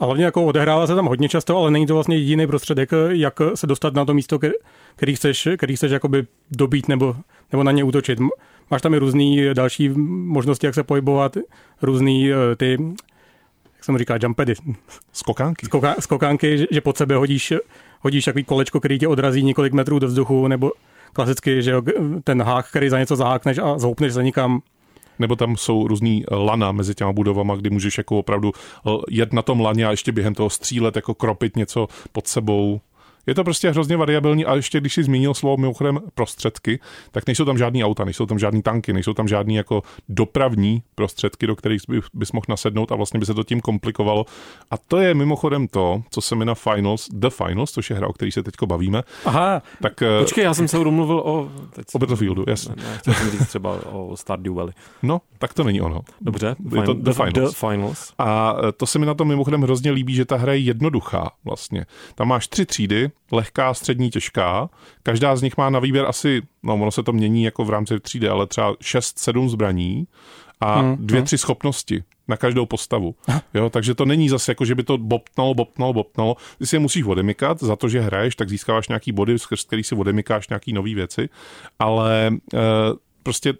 A 0.00 0.04
hlavně 0.04 0.24
jako 0.24 0.44
odehrává 0.44 0.86
se 0.86 0.94
tam 0.94 1.06
hodně 1.06 1.28
často, 1.28 1.56
ale 1.56 1.70
není 1.70 1.86
to 1.86 1.94
vlastně 1.94 2.16
jediný 2.16 2.46
prostředek, 2.46 2.90
jak 3.08 3.40
se 3.54 3.66
dostat 3.66 3.94
na 3.94 4.04
to 4.04 4.14
místo, 4.14 4.38
který 4.96 5.16
chceš, 5.16 5.48
který 5.56 5.76
chceš 5.76 5.92
jakoby 5.92 6.26
dobít 6.50 6.88
nebo, 6.88 7.16
nebo 7.52 7.62
na 7.62 7.72
ně 7.72 7.84
útočit. 7.84 8.18
Máš 8.70 8.82
tam 8.82 8.94
i 8.94 8.98
různé 8.98 9.54
další 9.54 9.88
možnosti, 9.88 10.66
jak 10.66 10.74
se 10.74 10.82
pohybovat, 10.82 11.36
různý 11.82 12.32
eh, 12.32 12.56
ty, 12.56 12.78
jak 13.74 13.84
jsem 13.84 13.98
říká, 13.98 14.18
jumpedy. 14.22 14.54
Skokánky. 15.12 15.66
Skoka, 15.66 15.94
skokánky, 16.00 16.58
že, 16.58 16.66
že 16.70 16.80
pod 16.80 16.96
sebe 16.96 17.14
hodíš, 17.14 17.52
hodíš 18.00 18.24
takový 18.24 18.44
kolečko, 18.44 18.80
který 18.80 18.98
tě 18.98 19.08
odrazí 19.08 19.42
několik 19.42 19.72
metrů 19.72 19.98
do 19.98 20.06
vzduchu, 20.06 20.48
nebo 20.48 20.72
klasicky, 21.12 21.62
že 21.62 21.74
ten 22.24 22.42
hák, 22.42 22.68
který 22.68 22.88
za 22.88 22.98
něco 22.98 23.16
zahákneš 23.16 23.58
a 23.58 23.78
zhoupneš 23.78 24.12
se 24.12 24.22
nikam 24.22 24.62
nebo 25.18 25.36
tam 25.36 25.56
jsou 25.56 25.88
různý 25.88 26.24
lana 26.30 26.72
mezi 26.72 26.94
těma 26.94 27.12
budovama, 27.12 27.56
kdy 27.56 27.70
můžeš 27.70 27.98
jako 27.98 28.18
opravdu 28.18 28.52
jet 29.10 29.32
na 29.32 29.42
tom 29.42 29.60
laně 29.60 29.86
a 29.86 29.90
ještě 29.90 30.12
během 30.12 30.34
toho 30.34 30.50
střílet, 30.50 30.96
jako 30.96 31.14
kropit 31.14 31.56
něco 31.56 31.88
pod 32.12 32.26
sebou. 32.26 32.80
Je 33.26 33.34
to 33.34 33.44
prostě 33.44 33.70
hrozně 33.70 33.96
variabilní 33.96 34.44
a 34.44 34.54
ještě 34.54 34.80
když 34.80 34.94
si 34.94 35.04
zmínil 35.04 35.34
slovo 35.34 35.56
mimochodem 35.56 36.00
prostředky, 36.14 36.80
tak 37.10 37.26
nejsou 37.26 37.44
tam 37.44 37.58
žádný 37.58 37.84
auta, 37.84 38.04
nejsou 38.04 38.26
tam 38.26 38.38
žádný 38.38 38.62
tanky, 38.62 38.92
nejsou 38.92 39.12
tam 39.14 39.28
žádný 39.28 39.54
jako 39.54 39.82
dopravní 40.08 40.82
prostředky, 40.94 41.46
do 41.46 41.56
kterých 41.56 41.82
by, 41.88 42.00
bys 42.14 42.32
mohl 42.32 42.44
nasednout 42.48 42.92
a 42.92 42.96
vlastně 42.96 43.20
by 43.20 43.26
se 43.26 43.34
to 43.34 43.44
tím 43.44 43.60
komplikovalo. 43.60 44.24
A 44.70 44.76
to 44.78 44.98
je 44.98 45.14
mimochodem 45.14 45.68
to, 45.68 46.02
co 46.10 46.20
se 46.20 46.34
mi 46.34 46.44
na 46.44 46.54
Finals, 46.54 47.08
The 47.12 47.28
Finals, 47.28 47.72
což 47.72 47.90
je 47.90 47.96
hra, 47.96 48.08
o 48.08 48.12
který 48.12 48.32
se 48.32 48.42
teď 48.42 48.54
bavíme. 48.66 49.02
Aha, 49.24 49.62
tak, 49.82 50.02
eh, 50.02 50.18
počkej, 50.20 50.44
já 50.44 50.54
jsem 50.54 50.68
se 50.68 50.78
domluvil 50.78 51.18
o... 51.18 51.50
Teď 51.72 51.86
o 51.94 51.98
Battlefieldu, 51.98 52.44
jasně. 52.48 52.74
Ne, 52.76 52.98
chtěl 52.98 53.14
jsem 53.14 53.30
říct 53.30 53.48
třeba 53.48 53.78
o 53.92 54.16
Stardew 54.16 54.54
Valley. 54.54 54.74
No, 55.02 55.20
tak 55.38 55.54
to 55.54 55.64
není 55.64 55.80
ono. 55.80 56.00
Dobře, 56.20 56.56
je 56.74 56.82
to 56.82 56.94
The, 56.94 57.12
Finals. 57.12 57.50
The 57.50 57.66
Finals. 57.68 58.12
A 58.18 58.56
eh, 58.68 58.72
to 58.72 58.86
se 58.86 58.98
mi 58.98 59.06
na 59.06 59.14
tom 59.14 59.28
mimochodem 59.28 59.62
hrozně 59.62 59.90
líbí, 59.90 60.14
že 60.14 60.24
ta 60.24 60.36
hra 60.36 60.52
je 60.52 60.58
jednoduchá 60.58 61.30
vlastně. 61.44 61.86
Tam 62.14 62.28
máš 62.28 62.48
tři 62.48 62.66
třídy, 62.66 63.10
lehká, 63.32 63.74
střední, 63.74 64.10
těžká. 64.10 64.70
Každá 65.02 65.36
z 65.36 65.42
nich 65.42 65.56
má 65.56 65.70
na 65.70 65.78
výběr 65.78 66.06
asi, 66.06 66.42
no 66.62 66.74
ono 66.74 66.90
se 66.90 67.02
to 67.02 67.12
mění 67.12 67.44
jako 67.44 67.64
v 67.64 67.70
rámci 67.70 68.00
třídy, 68.00 68.28
ale 68.28 68.46
třeba 68.46 68.72
6-7 68.72 69.48
zbraní 69.48 70.06
a 70.60 70.80
hmm, 70.80 70.96
dvě, 71.00 71.18
hmm. 71.20 71.26
tři 71.26 71.38
schopnosti 71.38 72.04
na 72.28 72.36
každou 72.36 72.66
postavu. 72.66 73.14
Jo, 73.54 73.70
takže 73.70 73.94
to 73.94 74.04
není 74.04 74.28
zase 74.28 74.50
jako, 74.50 74.64
že 74.64 74.74
by 74.74 74.82
to 74.82 74.98
bopnalo, 74.98 75.54
bopnalo, 75.54 75.92
bopnalo. 75.92 76.36
Ty 76.58 76.66
si 76.66 76.76
je 76.76 76.80
musíš 76.80 77.04
odemykat, 77.04 77.60
za 77.60 77.76
to, 77.76 77.88
že 77.88 78.00
hraješ, 78.00 78.36
tak 78.36 78.48
získáváš 78.48 78.88
nějaký 78.88 79.12
body, 79.12 79.38
skrz 79.38 79.64
který 79.64 79.84
si 79.84 79.94
odemykáš 79.94 80.48
nějaký 80.48 80.72
nové 80.72 80.94
věci, 80.94 81.28
ale 81.78 82.26
e, 82.26 82.58
prostě 83.22 83.54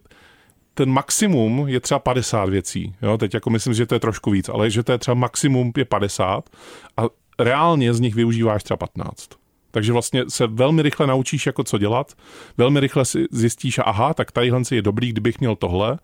ten 0.74 0.90
maximum 0.90 1.68
je 1.68 1.80
třeba 1.80 1.98
50 1.98 2.48
věcí. 2.48 2.94
Jo, 3.02 3.18
teď 3.18 3.34
jako 3.34 3.50
myslím, 3.50 3.74
že 3.74 3.86
to 3.86 3.94
je 3.94 4.00
trošku 4.00 4.30
víc, 4.30 4.48
ale 4.48 4.70
že 4.70 4.82
to 4.82 4.92
je 4.92 4.98
třeba 4.98 5.14
maximum 5.14 5.72
je 5.76 5.84
50 5.84 6.50
a 6.96 7.02
reálně 7.38 7.94
z 7.94 8.00
nich 8.00 8.14
využíváš 8.14 8.62
třeba 8.62 8.76
15. 8.76 9.43
Takže 9.74 9.92
vlastně 9.92 10.24
se 10.28 10.46
velmi 10.46 10.82
rychle 10.82 11.06
naučíš, 11.06 11.46
jako 11.46 11.64
co 11.64 11.78
dělat, 11.78 12.12
velmi 12.56 12.80
rychle 12.80 13.04
si 13.04 13.24
zjistíš, 13.30 13.80
aha, 13.84 14.14
tak 14.14 14.32
tadyhle 14.32 14.62
je 14.70 14.82
dobrý, 14.82 15.08
kdybych 15.08 15.40
měl 15.40 15.56
tohle. 15.56 15.98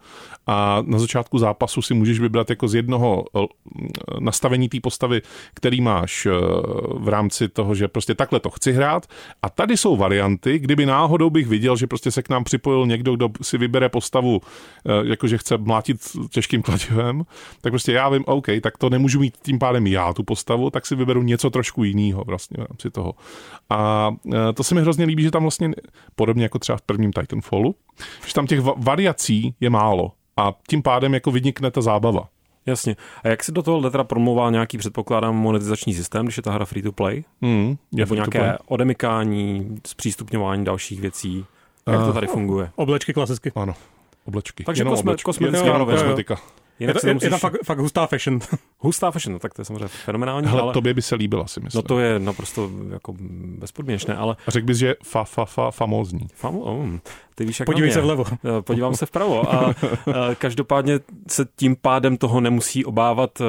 A 0.46 0.82
na 0.86 0.98
začátku 0.98 1.38
zápasu 1.38 1.82
si 1.82 1.94
můžeš 1.94 2.20
vybrat 2.20 2.50
jako 2.50 2.68
z 2.68 2.74
jednoho 2.74 3.24
eh, 3.36 3.40
nastavení 4.20 4.68
té 4.68 4.80
postavy, 4.82 5.22
který 5.54 5.80
máš 5.80 6.26
eh, 6.26 6.30
v 6.94 7.08
rámci 7.08 7.48
toho, 7.48 7.74
že 7.74 7.88
prostě 7.88 8.14
takhle 8.14 8.40
to 8.40 8.50
chci 8.50 8.72
hrát. 8.72 9.06
A 9.42 9.50
tady 9.50 9.76
jsou 9.76 9.96
varianty, 9.96 10.58
kdyby 10.58 10.86
náhodou 10.86 11.30
bych 11.30 11.46
viděl, 11.46 11.76
že 11.76 11.86
prostě 11.86 12.10
se 12.10 12.22
k 12.22 12.28
nám 12.28 12.44
připojil 12.44 12.86
někdo, 12.86 13.16
kdo 13.16 13.28
si 13.42 13.58
vybere 13.58 13.88
postavu, 13.88 14.40
eh, 14.86 14.90
jakože 15.02 15.38
chce 15.38 15.58
mlátit 15.58 16.00
těžkým 16.30 16.62
kladivem, 16.62 17.22
tak 17.60 17.72
prostě 17.72 17.92
já 17.92 18.08
vím, 18.08 18.24
OK, 18.26 18.46
tak 18.62 18.78
to 18.78 18.90
nemůžu 18.90 19.20
mít 19.20 19.36
tím 19.42 19.58
pádem 19.58 19.86
já 19.86 20.12
tu 20.12 20.22
postavu, 20.22 20.70
tak 20.70 20.86
si 20.86 20.94
vyberu 20.94 21.22
něco 21.22 21.50
trošku 21.50 21.84
jiného 21.84 22.24
vlastně 22.26 22.56
v 22.58 22.66
rámci 22.68 22.90
toho. 22.90 23.14
A 23.70 24.10
e, 24.34 24.52
to 24.52 24.64
se 24.64 24.74
mi 24.74 24.80
hrozně 24.80 25.04
líbí, 25.04 25.22
že 25.22 25.30
tam 25.30 25.42
vlastně, 25.42 25.70
podobně 26.16 26.42
jako 26.42 26.58
třeba 26.58 26.78
v 26.78 26.82
prvním 26.82 27.12
Titanfallu, 27.12 27.74
že 28.26 28.34
tam 28.34 28.46
těch 28.46 28.60
variací 28.76 29.54
je 29.60 29.70
málo 29.70 30.12
a 30.36 30.52
tím 30.68 30.82
pádem 30.82 31.14
jako 31.14 31.30
vynikne 31.30 31.70
ta 31.70 31.80
zábava. 31.80 32.28
Jasně. 32.66 32.96
A 33.24 33.28
jak 33.28 33.44
se 33.44 33.52
do 33.52 33.62
toho 33.62 33.90
teda 33.90 34.04
promlouvá 34.04 34.50
nějaký, 34.50 34.78
předpokládám, 34.78 35.36
monetizační 35.36 35.94
systém, 35.94 36.26
když 36.26 36.36
je 36.36 36.42
ta 36.42 36.52
hra 36.52 36.64
free 36.64 36.82
to 36.82 36.92
play? 36.92 37.24
Mm, 37.40 37.76
Nebo 37.92 38.14
nějaké 38.14 38.38
play. 38.38 38.52
odemykání, 38.66 39.76
zpřístupňování 39.86 40.64
dalších 40.64 41.00
věcí? 41.00 41.44
Jak 41.90 42.00
to 42.00 42.12
tady 42.12 42.26
funguje? 42.26 42.70
Oblečky 42.76 43.12
klasicky. 43.12 43.52
Ano, 43.54 43.74
oblečky. 44.24 44.64
Takže 44.64 44.84
kosme, 44.84 45.00
oblečky. 45.00 45.24
kosmetická 45.24 45.84
kosmetika. 45.84 46.36
Jinak 46.80 46.96
je, 46.96 47.00
to, 47.00 47.14
musíš... 47.14 47.24
je 47.24 47.30
to 47.30 47.38
fakt, 47.38 47.56
fakt 47.64 47.78
hustá 47.78 48.06
fashion. 48.06 48.40
Hustá 48.82 49.10
fashion, 49.10 49.32
no, 49.32 49.38
tak 49.38 49.54
to 49.54 49.60
je 49.60 49.64
samozřejmě 49.64 49.88
fenomenální. 49.88 50.46
Hele, 50.46 50.62
ale... 50.62 50.72
tobě 50.72 50.94
by 50.94 51.02
se 51.02 51.14
líbila, 51.14 51.46
si 51.46 51.60
myslím. 51.60 51.78
No 51.78 51.82
to 51.82 51.98
je 51.98 52.18
naprosto 52.18 52.70
jako 52.90 53.14
bezpodmínečné, 53.58 54.16
ale... 54.16 54.36
A 54.46 54.50
řekl 54.50 54.66
bys, 54.66 54.78
že 54.78 54.94
fa, 55.04 55.24
fa, 55.24 55.44
fa, 55.44 55.70
famózní. 55.70 56.26
Fam, 56.34 56.56
oh, 56.56 56.86
ty 57.40 57.44
víš, 57.46 57.60
jak 57.60 57.66
Podívej 57.66 57.90
se 57.90 58.00
vlevo. 58.00 58.24
Eh, 58.30 58.62
podívám 58.62 58.94
se 58.94 59.06
vpravo. 59.06 59.54
A, 59.54 59.58
a 59.58 59.74
každopádně 60.38 61.00
se 61.28 61.46
tím 61.56 61.76
pádem 61.76 62.16
toho 62.16 62.40
nemusí 62.40 62.84
obávat, 62.84 63.40
eh, 63.40 63.44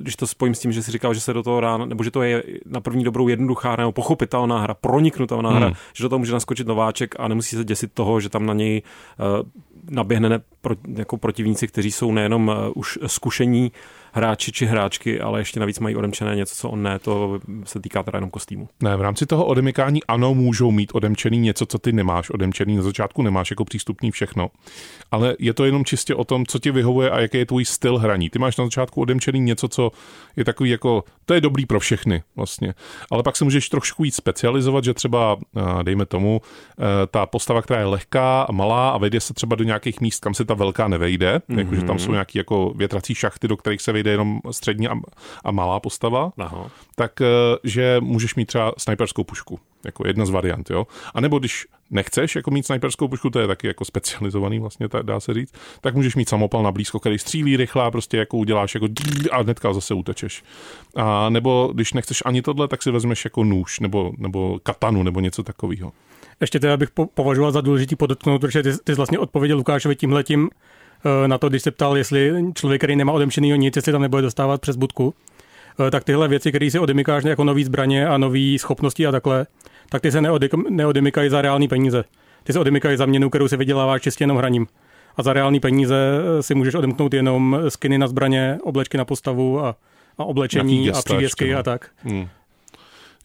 když 0.00 0.16
to 0.16 0.26
spojím 0.26 0.54
s 0.54 0.60
tím, 0.60 0.72
že 0.72 0.82
si 0.82 0.90
říkal, 0.90 1.14
že 1.14 1.20
se 1.20 1.32
do 1.32 1.42
toho 1.42 1.60
ráno, 1.60 1.86
nebo 1.86 2.04
že 2.04 2.10
to 2.10 2.22
je 2.22 2.42
na 2.66 2.80
první 2.80 3.04
dobrou 3.04 3.28
jednoduchá 3.28 3.72
hra, 3.72 3.82
nebo 3.82 3.92
pochopitelná 3.92 4.60
hra, 4.60 4.74
proniknutelná 4.74 5.50
hra, 5.50 5.66
hmm. 5.66 5.74
že 5.94 6.02
do 6.02 6.08
toho 6.08 6.18
může 6.18 6.32
naskočit 6.32 6.66
nováček 6.66 7.14
a 7.18 7.28
nemusí 7.28 7.56
se 7.56 7.64
děsit 7.64 7.92
toho, 7.94 8.20
že 8.20 8.28
tam 8.28 8.46
na 8.46 8.54
něj 8.54 8.82
uh, 9.18 9.48
naběhne 9.90 10.40
pro, 10.60 10.74
jako 10.94 11.16
protivníci, 11.16 11.68
kteří 11.68 11.92
jsou 11.92 12.12
nejenom 12.12 12.52
už 12.74 12.98
zkušení 13.06 13.72
hráči 14.16 14.52
či 14.52 14.66
hráčky, 14.66 15.20
ale 15.20 15.40
ještě 15.40 15.60
navíc 15.60 15.78
mají 15.78 15.96
odemčené 15.96 16.36
něco, 16.36 16.54
co 16.54 16.68
on 16.68 16.82
ne, 16.82 16.98
to 16.98 17.40
se 17.64 17.80
týká 17.80 18.02
teda 18.02 18.16
jenom 18.16 18.30
kostýmu. 18.30 18.68
Ne, 18.82 18.96
v 18.96 19.00
rámci 19.00 19.26
toho 19.26 19.44
odemykání 19.44 20.04
ano, 20.04 20.34
můžou 20.34 20.70
mít 20.70 20.90
odemčený 20.94 21.38
něco, 21.38 21.66
co 21.66 21.78
ty 21.78 21.92
nemáš 21.92 22.30
odemčený, 22.30 22.76
na 22.76 22.82
začátku 22.82 23.22
nemáš 23.22 23.50
jako 23.50 23.64
přístupný 23.64 24.10
všechno. 24.10 24.48
Ale 25.10 25.36
je 25.38 25.54
to 25.54 25.64
jenom 25.64 25.84
čistě 25.84 26.14
o 26.14 26.24
tom, 26.24 26.46
co 26.46 26.58
ti 26.58 26.70
vyhovuje 26.70 27.10
a 27.10 27.20
jaký 27.20 27.38
je 27.38 27.46
tvůj 27.46 27.64
styl 27.64 27.98
hraní. 27.98 28.30
Ty 28.30 28.38
máš 28.38 28.56
na 28.56 28.64
začátku 28.64 29.00
odemčený 29.00 29.40
něco, 29.40 29.68
co 29.68 29.90
je 30.36 30.44
takový 30.44 30.70
jako, 30.70 31.04
to 31.24 31.34
je 31.34 31.40
dobrý 31.40 31.66
pro 31.66 31.80
všechny 31.80 32.22
vlastně. 32.36 32.74
Ale 33.10 33.22
pak 33.22 33.36
se 33.36 33.44
můžeš 33.44 33.68
trošku 33.68 34.02
víc 34.02 34.14
specializovat, 34.14 34.84
že 34.84 34.94
třeba, 34.94 35.36
dejme 35.82 36.06
tomu, 36.06 36.40
e, 36.42 37.06
ta 37.06 37.26
postava, 37.26 37.62
která 37.62 37.80
je 37.80 37.86
lehká 37.86 38.42
a 38.42 38.52
malá 38.52 38.90
a 38.90 38.98
vejde 38.98 39.20
se 39.20 39.34
třeba 39.34 39.56
do 39.56 39.64
nějakých 39.64 40.00
míst, 40.00 40.20
kam 40.20 40.34
se 40.34 40.44
ta 40.44 40.54
velká 40.54 40.88
nevejde, 40.88 41.36
mm-hmm. 41.38 41.58
jakože 41.58 41.82
tam 41.82 41.98
jsou 41.98 42.12
nějaký 42.12 42.38
jako 42.38 42.72
větrací 42.76 43.14
šachty, 43.14 43.48
do 43.48 43.56
kterých 43.56 43.82
se 43.82 43.92
vejde 43.92 44.05
jenom 44.10 44.40
střední 44.50 44.88
a, 44.88 44.94
a 45.44 45.50
malá 45.50 45.80
postava, 45.80 46.32
Aha. 46.38 46.70
tak 46.94 47.20
e, 47.20 47.24
že 47.64 47.96
můžeš 48.00 48.34
mít 48.34 48.46
třeba 48.46 48.72
sniperskou 48.78 49.24
pušku, 49.24 49.60
jako 49.84 50.06
jedna 50.06 50.26
z 50.26 50.30
variant, 50.30 50.70
jo. 50.70 50.86
A 51.14 51.20
nebo 51.20 51.38
když 51.38 51.66
nechceš 51.90 52.36
jako 52.36 52.50
mít 52.50 52.66
sniperskou 52.66 53.08
pušku, 53.08 53.30
to 53.30 53.40
je 53.40 53.46
taky 53.46 53.66
jako 53.66 53.84
specializovaný 53.84 54.58
vlastně, 54.58 54.88
dá 55.02 55.20
se 55.20 55.34
říct, 55.34 55.52
tak 55.80 55.94
můžeš 55.94 56.16
mít 56.16 56.28
samopal 56.28 56.62
na 56.62 56.72
blízko, 56.72 57.00
který 57.00 57.18
střílí 57.18 57.56
rychle 57.56 57.84
a 57.84 57.90
prostě 57.90 58.16
jako 58.16 58.36
uděláš 58.36 58.74
jako 58.74 58.88
a 59.30 59.42
hnedka 59.42 59.72
zase 59.72 59.94
utečeš. 59.94 60.42
A 60.96 61.28
nebo 61.28 61.70
když 61.74 61.92
nechceš 61.92 62.22
ani 62.26 62.42
tohle, 62.42 62.68
tak 62.68 62.82
si 62.82 62.90
vezmeš 62.90 63.24
jako 63.24 63.44
nůž 63.44 63.80
nebo, 63.80 64.12
nebo 64.18 64.58
katanu 64.62 65.02
nebo 65.02 65.20
něco 65.20 65.42
takového. 65.42 65.92
Ještě 66.40 66.60
teda 66.60 66.76
bych 66.76 66.88
považoval 67.14 67.52
za 67.52 67.60
důležitý 67.60 67.96
podotknout, 67.96 68.38
protože 68.38 68.62
ty, 68.62 68.72
ty 68.84 68.92
jsi 68.92 68.96
vlastně 68.96 69.18
odpověděl 69.18 69.56
Lukášovi 69.56 69.96
tímhletím 69.96 70.50
eh, 70.52 70.56
na 71.26 71.38
to, 71.38 71.48
když 71.48 71.62
se 71.62 71.70
ptal, 71.70 71.96
jestli 71.96 72.32
člověk, 72.54 72.80
který 72.80 72.96
nemá 72.96 73.12
odemčený 73.12 73.58
nic, 73.58 73.76
jestli 73.76 73.92
tam 73.92 74.02
nebude 74.02 74.22
dostávat 74.22 74.60
přes 74.60 74.76
budku, 74.76 75.14
eh, 75.86 75.90
tak 75.90 76.04
tyhle 76.04 76.28
věci, 76.28 76.50
které 76.50 76.70
si 76.70 76.78
odemykáš 76.78 77.24
jako 77.24 77.44
nový 77.44 77.64
zbraně 77.64 78.08
a 78.08 78.18
nové 78.18 78.58
schopnosti 78.58 79.06
a 79.06 79.12
takhle, 79.12 79.46
tak 79.88 80.02
ty 80.02 80.12
se 80.12 80.22
neodemykají 80.70 81.30
za 81.30 81.42
reální 81.42 81.68
peníze. 81.68 82.04
Ty 82.44 82.52
se 82.52 82.58
odemykají 82.58 82.96
za 82.96 83.06
měnu, 83.06 83.30
kterou 83.30 83.48
si 83.48 83.56
vyděláváš 83.56 84.02
čistě 84.02 84.24
jenom 84.24 84.36
hraním. 84.36 84.66
A 85.16 85.22
za 85.22 85.32
reální 85.32 85.60
peníze 85.60 85.96
eh, 85.96 86.42
si 86.42 86.54
můžeš 86.54 86.74
odemknout 86.74 87.14
jenom 87.14 87.58
skiny 87.68 87.98
na 87.98 88.08
zbraně, 88.08 88.58
oblečky 88.62 88.98
na 88.98 89.04
postavu 89.04 89.60
a, 89.60 89.76
a 90.18 90.24
oblečení 90.24 90.90
a 90.90 91.02
přívěsky 91.02 91.52
no. 91.52 91.58
a 91.58 91.62
tak. 91.62 91.90
Hmm. 91.96 92.28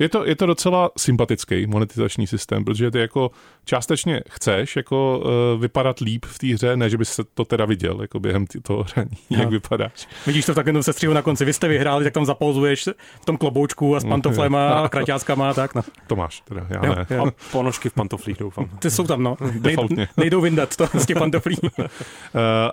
Je 0.02 0.10
to, 0.10 0.26
je 0.26 0.36
to 0.36 0.46
docela 0.46 0.90
sympatický 0.98 1.68
monetizační 1.68 2.28
systém, 2.28 2.66
protože 2.66 2.92
ty 2.92 3.00
jako 3.00 3.32
částečně 3.66 4.22
chceš 4.30 4.76
jako 4.76 5.20
uh, 5.20 5.62
vypadat 5.62 6.00
líp 6.00 6.26
v 6.26 6.40
té 6.40 6.48
hře, 6.48 6.78
ne, 6.78 6.90
že 6.90 6.98
bys 6.98 7.10
se 7.10 7.24
to 7.34 7.46
teda 7.46 7.66
viděl 7.66 8.02
jako 8.02 8.20
během 8.20 8.46
toho 8.64 8.86
hraní, 8.94 9.18
no. 9.30 9.40
jak 9.40 9.50
vypadáš. 9.50 10.08
Vidíš 10.28 10.46
to 10.46 10.52
v 10.52 10.56
takovém 10.56 10.84
sestřihu 10.84 11.14
na 11.14 11.22
konci, 11.22 11.46
vy 11.46 11.54
jste 11.54 11.68
vyhráli, 11.68 12.04
tak 12.04 12.14
tam 12.14 12.26
zapouzuješ 12.26 12.90
v 13.22 13.26
tom 13.26 13.38
kloboučku 13.38 13.96
a 13.96 14.00
s 14.00 14.04
pantoflema 14.04 14.70
a 14.70 14.90
kraťáckama 14.90 15.50
a 15.50 15.54
tak. 15.54 15.76
No. 15.76 15.82
To 16.08 16.16
máš 16.16 16.42
teda, 16.42 16.68
já 16.70 16.86
jo, 16.86 16.96
ne. 16.96 17.06
Jo. 17.10 17.26
A 17.26 17.32
ponožky 17.52 17.90
v 17.90 17.94
pantoflích 17.94 18.38
doufám. 18.40 18.70
Ty 18.80 18.92
jsou 18.92 19.04
tam, 19.04 19.24
no. 19.24 19.38
Nej, 19.62 19.76
nejdou 20.18 20.42
vyndat 20.42 20.76
to 20.76 20.88
z 20.94 21.06
těch 21.06 21.18
pantoflí. 21.18 21.58
uh, 21.62 21.80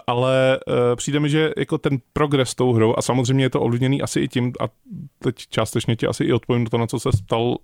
ale 0.07 0.61
uh, 0.67 0.75
přijde 0.97 1.21
mi, 1.21 1.29
že 1.29 1.51
jako 1.57 1.79
ten 1.79 1.99
progres 2.13 2.55
tou 2.55 2.73
hrou 2.73 2.95
a 2.99 3.03
samozřejmě 3.03 3.45
je 3.45 3.51
to 3.51 3.61
ovlivněný 3.61 4.03
asi 4.03 4.21
i 4.21 4.29
tím, 4.29 4.53
a 4.61 4.65
teď 5.19 5.35
částečně 5.51 5.97
ti 5.97 6.07
asi 6.07 6.25
i 6.25 6.33
odpovím 6.33 6.65
do 6.65 6.71
toho, 6.71 6.81
na 6.81 6.87
co 6.87 7.01
se 7.01 7.18
ptal, 7.23 7.43
uh, 7.43 7.57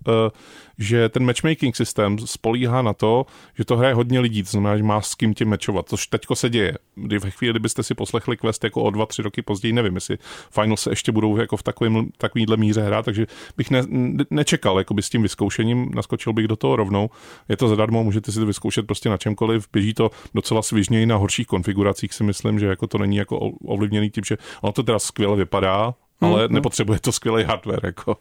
že 0.77 1.09
ten 1.09 1.25
matchmaking 1.25 1.75
systém 1.75 2.19
spolíhá 2.19 2.81
na 2.81 2.93
to, 2.93 3.25
že 3.57 3.65
to 3.65 3.77
hraje 3.77 3.93
hodně 3.93 4.19
lidí, 4.19 4.43
to 4.43 4.49
znamená, 4.49 4.77
že 4.77 4.83
má 4.83 5.01
s 5.01 5.15
kým 5.15 5.33
tě 5.33 5.45
mečovat, 5.45 5.89
což 5.89 6.07
teďko 6.07 6.35
se 6.35 6.49
děje. 6.49 6.77
Kdy 6.95 7.19
ve 7.19 7.29
chvíli, 7.29 7.53
kdybyste 7.53 7.83
si 7.83 7.95
poslechli 7.95 8.37
Quest 8.37 8.63
jako 8.63 8.83
o 8.83 8.89
dva, 8.89 9.05
tři 9.05 9.21
roky 9.21 9.41
později, 9.41 9.73
nevím, 9.73 9.95
jestli 9.95 10.17
Final 10.51 10.77
se 10.77 10.89
ještě 10.89 11.11
budou 11.11 11.37
jako 11.37 11.57
v 11.57 11.63
takovým, 11.63 12.11
takovýhle 12.17 12.57
míře 12.57 12.81
hrát, 12.81 13.05
takže 13.05 13.27
bych 13.57 13.71
ne, 13.71 13.83
nečekal 14.29 14.77
jako 14.77 14.93
by 14.93 15.01
s 15.01 15.09
tím 15.09 15.21
vyzkoušením, 15.21 15.91
naskočil 15.95 16.33
bych 16.33 16.47
do 16.47 16.55
toho 16.55 16.75
rovnou. 16.75 17.09
Je 17.49 17.57
to 17.57 17.67
zadarmo, 17.67 18.03
můžete 18.03 18.31
si 18.31 18.39
to 18.39 18.45
vyzkoušet 18.45 18.87
prostě 18.87 19.09
na 19.09 19.17
čemkoliv, 19.17 19.67
běží 19.73 19.93
to 19.93 20.11
docela 20.33 20.61
svižněji 20.61 21.05
na 21.05 21.15
horších 21.15 21.47
konfiguracích, 21.47 22.13
si 22.13 22.23
myslím, 22.23 22.59
že 22.59 22.65
jako 22.65 22.87
to 22.87 22.97
není 22.97 23.15
jako 23.15 23.37
ovlivněný 23.65 24.09
tím, 24.09 24.23
že 24.23 24.37
ono 24.61 24.73
to 24.73 24.83
teda 24.83 24.99
skvěle 24.99 25.35
vypadá, 25.35 25.93
ale 26.21 26.47
mm-hmm. 26.47 26.51
nepotřebuje 26.51 26.99
to 26.99 27.11
skvělý 27.11 27.43
hardware. 27.43 27.85
Jako. 27.85 28.17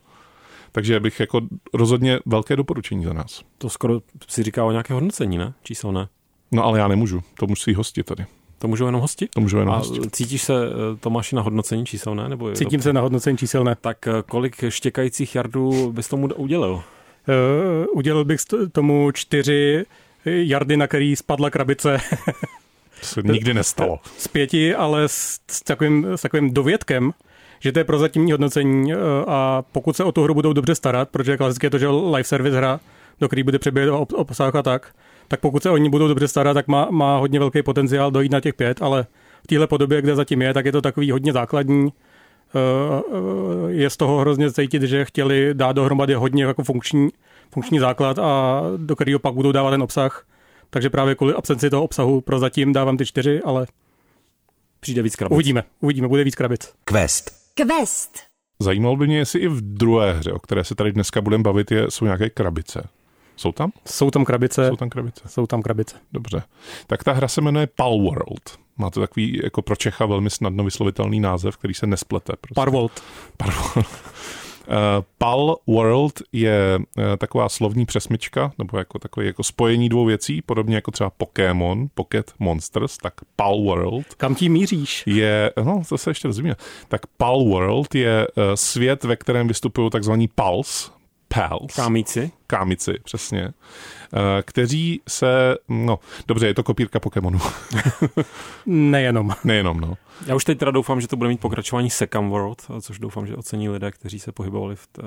Takže 0.74 1.00
bych 1.00 1.20
jako 1.20 1.40
rozhodně 1.74 2.18
velké 2.26 2.56
doporučení 2.56 3.04
za 3.04 3.12
nás. 3.12 3.42
To 3.58 3.70
skoro 3.70 4.00
si 4.28 4.42
říká 4.42 4.64
o 4.64 4.70
nějaké 4.70 4.94
hodnocení, 4.94 5.38
ne? 5.38 5.52
Číselné. 5.62 6.08
No 6.52 6.64
ale 6.64 6.78
já 6.78 6.88
nemůžu, 6.88 7.22
to 7.38 7.46
musí 7.46 7.74
hosti 7.74 8.02
tady. 8.02 8.26
To 8.58 8.68
můžou 8.68 8.86
jenom 8.86 9.00
hosti? 9.00 9.28
To 9.34 9.40
můžou 9.40 9.58
jenom 9.58 9.74
A 9.74 9.78
hosti. 9.78 10.00
cítíš 10.10 10.42
se, 10.42 10.54
eh, 10.66 10.96
Tomáši, 11.00 11.36
na 11.36 11.42
hodnocení 11.42 11.86
číselné? 11.86 12.28
Nebo 12.28 12.52
Cítím 12.52 12.80
to... 12.80 12.82
se 12.84 12.92
na 12.92 13.00
hodnocení 13.00 13.38
číselné. 13.38 13.76
Tak 13.80 14.06
eh, 14.08 14.12
kolik 14.26 14.64
štěkajících 14.68 15.34
jardů 15.34 15.92
bys 15.92 16.08
tomu 16.08 16.28
udělil? 16.36 16.72
Uh, 16.72 17.98
udělil 17.98 18.24
bych 18.24 18.40
tomu 18.72 19.10
čtyři 19.10 19.84
jardy, 20.24 20.76
na 20.76 20.86
který 20.86 21.16
spadla 21.16 21.50
krabice. 21.50 22.00
to 23.00 23.06
se 23.06 23.22
nikdy 23.22 23.54
nestalo. 23.54 23.98
Z 24.18 24.28
pěti, 24.28 24.74
ale 24.74 25.08
s, 25.08 25.40
s, 25.50 25.62
takovým, 25.62 26.06
s 26.16 26.22
takovým 26.22 26.54
dovědkem, 26.54 27.12
že 27.64 27.72
to 27.72 27.78
je 27.78 27.84
prozatímní 27.84 28.32
hodnocení 28.32 28.92
eh, 28.92 28.96
a 29.26 29.64
pokud 29.72 29.96
se 29.96 30.04
o 30.04 30.12
tu 30.12 30.22
hru 30.22 30.34
budou 30.34 30.52
dobře 30.52 30.74
starat, 30.74 31.08
protože 31.08 31.36
klasicky 31.36 31.66
je 31.66 31.70
to, 31.70 31.78
že 31.78 31.88
live 31.88 32.24
service 32.24 32.56
hra, 32.56 32.80
do 33.20 33.28
který 33.28 33.42
bude 33.42 33.58
přeběhat 33.58 34.12
obsah 34.12 34.54
a 34.54 34.62
tak, 34.62 34.94
tak 35.28 35.40
pokud 35.40 35.62
se 35.62 35.70
o 35.70 35.76
ní 35.76 35.90
budou 35.90 36.08
dobře 36.08 36.28
starat, 36.28 36.54
tak 36.54 36.68
má, 36.68 36.88
má 36.90 37.18
hodně 37.18 37.38
velký 37.38 37.62
potenciál 37.62 38.10
dojít 38.10 38.32
na 38.32 38.40
těch 38.40 38.54
pět, 38.54 38.82
ale 38.82 39.06
v 39.44 39.46
téhle 39.46 39.66
podobě, 39.66 40.02
kde 40.02 40.16
zatím 40.16 40.42
je, 40.42 40.54
tak 40.54 40.66
je 40.66 40.72
to 40.72 40.82
takový 40.82 41.10
hodně 41.10 41.32
základní. 41.32 41.88
Eh, 41.88 42.58
eh, 42.58 43.72
je 43.72 43.90
z 43.90 43.96
toho 43.96 44.18
hrozně 44.18 44.52
cítit, 44.52 44.82
že 44.82 45.04
chtěli 45.04 45.50
dát 45.52 45.72
dohromady 45.72 46.14
hodně 46.14 46.44
jako 46.44 46.64
funkční, 46.64 47.08
funkční 47.50 47.78
základ 47.78 48.18
a 48.18 48.62
do 48.76 48.96
kterého 48.96 49.18
pak 49.18 49.34
budou 49.34 49.52
dávat 49.52 49.70
ten 49.70 49.82
obsah. 49.82 50.26
Takže 50.70 50.90
právě 50.90 51.14
kvůli 51.14 51.34
absenci 51.34 51.70
toho 51.70 51.82
obsahu 51.82 52.20
pro 52.20 52.38
zatím 52.38 52.72
dávám 52.72 52.96
ty 52.96 53.06
čtyři, 53.06 53.40
ale 53.44 53.66
přijde 54.80 55.02
víc 55.02 55.16
krabic. 55.16 55.32
Uvidíme, 55.32 55.64
uvidíme, 55.80 56.08
bude 56.08 56.24
víc 56.24 56.34
krabic. 56.34 56.72
Quest. 56.84 57.43
Quest. 57.54 58.18
Zajímalo 58.58 58.96
by 58.96 59.06
mě, 59.06 59.18
jestli 59.18 59.40
i 59.40 59.48
v 59.48 59.60
druhé 59.60 60.12
hře, 60.12 60.32
o 60.32 60.38
které 60.38 60.64
se 60.64 60.74
tady 60.74 60.92
dneska 60.92 61.20
budeme 61.20 61.42
bavit, 61.42 61.70
je, 61.70 61.90
jsou 61.90 62.04
nějaké 62.04 62.30
krabice. 62.30 62.88
Jsou 63.36 63.52
tam? 63.52 63.72
Jsou 63.86 64.10
tam 64.10 64.24
krabice. 64.24 64.68
Jsou 64.68 64.76
tam 64.76 64.90
krabice. 64.90 65.22
Jsou 65.28 65.46
tam 65.46 65.62
krabice. 65.62 65.96
Dobře. 66.12 66.42
Tak 66.86 67.04
ta 67.04 67.12
hra 67.12 67.28
se 67.28 67.40
jmenuje 67.40 67.68
Pal 67.76 67.98
World. 67.98 68.58
Má 68.76 68.90
to 68.90 69.00
takový 69.00 69.40
jako 69.44 69.62
pro 69.62 69.76
Čecha 69.76 70.06
velmi 70.06 70.30
snadno 70.30 70.64
vyslovitelný 70.64 71.20
název, 71.20 71.56
který 71.56 71.74
se 71.74 71.86
nesplete. 71.86 72.32
Prostě. 72.40 72.54
Parvold. 72.54 73.02
Parvold. 73.36 73.86
Uh, 74.68 74.74
Pal 75.18 75.56
World 75.66 76.22
je 76.32 76.78
uh, 76.78 77.04
taková 77.18 77.48
slovní 77.48 77.86
přesmička, 77.86 78.52
nebo 78.58 78.78
jako 78.78 78.98
takové 78.98 79.26
jako 79.26 79.42
spojení 79.42 79.88
dvou 79.88 80.04
věcí, 80.04 80.42
podobně 80.42 80.74
jako 80.74 80.90
třeba 80.90 81.10
Pokémon, 81.10 81.86
Pocket 81.94 82.32
Monsters, 82.38 82.98
tak 82.98 83.14
Pal 83.36 83.60
World. 83.60 84.14
Kam 84.16 84.34
tím 84.34 84.52
míříš? 84.52 85.02
Je, 85.06 85.52
no, 85.64 85.82
to 85.88 85.98
se 85.98 86.10
ještě 86.10 86.28
rozumíme. 86.28 86.54
Tak 86.88 87.06
Pal 87.06 87.44
World 87.44 87.94
je 87.94 88.26
uh, 88.28 88.42
svět, 88.54 89.04
ve 89.04 89.16
kterém 89.16 89.48
vystupují 89.48 89.90
takzvaní 89.90 90.28
Pals, 90.28 90.92
Pals. 91.34 91.74
Kámíci. 91.74 92.30
Kámici, 92.46 92.92
přesně. 93.04 93.48
Eh, 93.48 94.42
kteří 94.42 95.00
se, 95.08 95.56
no, 95.68 95.98
dobře, 96.28 96.46
je 96.46 96.54
to 96.54 96.62
kopírka 96.62 97.00
Pokémonu. 97.00 97.38
Nejenom. 98.66 99.34
Nejenom, 99.44 99.80
no. 99.80 99.94
Já 100.26 100.34
už 100.34 100.44
teď 100.44 100.58
teda 100.58 100.70
doufám, 100.70 101.00
že 101.00 101.08
to 101.08 101.16
bude 101.16 101.28
mít 101.28 101.40
pokračování 101.40 101.90
Second 101.90 102.30
World, 102.30 102.62
což 102.80 102.98
doufám, 102.98 103.26
že 103.26 103.36
ocení 103.36 103.68
lidé, 103.68 103.90
kteří 103.90 104.18
se 104.18 104.32
pohybovali 104.32 104.76
v, 104.76 104.86
t- 104.86 105.02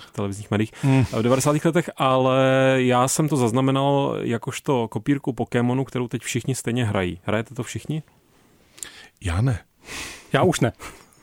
v 0.00 0.10
televizních 0.12 0.50
médiích 0.50 0.72
hmm. 0.82 1.04
v 1.04 1.22
90. 1.22 1.64
letech, 1.64 1.90
ale 1.96 2.38
já 2.76 3.08
jsem 3.08 3.28
to 3.28 3.36
zaznamenal 3.36 4.16
jakožto 4.20 4.88
kopírku 4.88 5.32
Pokémonu, 5.32 5.84
kterou 5.84 6.08
teď 6.08 6.22
všichni 6.22 6.54
stejně 6.54 6.84
hrají. 6.84 7.20
Hrajete 7.24 7.54
to 7.54 7.62
všichni? 7.62 8.02
Já 9.20 9.40
ne. 9.40 9.58
Já 10.32 10.42
už 10.42 10.60
ne. 10.60 10.72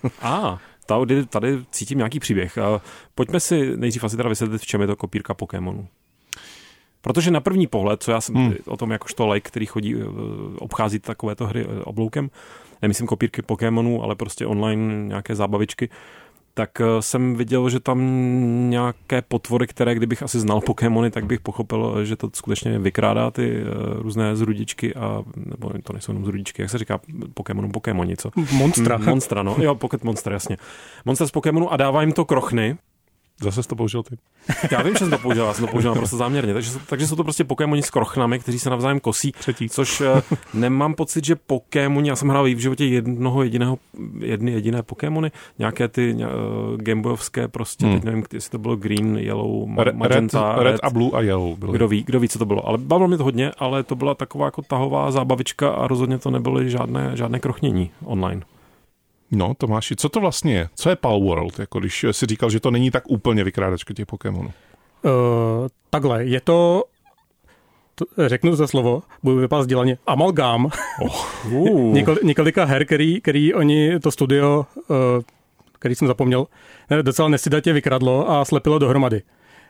A, 0.21 0.49
ah, 0.49 0.57
tady, 0.87 1.25
tady 1.25 1.57
cítím 1.71 1.97
nějaký 1.97 2.19
příběh. 2.19 2.57
Pojďme 3.15 3.39
si 3.39 3.77
nejdřív 3.77 4.03
asi 4.03 4.17
teda 4.17 4.29
vysvětlit, 4.29 4.61
v 4.61 4.65
čem 4.65 4.81
je 4.81 4.87
to 4.87 4.95
kopírka 4.95 5.33
Pokémonu. 5.33 5.87
Protože 7.01 7.31
na 7.31 7.39
první 7.39 7.67
pohled, 7.67 8.03
co 8.03 8.11
já 8.11 8.21
jsem 8.21 8.35
hmm. 8.35 8.53
o 8.65 8.77
tom 8.77 8.91
jakožto 8.91 9.27
like, 9.27 9.47
který 9.47 9.65
chodí, 9.65 9.95
eh, 9.95 10.03
obchází 10.59 10.99
takovéto 10.99 11.47
hry 11.47 11.65
eh, 11.69 11.83
obloukem, 11.83 12.29
nemyslím 12.81 13.07
kopírky 13.07 13.41
Pokémonů, 13.41 14.03
ale 14.03 14.15
prostě 14.15 14.45
online 14.45 15.07
nějaké 15.07 15.35
zábavičky, 15.35 15.89
tak 16.57 16.81
eh, 16.81 17.01
jsem 17.01 17.35
viděl, 17.35 17.69
že 17.69 17.79
tam 17.79 17.99
nějaké 18.69 19.21
potvory, 19.21 19.67
které 19.67 19.95
kdybych 19.95 20.23
asi 20.23 20.39
znal 20.39 20.61
Pokémony, 20.61 21.11
tak 21.11 21.25
bych 21.25 21.39
pochopil, 21.39 22.05
že 22.05 22.15
to 22.15 22.29
skutečně 22.33 22.79
vykrádá 22.79 23.31
ty 23.31 23.63
různé 23.95 24.35
zrudičky 24.35 24.95
a, 24.95 25.23
nebo 25.35 25.71
to 25.83 25.93
nejsou 25.93 26.11
jenom 26.11 26.25
zrudičky, 26.25 26.61
jak 26.61 26.71
se 26.71 26.77
říká 26.77 26.99
Pokémonům 27.33 27.71
Pokémoni, 27.71 28.17
co? 28.17 28.31
Monstra. 28.51 28.97
Monstra, 28.97 29.43
no. 29.43 29.55
Jo, 29.59 29.75
Pocket 29.75 30.03
Monster, 30.03 30.33
jasně. 30.33 30.57
Monstra 31.05 31.27
z 31.27 31.31
Pokémonu 31.31 31.73
a 31.73 31.77
dává 31.77 32.01
jim 32.01 32.11
to 32.11 32.25
krochny, 32.25 32.77
Zase 33.41 33.63
jsi 33.63 33.69
to 33.69 33.75
použil 33.75 34.03
ty. 34.03 34.17
Já 34.71 34.81
vím, 34.81 34.93
že 34.93 34.99
jsem 34.99 35.09
to 35.09 35.17
použil, 35.17 35.45
já 35.45 35.53
jsem 35.53 35.65
to 35.65 35.71
použil 35.71 35.95
prostě 35.95 36.15
záměrně. 36.15 36.53
Takže, 36.53 36.71
takže 36.87 37.07
jsou 37.07 37.15
to 37.15 37.23
prostě 37.23 37.43
Pokémoni 37.43 37.83
s 37.83 37.89
krochnami, 37.89 38.39
kteří 38.39 38.59
se 38.59 38.69
navzájem 38.69 38.99
kosí. 38.99 39.31
Třetí. 39.31 39.69
Což 39.69 40.01
uh, 40.01 40.07
nemám 40.53 40.93
pocit, 40.93 41.25
že 41.25 41.35
Pokémoni, 41.35 42.09
já 42.09 42.15
jsem 42.15 42.29
hrál 42.29 42.43
v 42.43 42.57
životě 42.57 42.85
jednoho 42.85 43.43
jediného, 43.43 43.77
jedny 44.19 44.51
jediné 44.51 44.83
Pokémony, 44.83 45.31
nějaké 45.59 45.87
ty 45.87 46.13
uh, 46.13 46.21
Gameboyovské 46.77 47.47
prostě, 47.47 47.85
hmm. 47.85 47.95
teď 47.95 48.03
nevím, 48.03 48.23
jestli 48.33 48.51
to 48.51 48.57
bylo 48.57 48.75
Green, 48.75 49.17
Yellow, 49.17 49.67
ma- 49.67 49.95
Magenta, 49.95 50.55
red, 50.55 50.63
red, 50.63 50.71
red, 50.71 50.79
a 50.83 50.89
Blue 50.89 51.11
a 51.13 51.21
Yellow 51.21 51.57
byly. 51.57 51.73
Kdo 51.73 51.87
ví, 51.87 52.03
kdo 52.03 52.19
ví, 52.19 52.29
co 52.29 52.39
to 52.39 52.45
bylo. 52.45 52.67
Ale 52.67 52.77
bavilo 52.77 53.07
mě 53.07 53.17
to 53.17 53.23
hodně, 53.23 53.51
ale 53.57 53.83
to 53.83 53.95
byla 53.95 54.15
taková 54.15 54.45
jako 54.45 54.61
tahová 54.61 55.11
zábavička 55.11 55.69
a 55.69 55.87
rozhodně 55.87 56.17
to 56.17 56.31
nebyly 56.31 56.69
žádné, 56.69 57.11
žádné 57.13 57.39
krochnění 57.39 57.91
online. 58.05 58.41
No, 59.31 59.53
Tomáši, 59.57 59.95
co 59.95 60.09
to 60.09 60.19
vlastně 60.19 60.55
je? 60.55 60.69
Co 60.75 60.89
je 60.89 60.95
Pal 60.95 61.19
World, 61.19 61.59
jako 61.59 61.79
když 61.79 62.05
si 62.11 62.25
říkal, 62.25 62.49
že 62.49 62.59
to 62.59 62.71
není 62.71 62.91
tak 62.91 63.03
úplně 63.07 63.43
vykrádačka 63.43 63.93
těch 63.93 64.05
Pokémonů? 64.05 64.51
Uh, 65.03 65.11
takhle, 65.89 66.25
je 66.25 66.41
to 66.41 66.83
řeknu 68.27 68.55
za 68.55 68.67
slovo, 68.67 69.03
budu 69.23 69.37
vypadat 69.37 69.67
dělaně, 69.67 69.97
amalgám. 70.07 70.65
Oh. 71.01 71.25
Uh. 71.51 71.93
Něko, 71.93 72.15
několika 72.23 72.65
her, 72.65 72.85
který, 72.85 73.21
který 73.21 73.53
oni, 73.53 73.99
to 73.99 74.11
studio, 74.11 74.65
uh, 74.87 74.95
který 75.79 75.95
jsem 75.95 76.07
zapomněl, 76.07 76.47
docela 77.01 77.29
nesidatě 77.29 77.73
vykradlo 77.73 78.31
a 78.31 78.45
slepilo 78.45 78.79
dohromady. 78.79 79.21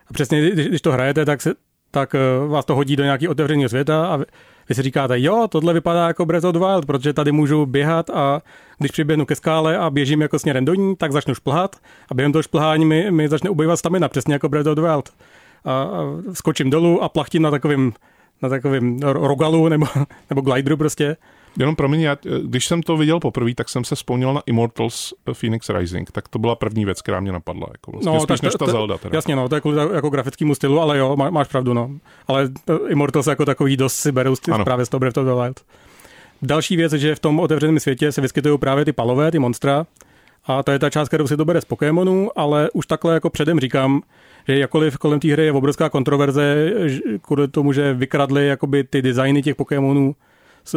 A 0.08 0.13
přesně, 0.13 0.41
když, 0.41 0.67
když 0.67 0.82
to 0.82 0.91
hrajete, 0.91 1.26
tak, 1.26 1.41
se, 1.41 1.54
tak 1.91 2.15
uh, 2.43 2.52
vás 2.52 2.65
to 2.65 2.76
hodí 2.76 2.96
do 2.96 3.04
nějakého 3.04 3.32
otevřeného 3.32 3.70
světa 3.70 4.08
a 4.08 4.20
vy 4.70 4.76
si 4.76 4.82
říkáte, 4.82 5.20
jo, 5.20 5.48
tohle 5.50 5.74
vypadá 5.74 6.08
jako 6.08 6.26
Breath 6.26 6.46
of 6.46 6.54
the 6.54 6.60
Wild, 6.60 6.86
protože 6.86 7.14
tady 7.14 7.32
můžu 7.32 7.66
běhat 7.66 8.10
a 8.10 8.42
když 8.78 8.92
přiběhnu 8.92 9.26
ke 9.26 9.36
skále 9.36 9.78
a 9.78 9.90
běžím 9.90 10.22
jako 10.22 10.40
směrem 10.40 10.66
do 10.66 10.74
ní, 10.74 10.96
tak 10.96 11.12
začnu 11.12 11.36
šplhat 11.36 11.76
a 12.10 12.14
během 12.14 12.32
toho 12.32 12.44
šplhání 12.44 12.86
mi, 12.86 13.12
mi 13.12 13.30
začne 13.30 13.50
ubývat 13.50 13.80
stamina, 13.80 14.10
přesně 14.10 14.34
jako 14.34 14.50
Breath 14.50 14.70
of 14.70 14.76
the 14.76 14.82
Wild. 14.82 15.10
A, 15.66 15.72
a 15.72 15.88
skočím 16.34 16.70
dolů 16.70 17.04
a 17.04 17.10
plachtím 17.10 17.42
na 17.42 17.52
takovým 17.52 17.94
na 18.42 18.50
takovým 18.50 19.00
rogalu 19.04 19.70
nebo, 19.70 19.86
nebo 20.30 20.42
glideru 20.42 20.78
prostě 20.78 21.18
Jenom 21.60 21.76
pro 21.76 21.89
mě, 21.89 22.17
když 22.43 22.65
jsem 22.65 22.84
to 22.84 22.98
viděl 22.98 23.20
poprvé, 23.20 23.56
tak 23.56 23.70
jsem 23.70 23.84
se 23.84 23.96
vzpomněl 23.96 24.34
na 24.34 24.41
Immortals 24.46 25.13
Phoenix 25.34 25.70
Rising, 25.70 26.12
tak 26.12 26.28
to 26.28 26.39
byla 26.39 26.56
první 26.56 26.86
věc, 26.86 27.02
která 27.02 27.20
mě 27.20 27.32
napadla. 27.32 27.67
Jako 27.72 27.91
vlastně 27.91 28.12
no, 28.12 28.20
spíš 28.20 28.41
než 28.41 28.54
ta 28.60 28.65
Zelda. 28.65 28.98
Teda. 28.98 29.17
Jasně, 29.17 29.36
no, 29.36 29.50
to 29.50 29.56
je 29.56 29.62
kvůli 29.62 29.78
jako 29.93 30.10
grafickému 30.10 30.56
stylu, 30.56 30.80
ale 30.80 30.98
jo, 30.98 31.15
má, 31.15 31.30
máš 31.30 31.48
pravdu, 31.48 31.74
no. 31.74 31.91
Ale 32.28 32.50
Immortals 32.89 33.28
jako 33.28 33.46
takový 33.46 33.78
dost 33.78 33.96
si 33.96 34.12
berou 34.12 34.36
ano. 34.52 34.63
právě 34.63 34.86
z 34.86 34.89
toho 34.89 35.00
Breath 35.00 35.17
of 35.17 35.26
the 35.26 35.41
Wild. 35.41 35.62
Další 36.41 36.76
věc 36.76 36.93
je, 36.93 37.00
že 37.00 37.15
v 37.15 37.20
tom 37.20 37.39
otevřeném 37.39 37.80
světě 37.80 38.12
se 38.12 38.22
vyskytují 38.22 38.58
právě 38.58 38.86
ty 38.86 38.93
palové, 38.93 39.32
ty 39.32 39.39
monstra, 39.39 39.86
a 40.46 40.63
to 40.63 40.72
je 40.72 40.80
ta 40.80 40.89
část, 40.89 41.08
kterou 41.08 41.28
si 41.28 41.38
to 41.38 41.46
bere 41.46 41.62
z 41.62 41.65
Pokémonů, 41.65 42.30
ale 42.36 42.70
už 42.74 42.88
takhle 42.88 43.13
jako 43.13 43.30
předem 43.30 43.60
říkám, 43.60 44.02
že 44.48 44.58
jakkoliv 44.58 44.98
kolem 44.98 45.20
té 45.20 45.32
hry 45.32 45.46
je 45.46 45.52
obrovská 45.52 45.89
kontroverze 45.89 46.74
kvůli 47.22 47.48
tomu, 47.48 47.74
že 47.74 47.93
vykradli 47.93 48.48
jakoby 48.48 48.84
ty 48.84 49.02
designy 49.02 49.41
těch 49.41 49.56
Pokémonů 49.56 50.15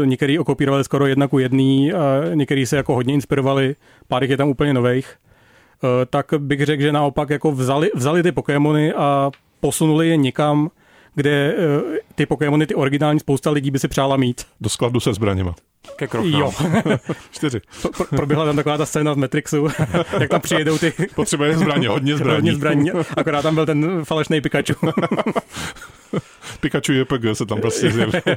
některý 0.05 0.39
okopírovali 0.39 0.85
skoro 0.85 1.07
jedna 1.07 1.29
ku 1.29 1.39
jedný, 1.39 1.93
a 1.93 2.21
některý 2.35 2.67
se 2.67 2.77
jako 2.77 2.95
hodně 2.95 3.15
inspirovali, 3.15 3.77
pár 4.09 4.25
je 4.25 4.37
tam 4.37 4.49
úplně 4.49 4.75
nových, 4.75 5.15
e, 5.15 6.07
tak 6.07 6.27
bych 6.39 6.65
řekl, 6.65 6.83
že 6.83 6.93
naopak 6.93 7.31
jako 7.31 7.53
vzali, 7.53 7.91
vzali 7.95 8.23
ty 8.23 8.33
Pokémony 8.33 8.93
a 8.93 9.31
posunuli 9.61 10.09
je 10.09 10.17
někam, 10.17 10.71
kde 11.15 11.31
e, 11.31 11.57
ty 12.15 12.27
Pokémony, 12.27 12.67
ty 12.67 12.75
originální, 12.75 13.21
spousta 13.21 13.51
lidí 13.51 13.71
by 13.71 13.79
si 13.79 13.89
přála 13.89 14.17
mít. 14.17 14.47
Do 14.61 14.69
skladu 14.69 15.01
se 15.01 15.15
zbraněma. 15.15 15.55
Ke 15.97 16.07
krochám. 16.07 16.33
Jo. 16.33 16.53
Čtyři. 17.31 17.61
Pro, 17.83 18.05
proběhla 18.05 18.45
tam 18.45 18.57
taková 18.57 18.79
ta 18.79 18.87
scéna 18.87 19.15
z 19.15 19.17
Matrixu, 19.17 19.69
jak 20.21 20.31
tam 20.31 20.41
přijedou 20.41 20.79
ty... 20.79 20.93
Potřebuje 21.15 21.57
zbraně, 21.57 21.89
hodně 21.89 22.17
zbraní. 22.17 22.35
hodně 22.37 22.55
zbraní, 22.55 22.91
akorát 23.17 23.43
tam 23.43 23.55
byl 23.55 23.67
ten 23.67 24.05
falešný 24.05 24.41
Pikachu. 24.41 24.87
Pikachu 26.61 26.93
JPG 26.93 27.25
se 27.33 27.47
tam 27.47 27.61
prostě 27.61 27.91
zjevil. 27.91 28.21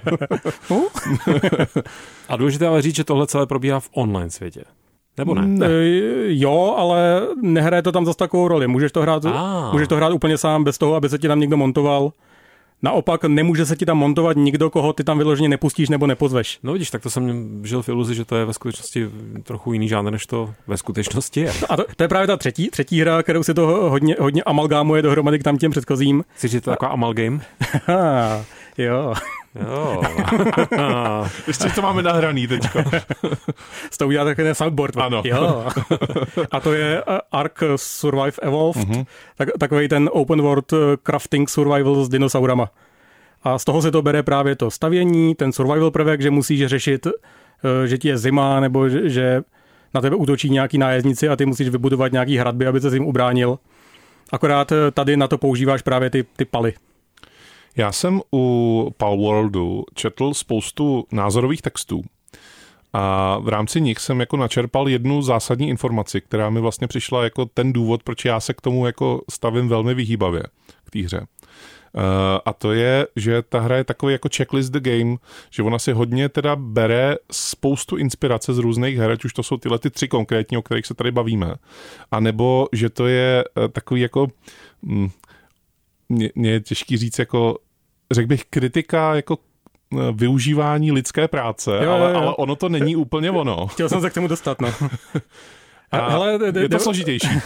A 2.30 2.36
důležité 2.36 2.68
ale 2.68 2.82
říct, 2.82 2.96
že 2.96 3.04
tohle 3.04 3.28
celé 3.28 3.46
probíhá 3.46 3.80
v 3.80 3.90
online 3.94 4.30
světě. 4.30 4.64
Nebo 5.18 5.36
ne? 5.36 5.48
ne? 5.48 5.68
Jo, 6.28 6.76
ale 6.78 7.22
nehraje 7.42 7.84
to 7.84 7.92
tam 7.92 8.06
zase 8.06 8.18
takovou 8.18 8.48
roli. 8.48 8.68
Můžeš 8.68 8.92
to, 8.92 9.02
hrát, 9.02 9.24
můžeš 9.72 9.88
to 9.88 9.96
hrát 9.96 10.14
úplně 10.14 10.38
sám, 10.38 10.64
bez 10.64 10.78
toho, 10.78 10.96
aby 10.96 11.10
se 11.10 11.18
ti 11.18 11.28
tam 11.28 11.40
někdo 11.40 11.58
montoval. 11.58 12.12
Naopak 12.84 13.24
nemůže 13.24 13.66
se 13.66 13.76
ti 13.76 13.86
tam 13.86 13.98
montovat 13.98 14.38
nikdo, 14.38 14.70
koho 14.70 14.94
ty 14.94 15.04
tam 15.04 15.18
vyloženě 15.18 15.50
nepustíš 15.50 15.90
nebo 15.90 16.08
nepozveš. 16.08 16.60
No 16.64 16.74
vidíš, 16.74 16.92
tak 16.92 17.02
to 17.02 17.10
jsem 17.10 17.62
žil 17.66 17.82
v 17.82 17.90
iluzi, 17.90 18.16
že 18.16 18.26
to 18.26 18.36
je 18.36 18.46
ve 18.46 18.54
skutečnosti 18.54 19.10
trochu 19.44 19.74
jiný 19.74 19.88
žánr, 19.88 20.12
než 20.12 20.26
to 20.26 20.54
ve 20.68 20.78
skutečnosti 20.78 21.40
je. 21.40 21.52
A 21.70 21.78
to, 21.78 21.86
to 21.96 22.04
je 22.04 22.08
právě 22.08 22.28
ta 22.28 22.38
třetí, 22.38 22.70
třetí 22.70 23.02
hra, 23.02 23.24
kterou 23.24 23.44
si 23.44 23.54
to 23.54 23.68
hodně, 23.68 24.16
hodně 24.20 24.44
amalgámuje 24.44 25.02
dohromady 25.02 25.40
k 25.40 25.44
tam 25.44 25.58
těm 25.58 25.72
předchozím. 25.72 26.24
Chci 26.36 26.48
říct, 26.48 26.64
to 26.64 26.72
taková 26.72 26.92
amalgame? 26.92 27.40
jo. 28.78 29.14
Jo. 29.56 30.02
Ještě 31.48 31.70
to 31.70 31.82
máme 31.82 32.02
nahraný 32.02 32.48
teďko. 32.48 32.84
Z 33.92 33.98
toho 33.98 34.08
udělá 34.08 34.26
takový 34.26 34.48
soundboard. 34.54 34.98
Ano. 34.98 35.22
Jo. 35.26 35.66
A 36.52 36.60
to 36.60 36.74
je 36.74 37.04
uh, 37.04 37.18
Ark 37.32 37.60
Survive 37.76 38.38
Evolved, 38.42 38.88
mm-hmm. 38.88 39.06
tak, 39.38 39.50
takový 39.60 39.88
ten 39.88 40.10
open 40.14 40.42
world 40.42 40.74
uh, 40.74 40.80
crafting 41.04 41.50
survival 41.50 42.06
s 42.06 42.10
dinosaurama. 42.10 42.70
A 43.44 43.60
z 43.60 43.66
toho 43.66 43.82
se 43.82 43.92
to 43.92 44.02
bere 44.02 44.24
právě 44.24 44.56
to 44.56 44.72
stavění, 44.72 45.36
ten 45.36 45.52
survival 45.52 45.92
prvek, 45.92 46.22
že 46.22 46.32
musíš 46.32 46.66
řešit, 46.66 47.06
uh, 47.06 47.12
že 47.86 47.98
ti 47.98 48.08
je 48.08 48.18
zima, 48.18 48.60
nebo 48.60 48.90
že 48.90 49.42
na 49.94 50.02
tebe 50.02 50.16
útočí 50.16 50.50
nějaký 50.50 50.78
nájezdníci 50.78 51.30
a 51.30 51.36
ty 51.36 51.46
musíš 51.46 51.70
vybudovat 51.70 52.12
nějaký 52.12 52.38
hradby, 52.38 52.68
aby 52.68 52.82
se 52.82 52.96
jim 52.96 53.06
ubránil. 53.06 53.60
Akorát 54.32 54.74
tady 54.94 55.18
na 55.18 55.28
to 55.28 55.38
používáš 55.38 55.82
právě 55.82 56.10
ty, 56.10 56.26
ty 56.36 56.46
paly. 56.46 56.74
Já 57.78 57.92
jsem 57.92 58.22
u 58.34 58.94
Palworldu 58.98 59.84
četl 59.94 60.34
spoustu 60.34 61.08
názorových 61.12 61.62
textů 61.62 62.04
a 62.94 63.38
v 63.38 63.48
rámci 63.48 63.82
nich 63.82 64.00
jsem 64.00 64.20
jako 64.20 64.38
načerpal 64.38 64.90
jednu 64.90 65.22
zásadní 65.22 65.70
informaci, 65.70 66.22
která 66.22 66.50
mi 66.50 66.60
vlastně 66.60 66.88
přišla 66.88 67.24
jako 67.24 67.46
ten 67.46 67.74
důvod, 67.74 68.04
proč 68.04 68.26
já 68.26 68.40
se 68.40 68.54
k 68.54 68.62
tomu 68.62 68.86
jako 68.86 69.22
stavím 69.32 69.68
velmi 69.68 69.94
vyhýbavě 69.94 70.44
k 70.84 70.92
té 70.92 71.00
hře. 71.00 71.20
Uh, 71.96 72.02
a 72.46 72.54
to 72.54 72.74
je, 72.74 73.08
že 73.16 73.42
ta 73.42 73.60
hra 73.60 73.78
je 73.78 73.84
takový 73.84 74.14
jako 74.14 74.30
checklist 74.36 74.74
the 74.74 74.80
game, 74.80 75.18
že 75.52 75.64
ona 75.64 75.80
si 75.80 75.92
hodně 75.92 76.30
teda 76.30 76.56
bere 76.56 77.16
spoustu 77.32 77.98
inspirace 77.98 78.54
z 78.54 78.58
různých 78.58 78.98
her, 78.98 79.12
ať 79.12 79.26
už 79.26 79.34
to 79.34 79.44
jsou 79.44 79.58
tyhle 79.58 79.80
ty 79.80 79.90
tři 79.90 80.08
konkrétní, 80.08 80.58
o 80.58 80.62
kterých 80.62 80.86
se 80.86 80.94
tady 80.94 81.12
bavíme, 81.12 81.56
a 82.12 82.20
nebo 82.20 82.68
že 82.72 82.90
to 82.90 83.08
je 83.08 83.44
uh, 83.58 83.68
takový 83.68 84.02
jako 84.02 84.28
mě, 86.10 86.30
mě 86.36 86.52
je 86.52 86.60
těžký 86.60 86.98
říct 86.98 87.20
jako, 87.20 87.58
řekl 88.14 88.28
bych, 88.28 88.46
kritika 88.46 89.16
jako 89.16 89.38
eh, 89.94 89.98
využívání 90.12 90.92
lidské 90.92 91.28
práce, 91.28 91.72
jo, 91.84 91.92
ale, 91.92 92.12
jo, 92.12 92.18
ale 92.18 92.36
ono 92.36 92.56
to 92.56 92.70
není 92.70 92.96
úplně 92.96 93.32
ono. 93.32 93.68
Chtěl 93.68 93.90
jsem 93.90 94.02
se 94.02 94.10
k 94.10 94.14
tomu 94.14 94.28
dostat, 94.28 94.62
no. 94.62 94.74
A 95.92 96.10
hele, 96.10 96.40
je 96.60 96.70
to 96.70 96.80
složitější. 96.80 97.30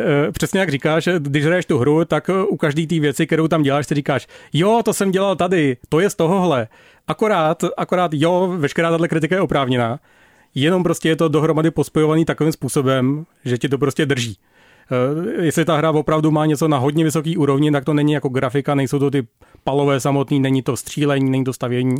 Eh, 0.00 0.32
přesně 0.32 0.60
jak 0.60 0.70
říkáš, 0.70 1.08
když 1.18 1.44
hraješ 1.44 1.66
tu 1.66 1.78
hru, 1.78 2.04
tak 2.04 2.30
u 2.48 2.56
každý 2.56 2.86
té 2.86 3.00
věci, 3.00 3.26
kterou 3.26 3.48
tam 3.48 3.62
děláš, 3.62 3.86
si 3.86 3.94
říkáš, 3.94 4.26
jo, 4.52 4.80
to 4.84 4.92
jsem 4.92 5.10
dělal 5.10 5.36
tady, 5.36 5.76
to 5.88 6.00
je 6.00 6.10
z 6.10 6.14
tohohle. 6.14 6.68
Akorát, 7.08 7.64
akorát 7.76 8.10
jo, 8.14 8.54
veškerá 8.56 8.90
tato 8.90 9.08
kritika 9.08 9.34
je 9.34 9.40
oprávněná, 9.40 9.98
jenom 10.54 10.82
prostě 10.82 11.08
je 11.08 11.16
to 11.16 11.28
dohromady 11.28 11.70
pospojovaný 11.70 12.24
takovým 12.24 12.52
způsobem, 12.52 13.26
že 13.44 13.58
ti 13.58 13.68
to 13.68 13.78
prostě 13.78 14.06
drží. 14.06 14.36
Eh, 14.90 15.44
jestli 15.44 15.64
ta 15.64 15.76
hra 15.76 15.90
opravdu 15.90 16.30
má 16.30 16.46
něco 16.46 16.68
na 16.68 16.78
hodně 16.78 17.04
vysoký 17.04 17.36
úrovni, 17.36 17.70
tak 17.70 17.84
to 17.84 17.94
není 17.94 18.12
jako 18.12 18.28
grafika, 18.28 18.74
nejsou 18.74 18.98
to 18.98 19.10
ty 19.10 19.26
palové 19.68 20.00
samotný, 20.00 20.40
není 20.40 20.62
to 20.62 20.76
střílení, 20.76 21.30
není 21.30 21.44
to 21.44 21.52
stavění, 21.52 21.96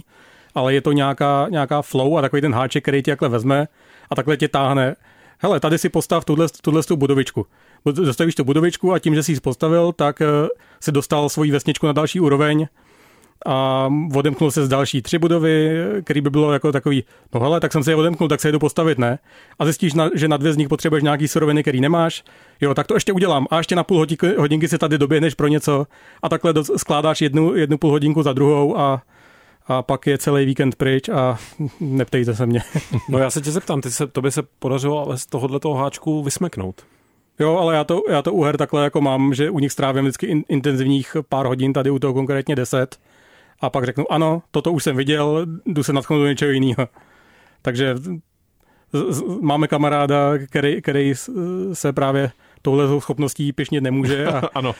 ale 0.54 0.74
je 0.74 0.80
to 0.80 0.92
nějaká, 0.92 1.46
nějaká 1.50 1.82
flow 1.82 2.18
a 2.18 2.20
takový 2.20 2.42
ten 2.42 2.54
háček, 2.54 2.84
který 2.84 3.02
ti 3.02 3.10
takhle 3.10 3.28
vezme 3.28 3.68
a 4.10 4.14
takhle 4.14 4.36
tě 4.36 4.48
táhne. 4.48 4.96
Hele, 5.38 5.60
tady 5.60 5.78
si 5.78 5.88
postav 5.88 6.24
tuhle, 6.24 6.46
tuhle 6.62 6.82
tu 6.82 6.96
budovičku. 6.96 7.46
Dostavíš 7.92 8.34
tu 8.34 8.44
budovičku 8.44 8.92
a 8.92 8.98
tím, 8.98 9.14
že 9.14 9.22
jsi 9.22 9.32
ji 9.32 9.40
postavil, 9.40 9.92
tak 9.92 10.20
eh, 10.20 10.26
si 10.80 10.92
dostal 10.92 11.28
svoji 11.28 11.50
vesničku 11.50 11.86
na 11.86 11.92
další 11.92 12.20
úroveň 12.20 12.66
a 13.46 13.88
odemknul 14.14 14.50
se 14.50 14.66
z 14.66 14.68
další 14.68 15.02
tři 15.02 15.18
budovy, 15.18 15.78
který 16.04 16.20
by 16.20 16.30
bylo 16.30 16.52
jako 16.52 16.72
takový, 16.72 17.04
no 17.34 17.40
hele, 17.40 17.60
tak 17.60 17.72
jsem 17.72 17.84
se 17.84 17.90
je 17.90 17.96
odemknul, 17.96 18.28
tak 18.28 18.40
se 18.40 18.52
jdu 18.52 18.58
postavit, 18.58 18.98
ne? 18.98 19.18
A 19.58 19.64
zjistíš, 19.64 19.94
na, 19.94 20.10
že 20.14 20.28
na 20.28 20.36
dvě 20.36 20.52
z 20.52 20.56
nich 20.56 20.68
potřebuješ 20.68 21.02
nějaký 21.02 21.28
suroviny, 21.28 21.62
který 21.62 21.80
nemáš. 21.80 22.24
Jo, 22.60 22.74
tak 22.74 22.86
to 22.86 22.94
ještě 22.94 23.12
udělám. 23.12 23.46
A 23.50 23.58
ještě 23.58 23.76
na 23.76 23.84
půl 23.84 23.98
hodinky, 23.98 24.34
hodinky 24.38 24.68
si 24.68 24.78
tady 24.78 24.98
doběhneš 24.98 25.34
pro 25.34 25.48
něco 25.48 25.86
a 26.22 26.28
takhle 26.28 26.52
do, 26.52 26.64
skládáš 26.64 27.20
jednu, 27.20 27.54
jednu 27.54 27.78
půl 27.78 27.90
hodinku 27.90 28.22
za 28.22 28.32
druhou 28.32 28.78
a 28.78 29.02
a 29.70 29.82
pak 29.82 30.06
je 30.06 30.18
celý 30.18 30.46
víkend 30.46 30.74
pryč 30.74 31.08
a 31.08 31.38
neptejte 31.80 32.34
se 32.34 32.46
mě. 32.46 32.62
No 33.08 33.18
já 33.18 33.30
se 33.30 33.40
tě 33.40 33.50
zeptám, 33.50 33.80
ty 33.80 33.90
se, 33.90 34.06
to 34.06 34.22
by 34.22 34.32
se 34.32 34.42
podařilo 34.58 35.06
ale 35.06 35.18
z 35.18 35.26
tohohle 35.26 35.60
toho 35.60 35.74
háčku 35.74 36.22
vysmeknout. 36.22 36.82
Jo, 37.40 37.56
ale 37.56 37.74
já 37.74 37.84
to, 37.84 38.02
já 38.10 38.22
to 38.22 38.32
u 38.32 38.42
her 38.42 38.56
takhle 38.56 38.84
jako 38.84 39.00
mám, 39.00 39.34
že 39.34 39.50
u 39.50 39.58
nich 39.58 39.72
strávím 39.72 40.04
vždycky 40.04 40.26
in, 40.26 40.44
intenzivních 40.48 41.16
pár 41.28 41.46
hodin, 41.46 41.72
tady 41.72 41.90
u 41.90 41.98
toho 41.98 42.14
konkrétně 42.14 42.56
deset 42.56 42.98
a 43.60 43.70
pak 43.70 43.84
řeknu, 43.84 44.12
ano, 44.12 44.42
toto 44.50 44.72
už 44.72 44.84
jsem 44.84 44.96
viděl, 44.96 45.46
jdu 45.66 45.82
se 45.82 45.92
natchnout 45.92 46.18
do 46.18 46.26
něčeho 46.26 46.50
jiného. 46.50 46.88
Takže 47.62 47.94
máme 49.40 49.68
kamaráda, 49.68 50.38
který, 50.38 50.82
který 50.82 51.14
se 51.72 51.92
právě 51.92 52.30
touhle 52.62 53.00
schopností 53.00 53.52
pěšnit 53.52 53.82
nemůže. 53.82 54.26
A, 54.26 54.38
ano, 54.54 54.74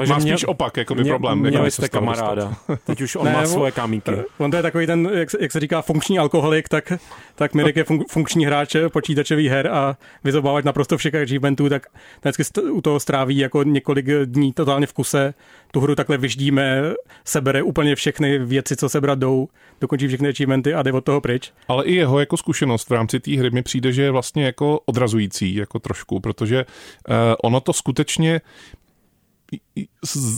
a, 0.00 0.04
má 0.04 0.20
spíš 0.20 0.44
opak, 0.44 0.76
jako 0.76 0.94
by 0.94 1.02
mě, 1.02 1.10
problém. 1.10 1.38
Měli 1.38 1.54
jako 1.56 1.70
jste 1.70 1.88
kamaráda, 1.88 2.56
teď 2.84 3.00
už 3.00 3.16
on 3.16 3.24
ne, 3.24 3.32
má 3.32 3.46
svoje 3.46 3.72
kamíky. 3.72 4.12
On 4.38 4.50
to 4.50 4.56
je 4.56 4.62
takový 4.62 4.86
ten, 4.86 5.10
jak, 5.12 5.28
jak 5.40 5.52
se 5.52 5.60
říká, 5.60 5.82
funkční 5.82 6.18
alkoholik, 6.18 6.68
tak, 6.68 6.92
tak 7.34 7.54
Mirek 7.54 7.76
je 7.76 7.84
fun, 7.84 8.04
funkční 8.10 8.46
hráč 8.46 8.76
počítačových 8.92 9.50
her 9.50 9.66
a 9.66 9.96
vyzobávat 10.24 10.64
naprosto 10.64 10.98
všech 10.98 11.14
achievementů, 11.14 11.68
tak 11.68 11.86
vždycky 12.22 12.60
u 12.60 12.80
toho 12.80 13.00
stráví 13.00 13.38
jako 13.38 13.62
několik 13.62 14.06
dní 14.24 14.52
totálně 14.52 14.86
v 14.86 14.92
kuse, 14.92 15.34
tu 15.76 15.80
hru 15.80 15.94
takhle 15.94 16.16
vyždíme, 16.18 16.82
sebere 17.24 17.62
úplně 17.62 17.94
všechny 17.94 18.38
věci, 18.38 18.76
co 18.76 18.88
sebrat 18.88 19.18
jdou, 19.18 19.48
dokončí 19.80 20.08
všechny 20.08 20.28
achievementy 20.28 20.74
a 20.74 20.82
jde 20.82 20.92
od 20.92 21.04
toho 21.04 21.20
pryč. 21.20 21.52
Ale 21.68 21.84
i 21.84 21.94
jeho 21.94 22.20
jako 22.20 22.36
zkušenost 22.36 22.90
v 22.90 22.92
rámci 22.92 23.20
té 23.20 23.36
hry 23.36 23.50
mi 23.50 23.62
přijde, 23.62 23.92
že 23.92 24.02
je 24.02 24.10
vlastně 24.10 24.44
jako 24.44 24.80
odrazující, 24.86 25.54
jako 25.54 25.78
trošku, 25.78 26.20
protože 26.20 26.64
uh, 26.64 27.14
ono 27.44 27.60
to 27.60 27.72
skutečně 27.72 28.40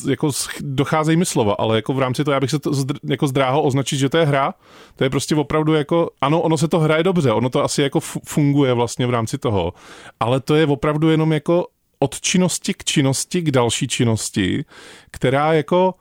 jako 0.09 0.31
docházejí 0.61 1.17
mi 1.17 1.25
slova, 1.25 1.55
ale 1.59 1.77
jako 1.77 1.93
v 1.93 1.99
rámci 1.99 2.25
toho, 2.25 2.33
já 2.33 2.41
bych 2.41 2.51
se 2.51 2.59
to 2.59 2.73
jako 3.05 3.27
zdráhal 3.27 3.67
označit, 3.67 3.99
že 3.99 4.09
to 4.09 4.19
je 4.19 4.27
hra, 4.27 4.55
to 4.97 5.05
je 5.05 5.11
prostě 5.11 5.35
opravdu 5.35 5.75
jako, 5.75 6.11
ano, 6.21 6.41
ono 6.41 6.59
se 6.59 6.69
to 6.69 6.79
hraje 6.79 7.03
dobře, 7.03 7.33
ono 7.33 7.51
to 7.51 7.65
asi 7.65 7.83
jako 7.83 8.01
funguje 8.01 8.73
vlastně 8.73 9.07
v 9.07 9.11
rámci 9.11 9.39
toho, 9.39 9.73
ale 10.21 10.41
to 10.41 10.55
je 10.55 10.67
opravdu 10.67 11.11
jenom 11.11 11.33
jako 11.33 11.67
od 11.99 12.21
činnosti 12.21 12.75
k 12.75 12.85
činnosti 12.85 13.43
k 13.43 13.51
další 13.51 13.89
činnosti, 13.89 14.65
která 15.11 15.53
jako 15.53 15.95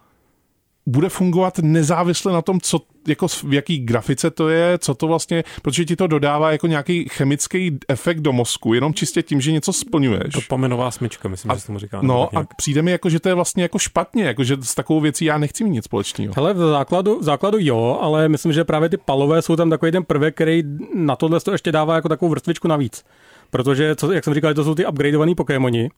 bude 0.88 1.10
fungovat 1.10 1.60
nezávisle 1.60 2.34
na 2.34 2.42
tom, 2.42 2.62
co, 2.62 2.80
jako 3.08 3.28
v 3.28 3.54
jaký 3.54 3.80
grafice 3.80 4.32
to 4.32 4.50
je, 4.50 4.78
co 4.78 4.96
to 4.96 5.08
vlastně, 5.08 5.44
protože 5.62 5.86
ti 5.86 5.96
to 5.96 6.08
dodává 6.08 6.52
jako 6.52 6.68
nějaký 6.68 7.10
chemický 7.10 7.78
efekt 7.88 8.20
do 8.20 8.34
mozku, 8.34 8.74
jenom 8.74 8.94
čistě 8.94 9.24
tím, 9.24 9.42
že 9.42 9.52
něco 9.52 9.74
splňuješ. 9.74 10.34
To 10.34 10.42
pomenová 10.50 10.92
smyčka, 10.92 11.30
myslím, 11.30 11.52
a, 11.52 11.56
že 11.56 11.62
se 11.62 11.68
tomu 11.68 11.80
říká. 11.80 12.00
No 12.02 12.38
a 12.38 12.48
přijde 12.58 12.82
mi 12.82 12.92
jako, 12.92 13.10
že 13.10 13.20
to 13.20 13.30
je 13.30 13.36
vlastně 13.36 13.64
jako 13.64 13.80
špatně, 13.80 14.24
jako 14.24 14.44
že 14.44 14.58
s 14.62 14.76
takovou 14.76 15.00
věcí 15.00 15.26
já 15.26 15.38
nechci 15.38 15.64
mít 15.64 15.70
nic 15.70 15.86
společného. 15.86 16.34
Hele, 16.36 16.54
v 16.54 16.58
základu, 16.58 17.20
v 17.20 17.24
základu 17.24 17.58
jo, 17.62 18.00
ale 18.02 18.30
myslím, 18.30 18.54
že 18.54 18.64
právě 18.64 18.90
ty 18.90 18.98
palové 18.98 19.42
jsou 19.42 19.56
tam 19.56 19.70
takový 19.70 19.92
ten 19.92 20.04
prvek, 20.04 20.36
který 20.36 20.64
na 20.96 21.16
tohle 21.16 21.40
to 21.40 21.52
ještě 21.52 21.72
dává 21.72 21.96
jako 21.96 22.10
takovou 22.10 22.30
vrstvičku 22.30 22.68
navíc. 22.68 23.04
Protože, 23.50 23.96
co, 23.96 24.12
jak 24.12 24.24
jsem 24.24 24.34
říkal, 24.34 24.54
to 24.54 24.64
jsou 24.64 24.76
ty 24.76 24.86
upgradeovaný 24.86 25.36
Pokémoni, 25.36 25.90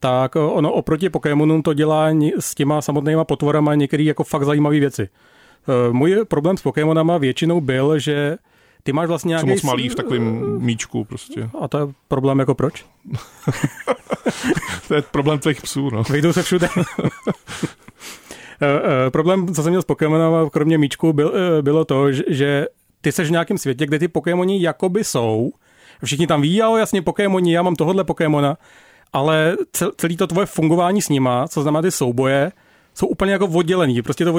tak 0.00 0.36
eh, 0.36 0.38
ono 0.38 0.72
oproti 0.72 1.10
Pokémonům 1.10 1.62
to 1.62 1.74
dělá 1.74 2.08
s 2.38 2.54
těma 2.54 2.82
samotnýma 2.82 3.24
potvorama 3.24 3.74
některé 3.74 4.02
jako 4.02 4.24
fakt 4.24 4.44
zajímavé 4.44 4.80
věci. 4.80 5.08
Eh, 5.08 5.92
můj 5.92 6.24
problém 6.28 6.56
s 6.56 6.62
Pokémonama 6.62 7.18
většinou 7.18 7.60
byl, 7.60 7.98
že 7.98 8.36
ty 8.82 8.92
máš 8.92 9.08
vlastně 9.08 9.28
nějaký... 9.28 9.46
Jsou 9.46 9.54
moc 9.54 9.62
malý 9.62 9.88
v 9.88 9.94
takovém 9.94 10.56
míčku 10.58 11.04
prostě. 11.04 11.50
A 11.60 11.68
to 11.68 11.78
je 11.78 11.84
problém 12.08 12.38
jako 12.38 12.54
proč? 12.54 12.86
to 14.88 14.94
je 14.94 15.02
problém 15.02 15.38
těch 15.38 15.62
psů, 15.62 15.90
no. 15.90 16.02
Vyjdou 16.02 16.32
se 16.32 16.42
všude. 16.42 16.68
Eh, 18.62 19.10
problém, 19.10 19.54
co 19.54 19.62
jsem 19.62 19.70
měl 19.70 19.82
s 19.82 19.84
Pokémonama, 19.84 20.50
kromě 20.50 20.78
míčku, 20.78 21.12
byl, 21.12 21.32
bylo 21.62 21.84
to, 21.84 22.12
že 22.12 22.66
ty 23.00 23.12
seš 23.12 23.28
v 23.28 23.30
nějakém 23.30 23.58
světě, 23.58 23.86
kde 23.86 23.98
ty 23.98 24.08
Pokémoni 24.08 24.62
jakoby 24.62 25.04
jsou, 25.04 25.50
všichni 26.04 26.26
tam 26.26 26.42
ví, 26.42 26.56
jo, 26.56 26.76
jasně 26.76 27.02
Pokémoni, 27.02 27.54
já 27.54 27.62
mám 27.62 27.76
tohle 27.76 28.04
Pokémona, 28.04 28.56
ale 29.12 29.56
celý 29.96 30.16
to 30.16 30.26
tvoje 30.26 30.46
fungování 30.46 31.02
s 31.02 31.08
nima, 31.08 31.48
co 31.48 31.62
znamená 31.62 31.82
ty 31.82 31.90
souboje, 31.90 32.52
jsou 32.94 33.06
úplně 33.06 33.32
jako 33.32 33.46
oddělený. 33.46 34.02
Prostě 34.02 34.24
to 34.24 34.34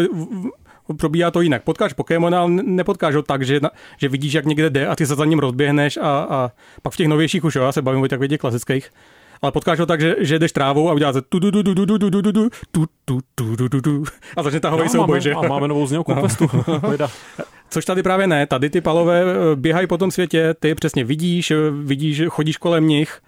probíhá 0.98 1.32
to 1.32 1.42
jinak. 1.42 1.64
Potkáš 1.64 1.94
Pokémona, 1.94 2.42
ale 2.42 2.50
nepotkáš 2.52 3.16
ho 3.16 3.22
tak, 3.22 3.46
že, 3.46 3.60
že 3.98 4.08
vidíš, 4.08 4.34
jak 4.34 4.46
někde 4.46 4.70
jde 4.70 4.88
a 4.88 4.96
ty 4.96 5.06
se 5.06 5.16
za 5.16 5.26
ním 5.26 5.40
rozběhneš 5.40 5.98
a, 5.98 6.28
a 6.30 6.52
pak 6.82 6.94
v 6.94 6.98
těch 6.98 7.08
novějších 7.08 7.44
už, 7.44 7.56
jo, 7.56 7.64
já 7.64 7.72
se 7.72 7.82
bavím 7.82 8.02
o 8.02 8.08
takových 8.08 8.30
těch 8.30 8.40
klasických, 8.40 8.90
ale 9.42 9.52
potkáš 9.52 9.80
ho 9.80 9.86
tak, 9.86 10.02
že, 10.02 10.16
že 10.20 10.40
jdeš 10.40 10.52
trávou 10.52 10.90
a 10.90 10.94
uděláš 10.94 11.16
tu 11.30 11.40
tu 11.40 11.52
tu 11.52 11.64
tu 11.64 11.76
tu 11.76 11.86
tu 11.86 12.10
tu 12.10 12.22
tu 12.22 12.22
tu 12.22 12.50
tu 13.06 13.20
tu 13.36 13.56
tu 13.56 13.70
tu 13.70 13.82
tu 13.82 14.04
a 14.38 14.44
začne 14.44 14.60
tahový 14.60 14.90
souboj, 14.90 15.22
že? 15.22 15.34
A 15.34 15.42
máme 15.42 15.68
novou 15.68 15.88
znělku 15.88 16.14
questu. 16.14 16.50
Což 17.74 17.86
tady 17.86 18.04
právě 18.04 18.28
ne, 18.28 18.48
tady 18.48 18.70
ty 18.70 18.82
palové 18.82 19.24
běhají 19.56 19.88
po 19.88 19.98
tom 19.98 20.12
světě, 20.12 20.54
ty 20.60 20.76
přesně 20.76 21.04
vidíš, 21.04 21.54
vidíš, 21.84 22.22
chodíš 22.28 22.58
kolem 22.58 22.88
nich, 22.88 23.22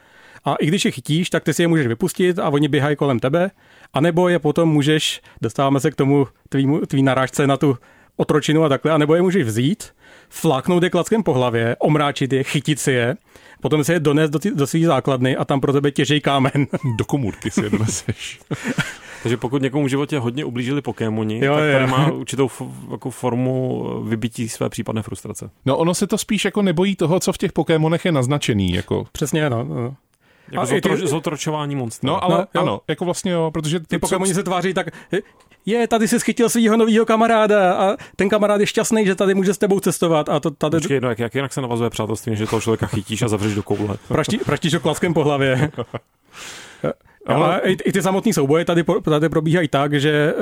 a 0.46 0.56
i 0.56 0.66
když 0.66 0.86
je 0.86 0.92
chytíš, 0.92 1.30
tak 1.30 1.44
ty 1.44 1.54
si 1.54 1.64
je 1.64 1.68
můžeš 1.68 1.88
vypustit 1.88 2.40
a 2.40 2.50
oni 2.50 2.68
běhají 2.68 2.96
kolem 2.96 3.20
tebe, 3.20 3.52
a 3.94 4.02
nebo 4.02 4.30
je 4.30 4.40
potom 4.40 4.70
můžeš, 4.70 5.22
dostáváme 5.42 5.80
se 5.80 5.92
k 5.92 5.96
tomu 5.96 6.28
tvýmu, 6.50 6.80
tvý 6.80 7.04
narážce 7.04 7.48
na 7.48 7.58
tu 7.58 7.78
otročinu 8.16 8.64
a 8.64 8.70
takhle, 8.70 8.92
a 8.92 8.98
nebo 8.98 9.16
je 9.16 9.22
můžeš 9.22 9.44
vzít, 9.44 9.84
fláknout 10.34 10.84
je 10.84 10.90
klackem 10.90 11.24
po 11.24 11.34
hlavě, 11.34 11.76
omráčit 11.80 12.34
je, 12.34 12.44
chytit 12.44 12.80
si 12.80 12.92
je, 12.92 13.16
potom 13.62 13.84
si 13.84 13.92
je 13.92 14.00
donést 14.00 14.34
do, 14.34 14.40
do 14.56 14.68
svých 14.68 14.86
základny 14.86 15.38
a 15.38 15.46
tam 15.46 15.62
pro 15.62 15.74
tebe 15.74 15.92
těžej 15.92 16.22
kámen. 16.22 16.68
Do 16.98 17.06
komůrky 17.06 17.52
si 17.52 17.64
je 17.64 17.70
doneseš. 17.70 18.40
Takže 19.24 19.38
pokud 19.38 19.62
někomu 19.62 19.86
v 19.86 19.90
životě 19.90 20.20
hodně 20.20 20.46
ublížili 20.46 20.82
Pokémoni, 20.82 21.46
jo, 21.46 21.56
tak 21.56 21.72
tady 21.72 21.88
má 21.88 22.12
určitou 22.12 22.48
f- 22.48 22.62
jako 22.92 23.10
formu 23.10 23.84
vybití 24.04 24.50
své 24.50 24.70
případné 24.70 25.02
frustrace. 25.02 25.50
No 25.66 25.78
ono 25.78 25.94
se 25.94 26.08
to 26.08 26.18
spíš 26.18 26.46
jako 26.46 26.62
nebojí 26.62 26.96
toho, 26.96 27.20
co 27.20 27.34
v 27.34 27.38
těch 27.38 27.52
Pokémonech 27.52 28.06
je 28.06 28.12
naznačený. 28.12 28.74
Jako. 28.74 29.06
Přesně, 29.12 29.50
no. 29.50 29.64
no. 29.64 29.96
Jako 30.52 30.66
zotro, 30.66 30.98
ty... 30.98 31.08
zotročování 31.08 31.76
monstru. 31.76 32.08
No, 32.08 32.24
ale 32.24 32.48
no, 32.56 32.62
ano, 32.62 32.82
jako 32.88 33.06
vlastně 33.06 33.32
jo, 33.32 33.52
protože... 33.54 33.80
Ty, 33.80 33.86
ty 33.86 34.00
Pokémoni 34.00 34.32
co... 34.32 34.36
se 34.36 34.44
tváří 34.44 34.74
tak, 34.74 34.88
je, 35.66 35.88
tady 35.88 36.08
si 36.08 36.20
schytil 36.20 36.50
svého 36.50 36.78
nového 36.78 37.06
kamaráda 37.06 37.74
a 37.74 37.98
ten 38.16 38.30
kamarád 38.30 38.60
je 38.60 38.68
šťastný, 38.68 39.06
že 39.06 39.16
tady 39.16 39.34
může 39.34 39.54
s 39.54 39.58
tebou 39.58 39.80
cestovat. 39.80 40.30
A 40.30 40.40
to 40.40 40.52
tady... 40.52 40.78
Počkej, 40.78 41.00
no, 41.00 41.10
jak, 41.10 41.20
jak 41.20 41.36
jinak 41.36 41.54
se 41.54 41.62
navazuje 41.62 41.90
přátelství, 41.90 42.36
že 42.36 42.48
toho 42.48 42.62
člověka 42.62 42.88
chytíš 42.88 43.22
a 43.22 43.28
zavřeš 43.28 43.56
do 43.56 43.64
koule. 43.64 43.98
Praští, 44.08 44.38
praštíš 44.38 44.74
ho 44.74 44.80
klaskem 44.80 45.14
po 45.14 45.24
hlavě. 45.24 45.72
Ale 47.28 47.62
i, 47.64 47.72
i 47.72 47.92
ty 47.92 48.02
samotné 48.02 48.34
souboje 48.34 48.66
tady, 48.66 48.84
tady 49.04 49.30
probíhají 49.30 49.68
tak, 49.68 49.94
že 49.94 50.34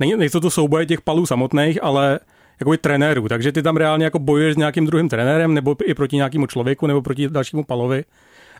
uh, 0.00 0.16
nejsou 0.16 0.40
to 0.40 0.50
souboje 0.50 0.86
těch 0.86 1.00
palů 1.00 1.26
samotných, 1.26 1.84
ale 1.84 2.18
jakoby 2.60 2.78
trenérů, 2.78 3.28
takže 3.28 3.52
ty 3.52 3.62
tam 3.62 3.76
reálně 3.76 4.04
jako 4.04 4.18
bojuješ 4.18 4.54
s 4.54 4.56
nějakým 4.56 4.86
druhým 4.86 5.08
trenérem, 5.08 5.54
nebo 5.54 5.76
i 5.84 5.94
proti 5.94 6.16
nějakému 6.16 6.46
člověku, 6.46 6.86
nebo 6.86 7.02
proti 7.02 7.28
dalšímu 7.28 7.64
palovi 7.64 8.04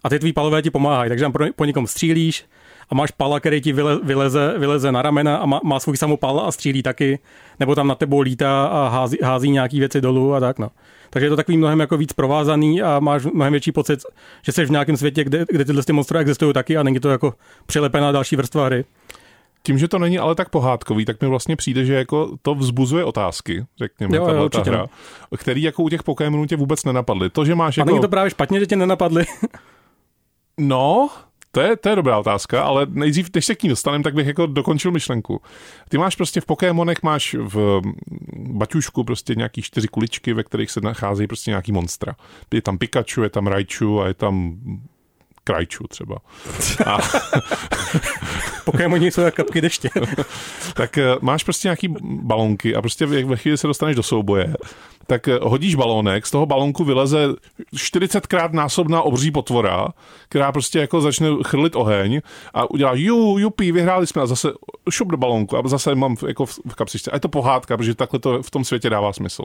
a 0.05 0.09
ty 0.09 0.19
tvý 0.19 0.33
palové 0.33 0.63
ti 0.63 0.71
pomáhají, 0.71 1.09
takže 1.09 1.25
tam 1.25 1.33
po 1.57 1.65
někom 1.65 1.87
střílíš 1.87 2.45
a 2.91 2.95
máš 2.95 3.11
pala, 3.11 3.41
který 3.41 3.61
ti 3.61 3.73
vyle, 3.73 3.99
vyleze, 4.03 4.55
vyleze 4.59 4.93
na 4.93 5.03
ramena 5.03 5.37
a 5.37 5.47
má, 5.47 5.61
má 5.65 5.81
svůj 5.81 5.97
samopal 5.97 6.41
a 6.41 6.53
střílí 6.53 6.83
taky, 6.83 7.19
nebo 7.61 7.75
tam 7.75 7.89
na 7.89 7.95
tebou 7.95 8.21
lítá 8.21 8.67
a 8.67 8.89
hází, 8.89 9.19
hází 9.23 9.51
nějaký 9.51 9.79
věci 9.79 10.01
dolů 10.01 10.35
a 10.35 10.41
tak 10.41 10.59
no. 10.59 10.71
Takže 11.11 11.27
je 11.27 11.31
to 11.31 11.37
takový 11.37 11.59
mnohem 11.59 11.81
jako 11.81 11.97
víc 11.97 12.13
provázaný 12.13 12.83
a 12.83 13.01
máš 13.01 13.25
mnohem 13.25 13.53
větší 13.53 13.73
pocit, 13.73 14.01
že 14.43 14.53
jsi 14.53 14.65
v 14.65 14.71
nějakém 14.71 14.97
světě, 14.97 15.25
kde, 15.25 15.45
kde 15.49 15.65
tyhle 15.65 15.83
ty 15.83 15.93
monstra 15.93 16.21
existují 16.21 16.53
taky 16.53 16.77
a 16.77 16.83
není 16.83 17.01
to 17.01 17.11
jako 17.11 17.35
přilepená 17.67 18.13
další 18.13 18.37
vrstva 18.37 18.67
hry. 18.67 18.85
Tím, 19.63 19.79
že 19.79 19.89
to 19.89 19.99
není 19.99 20.19
ale 20.19 20.35
tak 20.35 20.49
pohádkový, 20.49 21.05
tak 21.05 21.21
mi 21.21 21.29
vlastně 21.29 21.57
přijde, 21.57 21.85
že 21.85 21.95
jako 21.95 22.31
to 22.43 22.55
vzbuzuje 22.55 23.05
otázky, 23.05 23.65
řekněme, 23.79 24.17
jo, 24.17 24.29
jo, 24.29 24.49
ta 24.49 24.63
hra, 24.63 24.79
no. 24.79 24.87
který 25.39 25.63
jako 25.63 25.83
u 25.83 25.89
těch 25.89 26.03
Pokémonů 26.03 26.47
tě 26.47 26.57
vůbec 26.57 26.85
nenapadly. 26.85 27.31
To, 27.31 27.45
že 27.45 27.55
máš 27.55 27.79
a 27.79 27.81
jako... 27.81 27.91
není 27.91 28.01
to 28.01 28.09
právě 28.09 28.31
špatně, 28.31 28.61
že 28.61 28.67
tě 28.67 28.77
nenapadly? 28.77 29.25
No, 30.59 31.09
to 31.57 31.61
je, 31.61 31.77
to 31.77 31.89
je 31.89 31.97
dobrá 31.97 32.19
otázka, 32.19 32.63
ale 32.63 32.87
nejdřív, 32.91 33.31
než 33.35 33.47
se 33.47 33.55
k 33.55 33.63
ní 33.63 33.69
dostaneme, 33.69 34.05
tak 34.05 34.15
bych 34.15 34.27
jako 34.27 34.47
dokončil 34.47 34.91
myšlenku. 34.91 35.41
Ty 35.89 35.99
máš 35.99 36.17
prostě 36.17 36.41
v 36.41 36.47
Pokémonech, 36.47 37.03
máš 37.03 37.37
v 37.39 37.81
baťušku 38.37 39.05
prostě 39.05 39.35
nějaký 39.35 39.63
čtyři 39.63 39.89
kuličky, 39.89 40.33
ve 40.33 40.43
kterých 40.43 40.71
se 40.71 40.81
nacházejí 40.81 41.27
prostě 41.27 41.51
nějaký 41.51 41.73
monstra. 41.73 42.17
Je 42.55 42.63
tam 42.63 42.79
Pikachu, 42.79 43.23
je 43.23 43.31
tam 43.31 43.47
Raichu 43.47 44.01
a 44.01 44.07
je 44.07 44.15
tam 44.15 44.57
Krajču 45.45 45.87
třeba. 45.87 46.17
A... 46.87 46.99
Pokémoni 48.67 49.11
jsou 49.11 49.21
jak 49.21 49.35
kapky 49.35 49.61
deště. 49.61 49.91
tak 50.75 50.99
eh, 50.99 51.05
máš 51.21 51.45
prostě 51.45 51.69
nějaký 51.69 51.89
balonky 52.03 52.75
a 52.75 52.81
prostě 52.81 53.07
ve 53.07 53.37
chvíli 53.37 53.59
se 53.59 53.67
dostaneš 53.67 53.97
do 53.97 54.03
souboje, 54.03 54.55
tak 55.07 55.29
eh, 55.29 55.39
hodíš 55.43 55.75
balónek, 55.75 56.27
z 56.27 56.31
toho 56.31 56.47
balonku 56.47 56.85
vyleze 56.85 57.29
40krát 57.75 58.53
násobná 58.53 59.03
obří 59.03 59.31
potvora, 59.31 59.89
která 60.29 60.53
prostě 60.53 60.79
jako 60.79 61.01
začne 61.01 61.29
chrlit 61.47 61.77
oheň 61.77 62.21
a 62.55 62.71
udělá 62.71 62.95
ju, 62.95 63.39
jupi, 63.39 63.73
vyhráli 63.73 64.07
jsme 64.07 64.23
a 64.23 64.27
zase 64.27 64.49
šup 64.91 65.09
do 65.09 65.17
balonku 65.17 65.57
a 65.57 65.63
zase 65.69 65.95
mám 65.95 66.17
jako 66.27 66.47
v, 66.47 66.59
v 66.69 66.75
kapsičce. 66.75 67.11
A 67.11 67.17
je 67.17 67.21
to 67.21 67.29
pohádka, 67.29 67.77
protože 67.77 67.95
takhle 67.95 68.21
to 68.21 68.43
v 68.43 68.51
tom 68.51 68.65
světě 68.65 68.91
dává 68.91 69.13
smysl. 69.13 69.43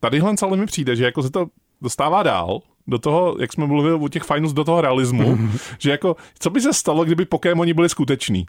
Tadyhle 0.00 0.34
ale 0.42 0.56
mi 0.56 0.66
přijde, 0.66 0.96
že 0.96 1.04
jako 1.04 1.22
se 1.22 1.30
to 1.30 1.46
dostává 1.82 2.22
dál, 2.22 2.60
do 2.88 2.98
toho, 2.98 3.36
jak 3.40 3.52
jsme 3.52 3.66
mluvili 3.66 3.94
o 3.94 4.08
těch 4.08 4.22
finals, 4.22 4.52
do 4.52 4.64
toho 4.64 4.80
realismu, 4.80 5.38
že 5.78 5.90
jako, 5.90 6.16
co 6.38 6.50
by 6.50 6.60
se 6.60 6.72
stalo, 6.72 7.04
kdyby 7.04 7.24
Pokémoni 7.24 7.74
byli 7.74 7.88
skuteční? 7.88 8.46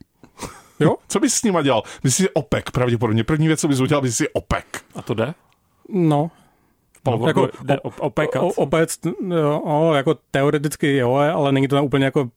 Jo? 0.80 0.96
Co 1.08 1.20
bys 1.20 1.34
s 1.34 1.44
nima 1.44 1.62
dělal? 1.62 1.84
Myslíš 2.04 2.28
si 2.28 2.34
opek, 2.34 2.72
pravděpodobně. 2.72 3.24
První 3.24 3.48
věc, 3.48 3.60
co 3.60 3.68
bys 3.68 3.80
udělal, 3.80 4.02
bys 4.02 4.18
si 4.18 4.30
opek. 4.30 4.82
A 4.96 5.02
to 5.02 5.14
jde? 5.14 5.34
No. 5.90 6.32
No, 7.06 7.28
jako, 7.28 7.50
jde 7.64 7.80
opekat. 7.80 8.44
O, 8.44 8.48
opec, 8.48 9.00
jo, 9.30 9.94
jako 9.96 10.16
teoreticky 10.32 10.96
jo, 10.98 11.14
ale 11.14 11.52
není 11.52 11.68
to 11.68 11.84
úplně 11.84 12.06
jako 12.06 12.30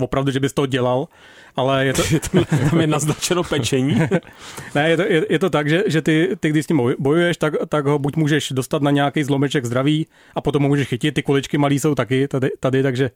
opravdu, 0.00 0.30
že 0.30 0.40
bys 0.40 0.52
to 0.52 0.66
dělal, 0.66 1.08
ale 1.56 1.86
je 1.86 1.92
to... 1.92 2.02
Tam 2.70 2.80
je 2.80 2.86
naznačeno 2.86 3.44
pečení. 3.44 3.94
ne, 4.74 4.90
je 4.90 4.96
to, 4.96 5.02
je, 5.02 5.26
je 5.30 5.38
to 5.38 5.50
tak, 5.50 5.68
že, 5.68 5.84
že 5.86 6.02
ty, 6.02 6.36
ty, 6.40 6.50
když 6.50 6.64
s 6.64 6.68
tím 6.68 6.94
bojuješ, 6.98 7.36
tak, 7.36 7.54
tak 7.68 7.86
ho 7.86 7.98
buď 7.98 8.16
můžeš 8.16 8.52
dostat 8.52 8.82
na 8.82 8.90
nějaký 8.90 9.24
zlomeček 9.24 9.64
zdraví 9.64 10.06
a 10.34 10.40
potom 10.40 10.62
ho 10.62 10.68
můžeš 10.68 10.88
chytit. 10.88 11.14
Ty 11.14 11.22
kuličky 11.22 11.58
malý 11.58 11.78
jsou 11.78 11.94
taky 11.94 12.28
tady, 12.28 12.50
tady 12.60 12.82
takže 12.82 13.10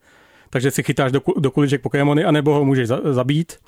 takže 0.50 0.70
si 0.70 0.82
chytáš 0.82 1.12
do, 1.12 1.20
do 1.38 1.50
kuliček 1.50 1.82
Pokémony, 1.82 2.24
anebo 2.24 2.54
ho 2.54 2.64
můžeš 2.64 2.88
za, 2.88 3.00
zabít. 3.04 3.58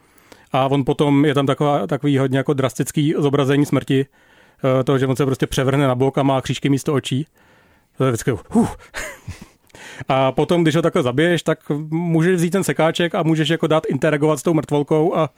A 0.52 0.66
on 0.66 0.84
potom, 0.84 1.24
je 1.24 1.34
tam 1.34 1.46
taková, 1.46 1.86
takový 1.86 2.18
hodně 2.18 2.38
jako 2.38 2.52
drastický 2.54 3.14
zobrazení 3.18 3.66
smrti, 3.66 4.06
eh, 4.80 4.84
toho, 4.84 4.98
že 4.98 5.06
on 5.06 5.16
se 5.16 5.26
prostě 5.26 5.46
převrhne 5.46 5.86
na 5.86 5.94
bok 5.94 6.18
a 6.18 6.22
má 6.22 6.40
křížky 6.40 6.68
místo 6.68 6.94
očí. 6.94 7.26
To 7.96 8.04
je 8.04 8.10
vždycky, 8.10 8.30
huh. 8.50 8.68
A 10.08 10.32
potom, 10.32 10.62
když 10.62 10.76
ho 10.76 10.82
takhle 10.82 11.02
zabiješ, 11.02 11.42
tak 11.42 11.58
můžeš 11.90 12.34
vzít 12.34 12.50
ten 12.50 12.64
sekáček 12.64 13.14
a 13.14 13.22
můžeš 13.22 13.48
jako 13.48 13.66
dát 13.66 13.86
interagovat 13.86 14.38
s 14.38 14.42
tou 14.42 14.54
mrtvolkou 14.54 15.16
a 15.16 15.30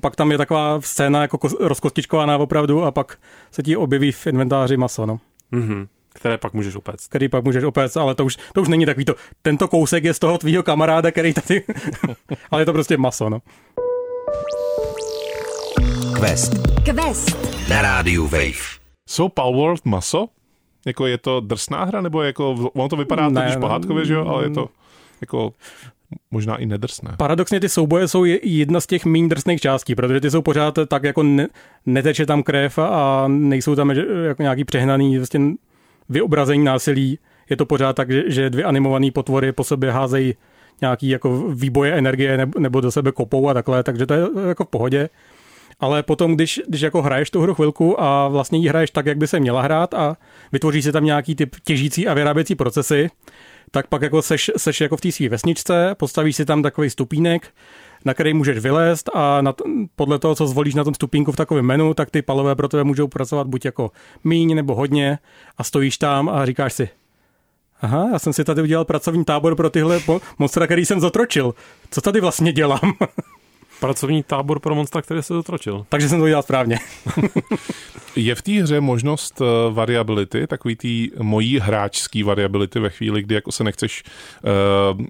pak 0.00 0.16
tam 0.16 0.32
je 0.32 0.38
taková 0.38 0.80
scéna 0.80 1.22
jako 1.22 1.38
rozkostičkovaná 1.60 2.38
opravdu 2.38 2.84
a 2.84 2.90
pak 2.90 3.18
se 3.50 3.62
ti 3.62 3.76
objeví 3.76 4.12
v 4.12 4.26
inventáři 4.26 4.76
maso, 4.76 5.06
no. 5.06 5.20
Mm-hmm 5.52 5.86
které 6.16 6.38
pak 6.38 6.54
můžeš 6.54 6.74
opéct. 6.74 7.06
Který 7.06 7.28
pak 7.28 7.44
můžeš 7.44 7.64
opéct, 7.64 7.96
ale 7.96 8.14
to 8.14 8.24
už, 8.24 8.36
to 8.54 8.62
už 8.62 8.68
není 8.68 8.86
takový 8.86 9.04
to, 9.04 9.14
tento 9.42 9.68
kousek 9.68 10.04
je 10.04 10.14
z 10.14 10.18
toho 10.18 10.38
tvýho 10.38 10.62
kamaráda, 10.62 11.10
který 11.10 11.34
tady, 11.34 11.62
ale 12.50 12.62
je 12.62 12.66
to 12.66 12.72
prostě 12.72 12.96
maso, 12.96 13.30
no. 13.30 13.38
Quest. 16.20 16.52
Quest. 16.84 17.36
Na 17.68 17.82
rádiu 17.82 18.24
Wave. 18.24 18.76
Jsou 19.08 19.28
Palworld 19.28 19.84
maso? 19.84 20.26
Jako 20.86 21.06
je 21.06 21.18
to 21.18 21.40
drsná 21.40 21.84
hra, 21.84 22.00
nebo 22.00 22.22
jako, 22.22 22.70
ono 22.74 22.88
to 22.88 22.96
vypadá 22.96 23.28
ne, 23.28 23.40
totiž 23.42 23.56
pohádkově, 23.56 24.04
že 24.04 24.14
jo, 24.14 24.26
ale 24.26 24.44
je 24.44 24.50
to 24.50 24.68
jako 25.20 25.52
možná 26.30 26.56
i 26.56 26.66
nedrsné. 26.66 27.14
Paradoxně 27.16 27.60
ty 27.60 27.68
souboje 27.68 28.08
jsou 28.08 28.24
jedna 28.42 28.80
z 28.80 28.86
těch 28.86 29.04
méně 29.04 29.28
drsných 29.28 29.60
částí, 29.60 29.94
protože 29.94 30.20
ty 30.20 30.30
jsou 30.30 30.42
pořád 30.42 30.78
tak 30.88 31.04
jako 31.04 31.22
ne, 31.22 31.48
neteče 31.86 32.26
tam 32.26 32.42
krev 32.42 32.78
a 32.78 33.24
nejsou 33.28 33.74
tam 33.74 33.90
jako 34.26 34.42
nějaký 34.42 34.64
přehnaný 34.64 35.16
vlastně 35.18 35.40
vyobrazení 36.08 36.64
násilí. 36.64 37.18
Je 37.50 37.56
to 37.56 37.66
pořád 37.66 37.96
tak, 37.96 38.10
že, 38.10 38.22
že 38.26 38.50
dvě 38.50 38.64
animované 38.64 39.10
potvory 39.10 39.52
po 39.52 39.64
sobě 39.64 39.90
házejí 39.90 40.34
nějaký 40.80 41.08
jako 41.08 41.48
výboje 41.48 41.92
energie 41.92 42.46
nebo, 42.58 42.80
do 42.80 42.90
sebe 42.90 43.12
kopou 43.12 43.48
a 43.48 43.54
takhle, 43.54 43.82
takže 43.82 44.06
to 44.06 44.14
je 44.14 44.20
jako 44.48 44.64
v 44.64 44.68
pohodě. 44.68 45.08
Ale 45.80 46.02
potom, 46.02 46.34
když, 46.34 46.60
když 46.68 46.80
jako 46.80 47.02
hraješ 47.02 47.30
tu 47.30 47.40
hru 47.40 47.54
chvilku 47.54 48.00
a 48.00 48.28
vlastně 48.28 48.58
ji 48.58 48.68
hraješ 48.68 48.90
tak, 48.90 49.06
jak 49.06 49.18
by 49.18 49.26
se 49.26 49.40
měla 49.40 49.62
hrát 49.62 49.94
a 49.94 50.16
vytvoří 50.52 50.82
se 50.82 50.92
tam 50.92 51.04
nějaký 51.04 51.34
typ 51.34 51.56
těžící 51.64 52.08
a 52.08 52.14
vyráběcí 52.14 52.54
procesy, 52.54 53.10
tak 53.70 53.86
pak 53.86 54.02
jako 54.02 54.22
seš, 54.22 54.50
seš 54.56 54.80
jako 54.80 54.96
v 54.96 55.00
té 55.00 55.12
své 55.12 55.28
vesničce, 55.28 55.94
postavíš 55.98 56.36
si 56.36 56.44
tam 56.44 56.62
takový 56.62 56.90
stupínek, 56.90 57.54
na 58.04 58.14
který 58.14 58.34
můžeš 58.34 58.58
vylézt 58.58 59.10
a 59.14 59.42
na, 59.42 59.54
podle 59.96 60.18
toho, 60.18 60.34
co 60.34 60.46
zvolíš 60.46 60.74
na 60.74 60.84
tom 60.84 60.94
stupínku 60.94 61.32
v 61.32 61.36
takovém 61.36 61.66
menu, 61.66 61.94
tak 61.94 62.10
ty 62.10 62.22
palové 62.22 62.54
pro 62.54 62.68
tebe 62.68 62.84
můžou 62.84 63.08
pracovat 63.08 63.46
buď 63.46 63.64
jako 63.64 63.90
míň 64.24 64.54
nebo 64.54 64.74
hodně 64.74 65.18
a 65.58 65.64
stojíš 65.64 65.98
tam 65.98 66.28
a 66.28 66.46
říkáš 66.46 66.72
si, 66.72 66.88
aha, 67.80 68.08
já 68.12 68.18
jsem 68.18 68.32
si 68.32 68.44
tady 68.44 68.62
udělal 68.62 68.84
pracovní 68.84 69.24
tábor 69.24 69.56
pro 69.56 69.70
tyhle 69.70 70.00
monstra, 70.38 70.66
který 70.66 70.86
jsem 70.86 71.00
zotročil. 71.00 71.54
Co 71.90 72.00
tady 72.00 72.20
vlastně 72.20 72.52
dělám? 72.52 72.92
Pracovní 73.80 74.22
tábor 74.22 74.60
pro 74.60 74.74
monstra, 74.74 75.02
který 75.02 75.22
se 75.22 75.34
zotročil. 75.34 75.86
Takže 75.88 76.08
jsem 76.08 76.18
to 76.18 76.24
udělal 76.24 76.42
správně. 76.42 76.78
Je 78.16 78.34
v 78.34 78.42
té 78.42 78.52
hře 78.52 78.80
možnost 78.80 79.40
uh, 79.40 79.74
variability, 79.74 80.46
takový 80.46 80.76
tý 80.76 81.10
mojí 81.18 81.58
hráčský 81.58 82.22
variability 82.22 82.80
ve 82.80 82.90
chvíli, 82.90 83.22
kdy 83.22 83.34
jako 83.34 83.52
se 83.52 83.64
nechceš 83.64 84.02
uh, 84.98 85.06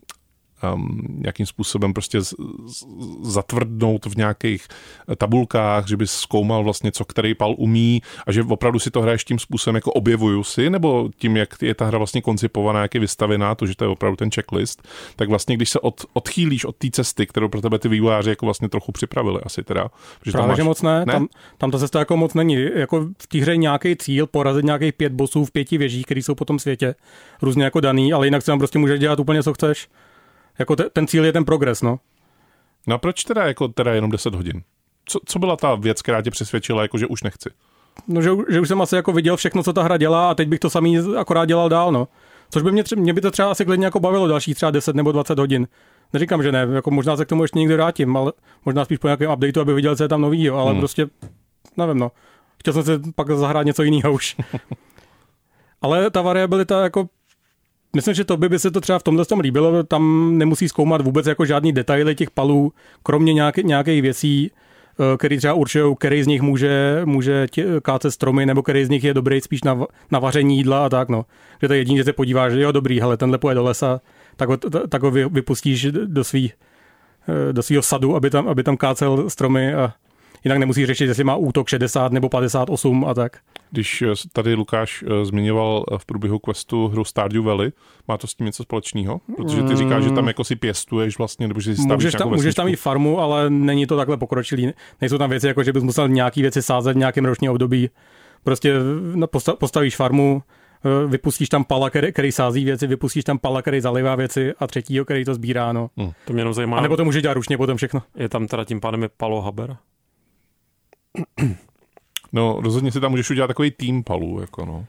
um, 0.74 1.18
nějakým 1.18 1.46
způsobem 1.46 1.92
prostě 1.92 2.20
z, 2.20 2.34
z, 2.66 2.84
zatvrdnout 3.22 4.06
v 4.06 4.16
nějakých 4.16 4.68
tabulkách, 5.16 5.88
že 5.88 5.96
bys 5.96 6.12
zkoumal 6.12 6.64
vlastně, 6.64 6.92
co 6.92 7.04
který 7.04 7.34
pal 7.34 7.54
umí 7.58 8.02
a 8.26 8.32
že 8.32 8.42
opravdu 8.42 8.78
si 8.78 8.90
to 8.90 9.02
hraješ 9.02 9.24
tím 9.24 9.38
způsobem, 9.38 9.74
jako 9.74 9.92
objevuju 9.92 10.44
si, 10.44 10.70
nebo 10.70 11.10
tím, 11.16 11.36
jak 11.36 11.62
je 11.62 11.74
ta 11.74 11.86
hra 11.86 11.98
vlastně 11.98 12.22
koncipovaná, 12.22 12.82
jak 12.82 12.94
je 12.94 13.00
vystavená, 13.00 13.54
to, 13.54 13.66
že 13.66 13.76
to 13.76 13.84
je 13.84 13.88
opravdu 13.88 14.16
ten 14.16 14.30
checklist, 14.30 14.88
tak 15.16 15.28
vlastně, 15.28 15.56
když 15.56 15.70
se 15.70 15.80
od, 15.80 16.04
odchýlíš 16.12 16.64
od 16.64 16.76
té 16.76 16.90
cesty, 16.90 17.26
kterou 17.26 17.48
pro 17.48 17.60
tebe 17.60 17.78
ty 17.78 17.88
vývojáři 17.88 18.30
jako 18.30 18.46
vlastně 18.46 18.68
trochu 18.68 18.92
připravili 18.92 19.40
asi 19.42 19.62
teda. 19.62 19.90
Že 20.24 20.32
Právě, 20.32 20.48
máš... 20.48 20.56
že 20.56 20.62
moc 20.62 20.82
ne, 20.82 21.04
ne? 21.06 21.12
Tam, 21.12 21.28
tam 21.58 21.70
ta 21.70 21.78
cesta 21.78 21.98
jako 21.98 22.16
moc 22.16 22.34
není. 22.34 22.68
Jako 22.74 23.08
v 23.18 23.26
té 23.26 23.38
hře 23.38 23.56
nějaký 23.56 23.96
cíl, 23.96 24.26
porazit 24.26 24.64
nějakých 24.64 24.92
pět 24.92 25.12
bosů 25.12 25.44
v 25.44 25.50
pěti 25.50 25.78
věžích, 25.78 26.04
které 26.04 26.22
jsou 26.22 26.34
po 26.34 26.44
tom 26.44 26.58
světě, 26.58 26.94
různě 27.42 27.64
jako 27.64 27.80
daný, 27.80 28.12
ale 28.12 28.26
jinak 28.26 28.42
si 28.42 28.46
tam 28.46 28.58
prostě 28.58 28.78
můžeš 28.78 29.00
dělat 29.00 29.20
úplně, 29.20 29.42
co 29.42 29.54
chceš. 29.54 29.88
Jako 30.58 30.76
te, 30.76 30.90
ten 30.90 31.06
cíl 31.06 31.24
je 31.24 31.32
ten 31.32 31.44
progres, 31.44 31.82
no. 31.82 31.98
No 32.86 32.94
a 32.94 32.98
proč 32.98 33.24
teda, 33.24 33.46
jako, 33.46 33.68
teda 33.68 33.94
jenom 33.94 34.10
10 34.10 34.34
hodin? 34.34 34.62
Co, 35.04 35.20
co 35.26 35.38
byla 35.38 35.56
ta 35.56 35.74
věc, 35.74 36.02
která 36.02 36.22
tě 36.22 36.30
přesvědčila, 36.30 36.82
jako, 36.82 36.98
že 36.98 37.06
už 37.06 37.22
nechci? 37.22 37.50
No, 38.08 38.22
že, 38.22 38.30
že 38.48 38.60
už 38.60 38.68
jsem 38.68 38.80
asi 38.80 38.94
jako 38.96 39.12
viděl 39.12 39.36
všechno, 39.36 39.62
co 39.62 39.72
ta 39.72 39.82
hra 39.82 39.96
dělá 39.96 40.30
a 40.30 40.34
teď 40.34 40.48
bych 40.48 40.60
to 40.60 40.70
samý 40.70 40.98
akorát 41.16 41.44
dělal 41.44 41.68
dál, 41.68 41.92
no. 41.92 42.08
Což 42.50 42.62
by 42.62 42.72
mě, 42.72 42.82
tře- 42.82 43.00
mě 43.00 43.12
by 43.12 43.20
to 43.20 43.30
třeba 43.30 43.50
asi 43.50 43.64
klidně 43.64 43.86
jako 43.86 44.00
bavilo 44.00 44.28
další 44.28 44.54
třeba 44.54 44.70
10 44.70 44.96
nebo 44.96 45.12
20 45.12 45.38
hodin. 45.38 45.68
Neříkám, 46.12 46.42
že 46.42 46.52
ne, 46.52 46.68
jako 46.72 46.90
možná 46.90 47.16
se 47.16 47.24
k 47.24 47.28
tomu 47.28 47.44
ještě 47.44 47.58
někdy 47.58 47.74
vrátím, 47.74 48.16
ale 48.16 48.32
možná 48.64 48.84
spíš 48.84 48.98
po 48.98 49.06
nějakém 49.06 49.30
updateu, 49.30 49.60
aby 49.60 49.74
viděl, 49.74 49.96
co 49.96 50.02
je 50.02 50.08
tam 50.08 50.20
novýho, 50.20 50.58
ale 50.58 50.70
hmm. 50.70 50.80
prostě, 50.80 51.06
nevím, 51.76 51.98
no. 51.98 52.12
Chtěl 52.60 52.72
jsem 52.72 52.82
si 52.82 53.12
pak 53.14 53.30
zahrát 53.30 53.66
něco 53.66 53.82
jiného 53.82 54.12
už. 54.12 54.36
ale 55.82 56.10
ta 56.10 56.22
variabilita 56.22 56.82
jako 56.82 57.08
Myslím, 57.96 58.14
že 58.14 58.24
to 58.24 58.36
by, 58.36 58.48
by 58.48 58.58
se 58.58 58.70
to 58.70 58.80
třeba 58.80 58.98
v 58.98 59.02
tomhle 59.02 59.24
tom 59.24 59.40
líbilo, 59.40 59.82
tam 59.82 60.32
nemusí 60.38 60.68
zkoumat 60.68 61.00
vůbec 61.00 61.26
jako 61.26 61.44
žádný 61.44 61.72
detaily 61.72 62.14
těch 62.14 62.30
palů, 62.30 62.72
kromě 63.02 63.32
nějaké, 63.32 63.62
nějakých 63.62 64.02
věcí, 64.02 64.50
eh, 64.50 65.16
který 65.16 65.36
třeba 65.38 65.54
určují, 65.54 65.96
který 65.98 66.22
z 66.22 66.26
nich 66.26 66.42
může, 66.42 67.02
může 67.04 67.46
tě, 67.50 67.66
kácet 67.82 68.12
stromy, 68.12 68.46
nebo 68.46 68.62
který 68.62 68.84
z 68.84 68.88
nich 68.88 69.04
je 69.04 69.14
dobrý 69.14 69.40
spíš 69.40 69.62
na, 69.62 69.84
na 70.10 70.18
vaření 70.18 70.56
jídla 70.56 70.86
a 70.86 70.88
tak, 70.88 71.08
no. 71.08 71.24
Že 71.62 71.68
to 71.68 71.74
je 71.74 71.80
jediný, 71.80 71.96
že 71.96 72.04
se 72.04 72.12
podíváš, 72.12 72.52
že 72.52 72.60
jo, 72.60 72.72
dobrý, 72.72 73.00
hele, 73.00 73.16
tenhle 73.16 73.38
půjde 73.38 73.54
do 73.54 73.62
lesa, 73.62 74.00
tak 74.36 74.48
ho, 74.48 74.56
tak 74.88 75.02
ho 75.02 75.10
vypustíš 75.10 75.86
do 75.92 76.24
svý, 76.24 76.52
eh, 77.28 77.52
do 77.52 77.62
svého 77.62 77.82
sadu, 77.82 78.16
aby 78.16 78.30
tam, 78.30 78.48
aby 78.48 78.62
tam 78.62 78.76
kácel 78.76 79.30
stromy 79.30 79.74
a 79.74 79.92
jinak 80.46 80.58
nemusí 80.58 80.86
řešit, 80.86 81.04
jestli 81.04 81.24
má 81.24 81.36
útok 81.36 81.68
60 81.68 82.12
nebo 82.12 82.28
58 82.28 83.04
a 83.04 83.14
tak. 83.14 83.36
Když 83.70 84.02
eh, 84.02 84.12
tady 84.32 84.54
Lukáš 84.54 85.04
eh, 85.06 85.24
zmiňoval 85.24 85.84
eh, 85.92 85.98
v 85.98 86.06
průběhu 86.06 86.38
questu 86.38 86.88
hru 86.88 87.04
Stardew 87.04 87.44
Valley, 87.44 87.72
má 88.08 88.16
to 88.16 88.26
s 88.26 88.34
tím 88.34 88.46
něco 88.46 88.62
společného? 88.62 89.20
Protože 89.36 89.62
ty 89.62 89.76
říkáš, 89.76 90.04
že 90.04 90.10
tam 90.10 90.26
jako 90.26 90.44
si 90.44 90.56
pěstuješ 90.56 91.18
vlastně, 91.18 91.48
nebo 91.48 91.60
že 91.60 91.76
si 91.76 91.82
stavíš 91.82 92.04
můžeš 92.04 92.14
tam, 92.14 92.28
můžeš 92.28 92.54
tam 92.54 92.66
mít 92.66 92.76
farmu, 92.76 93.20
ale 93.20 93.50
není 93.50 93.86
to 93.86 93.96
takhle 93.96 94.16
pokročilý. 94.16 94.72
Nejsou 95.00 95.18
tam 95.18 95.30
věci, 95.30 95.46
jako 95.46 95.62
že 95.62 95.72
bys 95.72 95.82
musel 95.82 96.08
nějaký 96.08 96.42
věci 96.42 96.62
sázet 96.62 96.92
v 96.92 96.96
nějakém 96.96 97.24
ročním 97.24 97.50
období. 97.50 97.90
Prostě 98.44 98.74
postavíš 99.58 99.96
farmu, 99.96 100.42
vypustíš 101.06 101.48
tam 101.48 101.64
pala, 101.64 101.90
který, 101.90 102.12
který 102.12 102.32
sází 102.32 102.64
věci, 102.64 102.86
vypustíš 102.86 103.24
tam 103.24 103.38
pala, 103.38 103.62
který 103.62 103.80
zalivá 103.80 104.14
věci 104.14 104.52
a 104.58 104.66
třetího, 104.66 105.04
který 105.04 105.24
to 105.24 105.34
sbírá. 105.34 105.72
No. 105.72 105.90
Hmm. 105.96 106.10
To 106.24 106.32
mě 106.32 106.40
jenom 106.40 106.54
zajímá. 106.54 106.78
A 106.78 106.80
nebo 106.80 106.96
to 106.96 107.04
může 107.04 107.22
dělat 107.22 107.34
ručně 107.34 107.58
potom 107.58 107.76
všechno. 107.76 108.02
Je 108.16 108.28
tam 108.28 108.46
teda 108.46 108.64
tím 108.64 108.80
pádem 108.80 109.02
je 109.02 109.08
Palo 109.16 109.42
Haber? 109.42 109.76
No, 112.32 112.58
rozhodně 112.60 112.92
si 112.92 113.00
tam 113.00 113.10
můžeš 113.10 113.30
udělat 113.30 113.46
takový 113.46 113.70
tým 113.70 114.04
palů, 114.04 114.40
jako 114.40 114.64
no. 114.64 114.86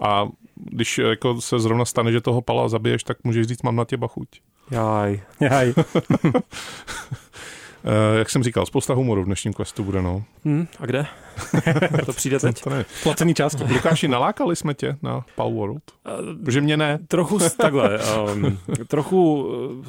A 0.00 0.28
když 0.56 0.98
jako 0.98 1.40
se 1.40 1.58
zrovna 1.58 1.84
stane, 1.84 2.12
že 2.12 2.20
toho 2.20 2.42
pala 2.42 2.68
zabiješ, 2.68 3.04
tak 3.04 3.24
můžeš 3.24 3.46
říct, 3.46 3.62
mám 3.62 3.76
na 3.76 3.84
tě 3.84 3.96
bachuť. 3.96 4.28
Jaj. 4.70 5.20
Jaj. 5.40 5.74
Uh, 6.24 6.32
jak 8.18 8.30
jsem 8.30 8.42
říkal, 8.42 8.66
spousta 8.66 8.94
humoru 8.94 9.22
v 9.22 9.26
dnešním 9.26 9.52
questu 9.52 9.84
bude, 9.84 10.02
no. 10.02 10.24
Hmm, 10.44 10.66
a 10.80 10.86
kde? 10.86 11.06
to 12.06 12.12
přijde 12.12 12.38
teď. 12.38 12.62
To, 12.62 12.70
to 12.70 12.76
Placený 13.02 13.34
části. 13.34 13.64
Lukáši, 13.72 14.08
nalákali 14.08 14.56
jsme 14.56 14.74
tě 14.74 14.96
na 15.02 15.24
Pal 15.36 15.50
World? 15.50 15.82
Protože 16.44 16.60
mě 16.60 16.76
ne. 16.76 16.98
Trochu 17.08 17.38
takhle. 17.56 17.98
Um, 18.34 18.58
trochu 18.88 19.42
uh, 19.42 19.84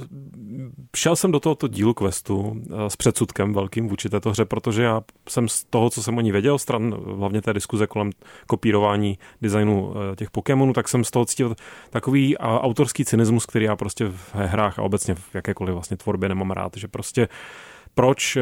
šel 0.95 1.15
jsem 1.15 1.31
do 1.31 1.39
tohoto 1.39 1.67
dílu 1.67 1.93
questu 1.93 2.37
uh, 2.37 2.85
s 2.87 2.95
předsudkem 2.95 3.53
velkým 3.53 3.87
vůči 3.87 4.09
této 4.09 4.29
hře, 4.29 4.45
protože 4.45 4.83
já 4.83 5.01
jsem 5.29 5.49
z 5.49 5.63
toho, 5.63 5.89
co 5.89 6.03
jsem 6.03 6.17
o 6.17 6.21
ní 6.21 6.31
věděl, 6.31 6.57
stran 6.57 6.95
hlavně 7.17 7.41
té 7.41 7.53
diskuze 7.53 7.87
kolem 7.87 8.09
kopírování 8.47 9.17
designu 9.41 9.87
uh, 9.87 9.95
těch 10.15 10.31
Pokémonů, 10.31 10.73
tak 10.73 10.87
jsem 10.87 11.03
z 11.03 11.11
toho 11.11 11.25
cítil 11.25 11.55
takový 11.89 12.37
uh, 12.37 12.45
autorský 12.45 13.05
cynismus, 13.05 13.45
který 13.45 13.65
já 13.65 13.75
prostě 13.75 14.05
v 14.05 14.35
hrách 14.35 14.79
a 14.79 14.81
obecně 14.81 15.15
v 15.15 15.35
jakékoliv 15.35 15.73
vlastně 15.73 15.97
tvorbě 15.97 16.29
nemám 16.29 16.51
rád, 16.51 16.77
že 16.77 16.87
prostě 16.87 17.27
proč, 17.93 18.37
eh, 18.37 18.41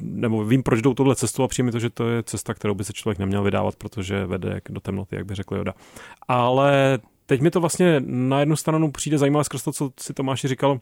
nebo 0.00 0.44
vím, 0.44 0.62
proč 0.62 0.82
jdou 0.82 0.94
tohle 0.94 1.16
cestu 1.16 1.42
a 1.42 1.48
přijme 1.48 1.72
to, 1.72 1.78
že 1.78 1.90
to 1.90 2.08
je 2.08 2.22
cesta, 2.22 2.54
kterou 2.54 2.74
by 2.74 2.84
se 2.84 2.92
člověk 2.92 3.18
neměl 3.18 3.42
vydávat, 3.42 3.76
protože 3.76 4.26
vede 4.26 4.60
do 4.68 4.80
temnoty, 4.80 5.16
jak 5.16 5.26
by 5.26 5.34
řekl 5.34 5.56
Joda. 5.56 5.74
Ale 6.28 6.98
teď 7.26 7.40
mi 7.40 7.50
to 7.50 7.60
vlastně 7.60 8.02
na 8.06 8.40
jednu 8.40 8.56
stranu 8.56 8.90
přijde 8.90 9.18
zajímavé 9.18 9.44
skrz 9.44 9.62
to, 9.62 9.72
co 9.72 9.90
si 10.00 10.14
Tomáši 10.14 10.48
říkal, 10.48 10.80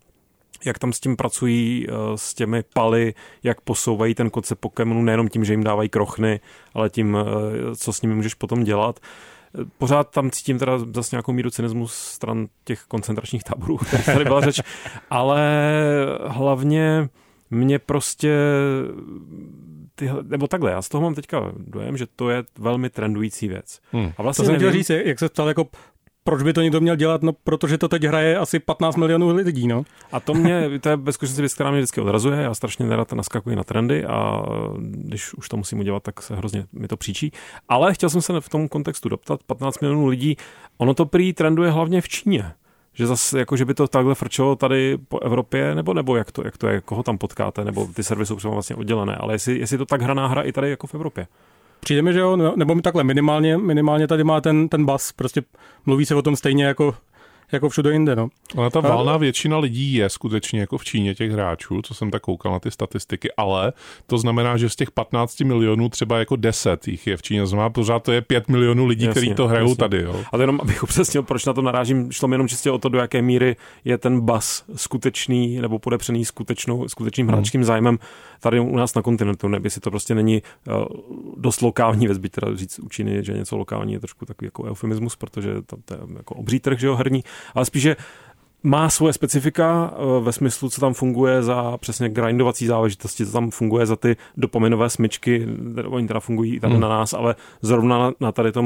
jak 0.64 0.78
tam 0.78 0.92
s 0.92 1.00
tím 1.00 1.16
pracují, 1.16 1.86
eh, 1.88 1.92
s 2.14 2.34
těmi 2.34 2.62
paly, 2.74 3.14
jak 3.42 3.61
posouvají 3.61 4.14
ten 4.14 4.30
koncept 4.30 4.59
Pokémonu, 4.59 5.02
nejenom 5.02 5.28
tím, 5.28 5.44
že 5.44 5.52
jim 5.52 5.64
dávají 5.64 5.88
krochny, 5.88 6.40
ale 6.74 6.90
tím, 6.90 7.16
eh, 7.20 7.76
co 7.76 7.92
s 7.92 8.02
nimi 8.02 8.14
můžeš 8.14 8.34
potom 8.34 8.64
dělat. 8.64 9.00
Pořád 9.78 10.11
tam 10.11 10.30
cítím 10.30 10.59
teda 10.59 10.78
zase 10.94 11.16
nějakou 11.16 11.32
míru 11.32 11.50
cynismu 11.50 11.88
stran 11.88 12.46
těch 12.64 12.82
koncentračních 12.82 13.44
táborů, 13.44 13.76
které 13.76 14.02
tady 14.02 14.24
byla 14.24 14.40
řeč, 14.40 14.61
ale 15.11 15.40
hlavně 16.26 17.09
mě 17.51 17.78
prostě 17.78 18.38
tyhle, 19.94 20.22
nebo 20.22 20.47
takhle, 20.47 20.70
já 20.70 20.82
z 20.82 20.88
toho 20.88 21.03
mám 21.03 21.14
teďka 21.14 21.53
dojem, 21.57 21.97
že 21.97 22.07
to 22.16 22.30
je 22.30 22.44
velmi 22.59 22.90
trendující 22.90 23.49
věc. 23.49 23.80
Hmm. 23.92 24.12
A 24.16 24.22
vlastně 24.22 24.42
to 24.42 24.47
jsem 24.47 24.53
nevím, 24.53 24.68
chtěl 24.68 24.72
říct, 24.72 24.90
jak 25.07 25.18
se 25.18 25.28
ptal 25.28 25.49
jako 25.49 25.66
proč 26.26 26.42
by 26.42 26.53
to 26.53 26.62
někdo 26.62 26.80
měl 26.80 26.97
dělat? 26.97 27.22
No, 27.22 27.32
protože 27.32 27.78
to 27.78 27.88
teď 27.88 28.05
hraje 28.05 28.38
asi 28.38 28.59
15 28.59 28.97
milionů 28.97 29.34
lidí, 29.34 29.66
no. 29.66 29.84
A 30.12 30.20
to 30.20 30.34
mě, 30.34 30.78
to 30.80 30.88
je 30.88 30.97
bezkušenosti 30.97 31.42
věc, 31.42 31.55
která 31.55 31.70
mě 31.70 31.80
vždycky 31.80 32.01
odrazuje. 32.01 32.42
Já 32.42 32.55
strašně 32.55 32.86
nerad 32.86 33.12
naskakuji 33.12 33.57
na 33.57 33.64
trendy 33.64 34.05
a 34.05 34.42
když 34.78 35.34
už 35.34 35.49
to 35.49 35.57
musím 35.57 35.78
udělat, 35.78 36.03
tak 36.03 36.22
se 36.22 36.36
hrozně 36.36 36.66
mi 36.72 36.88
to 36.88 36.97
příčí. 36.97 37.32
Ale 37.68 37.94
chtěl 37.94 38.11
jsem 38.11 38.22
se 38.22 38.40
v 38.40 38.49
tom 38.49 38.68
kontextu 38.68 39.09
doptat, 39.09 39.42
15 39.42 39.80
milionů 39.80 40.07
lidí, 40.07 40.36
ono 40.78 40.94
to 40.94 41.07
prý 41.07 41.32
trenduje 41.32 41.70
hlavně 41.70 42.01
v 42.01 42.09
Číně 42.09 42.53
že 42.97 43.07
zase 43.07 43.38
jako, 43.38 43.57
že 43.57 43.64
by 43.64 43.74
to 43.74 43.88
takhle 43.88 44.14
frčelo 44.14 44.57
tady 44.57 44.99
po 45.09 45.18
Evropě, 45.18 45.74
nebo, 45.74 45.94
nebo 45.94 46.16
jak, 46.16 46.32
to, 46.32 46.42
jak 46.44 46.59
to 46.59 46.68
je, 46.68 46.80
koho 46.80 47.03
tam 47.03 47.18
potkáte, 47.18 47.64
nebo 47.64 47.88
ty 47.94 48.05
servisy 48.05 48.34
jsou 48.38 48.51
vlastně 48.51 48.76
oddělené, 48.76 49.16
ale 49.16 49.34
jestli, 49.34 49.59
jestli 49.59 49.78
to 49.78 49.86
tak 49.86 50.03
hraná 50.03 50.26
hra 50.26 50.42
i 50.42 50.53
tady 50.53 50.70
jako 50.70 50.86
v 50.86 50.94
Evropě. 50.94 51.26
Přijde 51.80 52.03
mi, 52.03 52.12
že 52.12 52.18
jo, 52.18 52.36
nebo 52.57 52.74
mi 52.74 52.82
takhle, 52.82 53.05
minimálně, 53.05 53.59
minimálně 53.59 54.07
tady 54.07 54.24
má 54.24 54.40
ten, 54.40 54.68
ten 54.68 54.84
bas, 54.84 55.12
prostě 55.12 55.42
mluví 55.86 56.07
se 56.07 56.14
o 56.14 56.22
tom 56.22 56.36
stejně 56.36 56.64
jako 56.64 56.94
jako 57.53 57.68
všude 57.68 57.92
jinde. 57.92 58.16
No. 58.16 58.28
Ale 58.57 58.70
ta 58.70 58.80
valná 58.80 59.16
většina 59.16 59.59
lidí 59.59 59.94
je 59.94 60.09
skutečně 60.09 60.61
jako 60.61 60.78
v 60.78 60.84
Číně 60.84 61.14
těch 61.14 61.32
hráčů, 61.32 61.82
co 61.82 61.94
jsem 61.94 62.11
tak 62.11 62.22
koukal 62.22 62.53
na 62.53 62.61
ty 62.61 62.70
statistiky, 62.70 63.28
ale 63.36 63.72
to 64.07 64.18
znamená, 64.18 64.57
že 64.57 64.68
z 64.68 64.76
těch 64.76 64.90
15 64.90 65.40
milionů 65.40 65.88
třeba 65.88 66.18
jako 66.18 66.36
10 66.36 66.88
jich 66.88 67.07
je 67.07 67.16
v 67.16 67.22
Číně, 67.22 67.47
znamená 67.47 67.70
pořád 67.70 68.03
to 68.03 68.12
je 68.12 68.20
5 68.20 68.49
milionů 68.49 68.86
lidí, 68.86 69.09
kteří 69.09 69.34
to 69.34 69.49
hrajou 69.49 69.68
jasně. 69.68 69.76
tady. 69.76 70.03
Jo. 70.03 70.24
Ale 70.32 70.42
jenom 70.42 70.59
abych 70.62 70.82
upřesnil, 70.82 71.22
proč 71.22 71.44
na 71.44 71.53
to 71.53 71.62
narážím, 71.62 72.12
šlo 72.12 72.28
mi 72.28 72.34
jenom 72.34 72.49
čistě 72.49 72.70
o 72.70 72.78
to, 72.78 72.88
do 72.88 72.99
jaké 72.99 73.22
míry 73.22 73.57
je 73.84 73.99
ten 73.99 74.20
bas 74.20 74.64
skutečný 74.76 75.61
nebo 75.61 75.78
podepřený 75.78 76.24
skutečnou, 76.24 76.88
skutečným 76.88 77.26
hmm. 77.26 77.34
hráčským 77.34 77.64
zájmem 77.64 77.99
tady 78.40 78.61
u 78.61 78.76
nás 78.76 78.94
na 78.94 79.03
kontinentu, 79.03 79.49
nebo 79.49 79.70
si 79.70 79.80
to 79.80 79.90
prostě 79.90 80.14
není 80.14 80.42
uh, 80.66 80.84
dost 81.36 81.62
lokální 81.62 82.07
věc, 82.07 82.18
byť 82.18 82.32
teda 82.32 82.57
říct 82.57 82.78
u 82.78 82.88
Číny, 82.88 83.24
že 83.24 83.32
něco 83.32 83.57
lokální 83.57 83.92
je 83.92 84.01
trošku 84.01 84.26
takový 84.26 84.47
jako 84.47 84.64
eufemismus, 84.64 85.16
protože 85.16 85.62
to, 85.66 85.76
to 85.84 85.94
je 85.94 86.01
jako 86.16 86.34
obří 86.34 86.61
trh, 86.61 86.78
že 86.78 86.86
jo, 86.86 86.97
herní, 86.97 87.24
ale 87.55 87.64
spíše 87.64 87.97
má 88.62 88.91
svoje 88.91 89.12
specifika 89.12 89.95
eh, 89.95 90.20
ve 90.20 90.32
smyslu, 90.32 90.70
co 90.70 90.80
tam 90.80 90.95
funguje 90.95 91.43
za 91.43 91.76
přesně 91.78 92.09
grindovací 92.09 92.66
záležitosti, 92.66 93.26
co 93.26 93.32
tam 93.32 93.51
funguje 93.51 93.87
za 93.87 93.97
ty 93.97 94.16
dopaminové 94.37 94.91
smyčky, 94.91 95.47
oni 95.87 96.07
teda 96.07 96.20
fungují 96.20 96.61
tady 96.61 96.72
hmm. 96.72 96.82
na 96.82 96.89
nás, 96.89 97.14
ale 97.14 97.34
zrovna 97.62 98.12
na, 98.20 98.32
tady 98.32 98.53
tom 98.53 98.64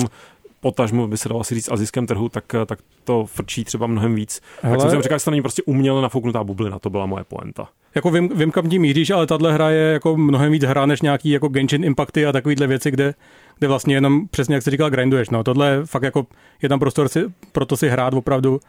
potažmu 0.61 1.07
by 1.07 1.17
se 1.17 1.29
dalo 1.29 1.41
asi 1.41 1.55
říct 1.55 1.73
azijském 1.73 2.07
trhu, 2.07 2.29
tak, 2.29 2.45
tak 2.67 2.79
to 3.05 3.27
frčí 3.27 3.65
třeba 3.65 3.87
mnohem 3.87 4.15
víc. 4.15 4.41
Hele. 4.63 4.77
Tak 4.77 4.91
jsem 4.91 4.99
si 4.99 5.03
říkal, 5.03 5.19
že 5.19 5.25
to 5.25 5.31
není 5.31 5.43
prostě 5.43 5.63
uměle 5.67 6.03
nafouknutá 6.03 6.45
bublina, 6.45 6.79
to 6.79 6.91
byla 6.91 7.07
moje 7.07 7.25
poenta. 7.25 7.69
Jako 7.95 8.11
vím, 8.11 8.29
vím 8.29 8.51
kam 8.51 8.69
tím 8.69 8.83
míříš, 8.83 9.11
ale 9.11 9.27
tahle 9.27 9.53
hra 9.53 9.71
je 9.71 9.93
jako 9.93 10.17
mnohem 10.17 10.53
víc 10.53 10.65
hra 10.65 10.87
než 10.87 11.03
nějaký 11.03 11.31
jako 11.31 11.49
Genshin 11.49 11.85
Impacty 11.85 12.27
a 12.27 12.33
takovýhle 12.33 12.67
věci, 12.67 12.91
kde, 12.91 13.15
kde 13.61 13.69
vlastně 13.69 13.95
jenom 13.95 14.29
přesně 14.29 14.55
jak 14.55 14.63
jsi 14.65 14.71
říkal, 14.71 14.91
grinduješ. 14.91 15.31
No, 15.31 15.45
tohle 15.45 15.87
fakt 15.87 16.03
jako 16.03 16.27
je 16.63 16.69
tam 16.69 16.79
prostor 16.79 17.09
si, 17.09 17.25
pro 17.53 17.67
to 17.67 17.77
si 17.77 17.89
hrát 17.89 18.15
opravdu 18.15 18.61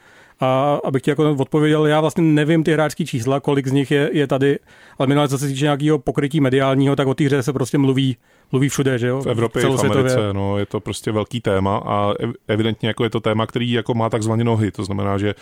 a 0.41 0.79
abych 0.83 1.01
ti 1.01 1.09
jako 1.09 1.31
odpověděl, 1.31 1.85
já 1.85 2.01
vlastně 2.01 2.23
nevím 2.23 2.63
ty 2.63 2.73
hráčské 2.73 3.05
čísla, 3.05 3.39
kolik 3.39 3.67
z 3.67 3.71
nich 3.71 3.91
je, 3.91 4.09
je 4.13 4.27
tady, 4.27 4.59
ale 4.97 5.07
minulé, 5.07 5.27
co 5.27 5.37
se 5.37 5.47
týče 5.47 5.65
nějakého 5.65 5.99
pokrytí 5.99 6.39
mediálního, 6.39 6.95
tak 6.95 7.07
o 7.07 7.13
té 7.13 7.23
hře 7.23 7.43
se 7.43 7.53
prostě 7.53 7.77
mluví, 7.77 8.17
mluví 8.51 8.69
všude, 8.69 8.99
že 8.99 9.07
jo? 9.07 9.21
V 9.21 9.27
Evropě 9.27 9.61
v 9.61 9.79
Americe, 9.79 10.33
no, 10.33 10.57
je 10.57 10.65
to 10.65 10.79
prostě 10.79 11.11
velký 11.11 11.41
téma 11.41 11.77
a 11.85 12.13
evidentně 12.47 12.87
jako 12.87 13.03
je 13.03 13.09
to 13.09 13.19
téma, 13.19 13.47
který 13.47 13.71
jako 13.71 13.93
má 13.93 14.09
takzvané 14.09 14.43
nohy, 14.43 14.71
to 14.71 14.83
znamená, 14.83 15.17
že 15.17 15.35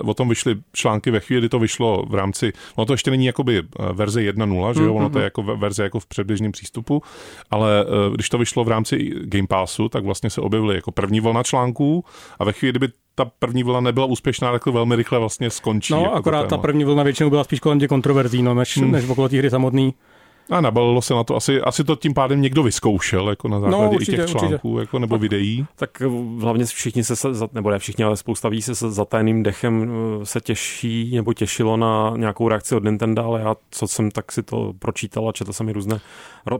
uh, 0.00 0.10
o 0.10 0.14
tom 0.14 0.28
vyšly 0.28 0.56
články 0.72 1.10
ve 1.10 1.20
chvíli, 1.20 1.40
kdy 1.40 1.48
to 1.48 1.58
vyšlo 1.58 2.06
v 2.08 2.14
rámci, 2.14 2.52
ono 2.76 2.86
to 2.86 2.94
ještě 2.94 3.10
není 3.10 3.26
jakoby 3.26 3.58
eh, 3.58 3.92
verze 3.92 4.20
1.0, 4.20 4.74
že 4.74 4.82
jo, 4.82 4.94
ono 4.94 5.10
to 5.10 5.18
je 5.18 5.24
jako 5.24 5.42
verze 5.42 5.82
jako 5.82 6.00
v 6.00 6.06
předběžném 6.06 6.52
přístupu, 6.52 7.02
ale 7.50 7.84
uh, 7.84 8.14
když 8.14 8.28
to 8.28 8.38
vyšlo 8.38 8.64
v 8.64 8.68
rámci 8.68 9.12
Game 9.22 9.46
Passu, 9.46 9.88
tak 9.88 10.04
vlastně 10.04 10.30
se 10.30 10.40
objevily 10.40 10.74
jako 10.74 10.92
první 10.92 11.20
vlna 11.20 11.42
článků 11.42 12.04
a 12.38 12.44
ve 12.44 12.52
chvíli, 12.52 12.72
kdyby 12.72 12.88
ta 13.18 13.24
první 13.38 13.62
vlna 13.62 13.80
nebyla 13.80 14.06
úspěšná, 14.06 14.52
tak 14.52 14.64
to 14.64 14.72
velmi 14.72 14.96
rychle 14.96 15.18
vlastně 15.18 15.50
skončí. 15.50 15.92
No, 15.92 16.00
jako 16.00 16.14
akorát 16.14 16.48
ta 16.48 16.58
první 16.58 16.84
vlna 16.84 17.02
většinou 17.02 17.30
byla 17.30 17.44
spíš 17.44 17.60
kolem 17.60 17.80
těch 17.80 17.88
kontroverzí, 17.88 18.42
no, 18.42 18.54
než, 18.54 18.78
hmm. 18.78 18.92
než 18.92 19.08
okolo 19.08 19.28
té 19.28 19.36
hry 19.36 19.50
samotný. 19.50 19.94
A 20.50 20.60
nabalilo 20.60 21.02
se 21.02 21.14
na 21.14 21.24
to, 21.24 21.36
asi, 21.36 21.60
asi 21.60 21.84
to 21.84 21.96
tím 21.96 22.14
pádem 22.14 22.40
někdo 22.40 22.62
vyzkoušel, 22.62 23.28
jako 23.28 23.48
na 23.48 23.60
základě 23.60 23.84
no, 23.84 23.90
určitě, 23.90 24.12
i 24.12 24.16
těch 24.16 24.30
článků, 24.30 24.70
určitě. 24.70 24.80
jako, 24.80 24.98
nebo 24.98 25.18
videí. 25.18 25.66
Tak 25.76 26.02
hlavně 26.40 26.64
všichni 26.64 27.04
se, 27.04 27.14
nebo 27.52 27.70
ne 27.70 27.78
všichni, 27.78 28.04
ale 28.04 28.16
spousta 28.16 28.48
lidí 28.48 28.62
se 28.62 28.74
za 28.74 29.04
tajným 29.04 29.42
dechem 29.42 29.90
eh, 30.22 30.26
se 30.26 30.40
těší, 30.40 31.16
nebo 31.16 31.32
těšilo 31.32 31.76
na 31.76 32.14
nějakou 32.16 32.48
reakci 32.48 32.74
od 32.74 32.84
Nintendo, 32.84 33.24
ale 33.24 33.40
já, 33.40 33.54
co 33.70 33.88
jsem 33.88 34.10
tak 34.10 34.32
si 34.32 34.42
to 34.42 34.72
pročítal 34.78 35.28
a 35.28 35.32
četl 35.32 35.52
jsem 35.52 35.68
i 35.68 35.72
různé 35.72 36.00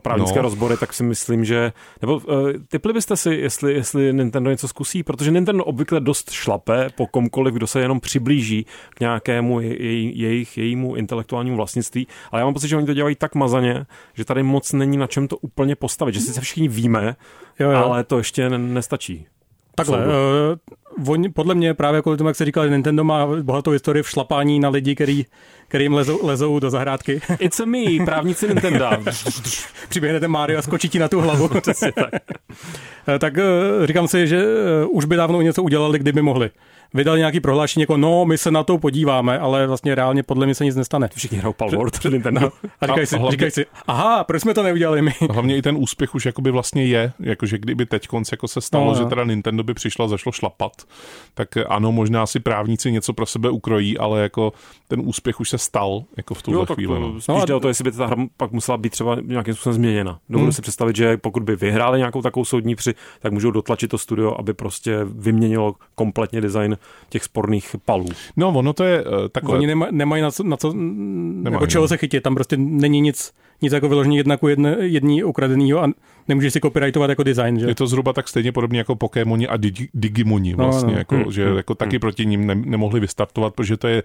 právnické 0.02 0.36
no. 0.36 0.42
rozbory, 0.42 0.76
tak 0.76 0.92
si 0.92 1.02
myslím, 1.02 1.44
že, 1.44 1.72
nebo 2.02 2.16
uh, 2.16 2.50
typli 2.68 2.92
byste 2.92 3.16
si, 3.16 3.34
jestli, 3.34 3.74
jestli 3.74 4.12
Nintendo 4.12 4.50
něco 4.50 4.68
zkusí, 4.68 5.02
protože 5.02 5.30
Nintendo 5.30 5.64
obvykle 5.64 6.00
dost 6.00 6.30
šlape 6.30 6.88
po 6.94 7.06
komkoliv, 7.06 7.54
kdo 7.54 7.66
se 7.66 7.80
jenom 7.80 8.00
přiblíží 8.00 8.66
k 8.90 9.00
nějakému 9.00 9.60
jej, 9.60 10.12
jejich, 10.14 10.58
jejímu 10.58 10.94
intelektuálnímu 10.94 11.56
vlastnictví, 11.56 12.06
ale 12.30 12.40
já 12.40 12.44
mám 12.44 12.54
pocit, 12.54 12.68
že 12.68 12.76
oni 12.76 12.86
to 12.86 12.94
dělají 12.94 13.16
tak 13.16 13.34
mazaně, 13.34 13.75
že 14.14 14.24
tady 14.24 14.42
moc 14.42 14.72
není 14.72 14.96
na 14.96 15.06
čem 15.06 15.28
to 15.28 15.36
úplně 15.36 15.76
postavit, 15.76 16.14
že 16.14 16.20
si 16.20 16.32
se 16.32 16.40
všichni 16.40 16.68
víme, 16.68 17.16
jo, 17.58 17.70
jo. 17.70 17.84
ale 17.84 18.04
to 18.04 18.18
ještě 18.18 18.48
nestačí. 18.48 19.26
Takhle, 19.76 19.98
uh, 20.98 21.12
on, 21.12 21.24
podle 21.34 21.54
mě 21.54 21.74
právě 21.74 22.02
kvůli 22.02 22.16
tomu, 22.18 22.28
jak 22.28 22.36
se 22.36 22.44
říkal, 22.44 22.68
Nintendo 22.68 23.04
má 23.04 23.26
bohatou 23.42 23.70
historii 23.70 24.02
v 24.02 24.10
šlapání 24.10 24.60
na 24.60 24.68
lidi, 24.68 24.94
který, 24.94 25.26
který 25.68 25.84
jim 25.84 25.94
lezou, 25.94 26.26
lezou 26.26 26.58
do 26.58 26.70
zahrádky. 26.70 27.20
It's 27.38 27.60
a 27.60 27.64
me, 27.64 28.04
právníci 28.04 28.48
Nintendo. 28.48 28.90
Přiběhnete 29.88 30.28
Mario 30.28 30.58
a 30.58 30.62
skočí 30.62 30.88
ti 30.88 30.98
na 30.98 31.08
tu 31.08 31.20
hlavu. 31.20 31.48
tak. 31.94 32.14
Eh, 33.08 33.18
tak 33.18 33.34
uh, 33.34 33.86
říkám 33.86 34.08
si, 34.08 34.26
že 34.26 34.44
uh, 34.44 34.96
už 34.96 35.04
by 35.04 35.16
dávno 35.16 35.40
něco 35.40 35.62
udělali, 35.62 35.98
kdyby 35.98 36.22
mohli 36.22 36.50
vydali 36.94 37.18
nějaký 37.18 37.40
prohlášení 37.40 37.82
jako 37.82 37.96
no, 37.96 38.24
my 38.24 38.38
se 38.38 38.50
na 38.50 38.62
to 38.62 38.78
podíváme, 38.78 39.38
ale 39.38 39.66
vlastně 39.66 39.94
reálně 39.94 40.22
podle 40.22 40.46
mě 40.46 40.54
se 40.54 40.64
nic 40.64 40.76
nestane. 40.76 41.08
Všichni 41.14 41.38
hrajou 41.38 41.52
Palworld 41.52 42.04
Nintendo. 42.04 42.40
No, 42.40 42.50
a 42.80 42.86
říkají 42.86 43.06
si, 43.06 43.16
hlavně, 43.16 43.30
říkaj 43.30 43.50
si, 43.50 43.66
aha, 43.86 44.24
proč 44.24 44.42
jsme 44.42 44.54
to 44.54 44.62
neudělali 44.62 45.02
my? 45.02 45.14
Hlavně 45.30 45.56
i 45.56 45.62
ten 45.62 45.76
úspěch 45.78 46.14
už 46.14 46.26
jakoby 46.26 46.50
vlastně 46.50 46.84
je, 46.84 47.12
jakože 47.20 47.58
kdyby 47.58 47.86
teď 47.86 48.06
konc 48.06 48.32
jako 48.32 48.48
se 48.48 48.60
stalo, 48.60 48.92
no, 48.92 48.98
že 48.98 49.04
teda 49.04 49.24
Nintendo 49.24 49.62
by 49.62 49.74
přišla 49.74 50.08
zašlo 50.08 50.32
šlapat, 50.32 50.72
tak 51.34 51.48
ano, 51.68 51.92
možná 51.92 52.26
si 52.26 52.40
právníci 52.40 52.92
něco 52.92 53.12
pro 53.12 53.26
sebe 53.26 53.50
ukrojí, 53.50 53.98
ale 53.98 54.22
jako 54.22 54.52
ten 54.88 55.00
úspěch 55.04 55.40
už 55.40 55.50
se 55.50 55.58
stal 55.58 56.04
jako 56.16 56.34
v 56.34 56.42
tuhle 56.42 56.60
jo, 56.60 56.74
chvíli. 56.74 57.00
No. 57.00 57.12
Spíš 57.20 57.28
no, 57.28 57.46
jde 57.46 57.54
o 57.54 57.60
to, 57.60 57.68
jestli 57.68 57.84
by 57.84 57.92
ta 57.92 58.06
hra 58.06 58.16
pak 58.36 58.52
musela 58.52 58.78
být 58.78 58.90
třeba 58.90 59.16
nějakým 59.22 59.54
způsobem 59.54 59.74
změněna. 59.74 60.18
Dovedu 60.28 60.44
hmm. 60.44 60.52
si 60.52 60.62
představit, 60.62 60.96
že 60.96 61.16
pokud 61.16 61.42
by 61.42 61.56
vyhráli 61.56 61.98
nějakou 61.98 62.22
takovou 62.22 62.44
soudní 62.44 62.74
při, 62.74 62.94
tak 63.20 63.32
můžou 63.32 63.50
dotlačit 63.50 63.88
to 63.88 63.98
studio, 63.98 64.36
aby 64.38 64.54
prostě 64.54 64.98
vyměnilo 65.04 65.74
kompletně 65.94 66.40
design 66.40 66.78
těch 67.08 67.24
sporných 67.24 67.76
palů. 67.84 68.06
No, 68.36 68.48
ono 68.48 68.72
to 68.72 68.84
je 68.84 69.04
uh, 69.04 69.28
takové. 69.28 69.58
Oni 69.58 69.66
nema, 69.66 69.86
nemají 69.90 70.22
na 70.22 70.30
co, 70.30 70.42
na 70.42 70.56
co 70.56 70.72
nemají, 70.72 71.54
jako 71.54 71.66
čeho 71.66 71.84
no. 71.84 71.88
se 71.88 71.96
chytit, 71.96 72.22
tam 72.22 72.34
prostě 72.34 72.56
není 72.56 73.00
nic, 73.00 73.32
nic 73.62 73.72
jako 73.72 73.88
vyloženě 73.88 74.18
jednaku 74.18 74.48
jedne, 74.48 74.76
jední 74.80 75.24
ukradenýho 75.24 75.82
a 75.84 75.90
nemůžeš 76.28 76.52
si 76.52 76.60
copyrightovat 76.60 77.10
jako 77.10 77.22
design. 77.22 77.60
Že? 77.60 77.66
Je 77.66 77.74
to 77.74 77.86
zhruba 77.86 78.12
tak 78.12 78.28
stejně 78.28 78.52
podobně 78.52 78.78
jako 78.78 78.96
Pokémoni 78.96 79.48
a 79.48 79.56
Digi, 79.56 79.88
Digimoni 79.94 80.56
no, 80.56 80.64
vlastně, 80.64 80.86
no, 80.86 80.92
no. 80.92 80.98
Jako, 80.98 81.14
hmm, 81.14 81.32
že 81.32 81.46
hmm, 81.46 81.56
jako 81.56 81.72
hmm. 81.72 81.76
taky 81.76 81.98
proti 81.98 82.26
ním 82.26 82.46
ne, 82.46 82.54
nemohli 82.54 83.00
vystartovat, 83.00 83.54
protože 83.54 83.76
to 83.76 83.88
je 83.88 84.02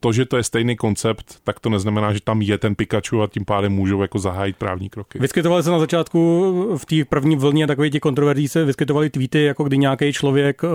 to, 0.00 0.12
že 0.12 0.24
to 0.24 0.36
je 0.36 0.42
stejný 0.42 0.76
koncept, 0.76 1.40
tak 1.44 1.60
to 1.60 1.70
neznamená, 1.70 2.12
že 2.12 2.20
tam 2.20 2.42
je 2.42 2.58
ten 2.58 2.74
Pikachu 2.74 3.22
a 3.22 3.26
tím 3.26 3.44
pádem 3.44 3.72
můžou 3.72 4.02
jako 4.02 4.18
zahájit 4.18 4.56
právní 4.56 4.88
kroky. 4.88 5.18
Vyskytovaly 5.18 5.62
se 5.62 5.70
na 5.70 5.78
začátku 5.78 6.18
v 6.76 6.86
té 6.86 7.04
první 7.08 7.36
vlně 7.36 7.66
takové 7.66 7.90
ti 7.90 8.00
kontroverzí 8.00 8.48
se 8.48 8.64
vyskytovaly 8.64 9.10
tweety, 9.10 9.44
jako 9.44 9.64
kdy 9.64 9.78
nějaký 9.78 10.12
člověk 10.12 10.62
uh, 10.62 10.70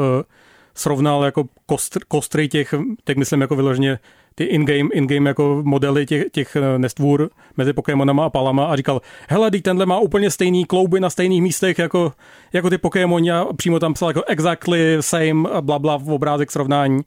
srovnal 0.76 1.24
jako 1.24 1.44
kostr, 1.66 2.00
kostry 2.08 2.48
těch, 2.48 2.74
tak 3.04 3.18
myslím 3.18 3.42
jako 3.42 3.56
vyloženě 3.56 4.00
ty 4.36 4.44
in-game, 4.44 4.90
in-game 4.94 5.30
jako 5.30 5.62
modely 5.66 6.06
těch, 6.06 6.26
těch 6.32 6.56
eh, 6.56 6.80
nestvůr 6.80 7.30
mezi 7.58 7.74
Pokémonama 7.74 8.26
a 8.26 8.30
Palama 8.30 8.66
a 8.66 8.76
říkal, 8.76 9.02
hele, 9.30 9.52
teď 9.52 9.64
tenhle 9.64 9.86
má 9.86 10.00
úplně 10.00 10.32
stejný 10.32 10.66
klouby 10.66 11.00
na 11.00 11.10
stejných 11.10 11.42
místech 11.42 11.80
jako, 11.80 12.14
jako 12.54 12.70
ty 12.70 12.78
Pokémoni 12.78 13.32
a 13.32 13.46
přímo 13.56 13.80
tam 13.80 13.94
psal 13.94 14.10
jako 14.10 14.24
exactly 14.28 14.98
same 15.00 15.50
a 15.50 15.62
bla 15.62 15.80
bla 15.80 15.98
v 15.98 16.10
obrázek 16.10 16.52
srovnání. 16.52 17.02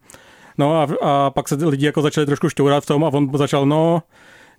No 0.59 0.81
a, 0.81 0.89
a 1.03 1.31
pak 1.31 1.49
se 1.49 1.55
lidi 1.55 1.87
jako 1.87 2.03
začali 2.03 2.27
trošku 2.27 2.49
šťourat 2.49 2.85
v 2.85 2.87
tom 2.87 3.05
a 3.05 3.09
on 3.09 3.31
začal, 3.35 3.67
no, 3.67 4.03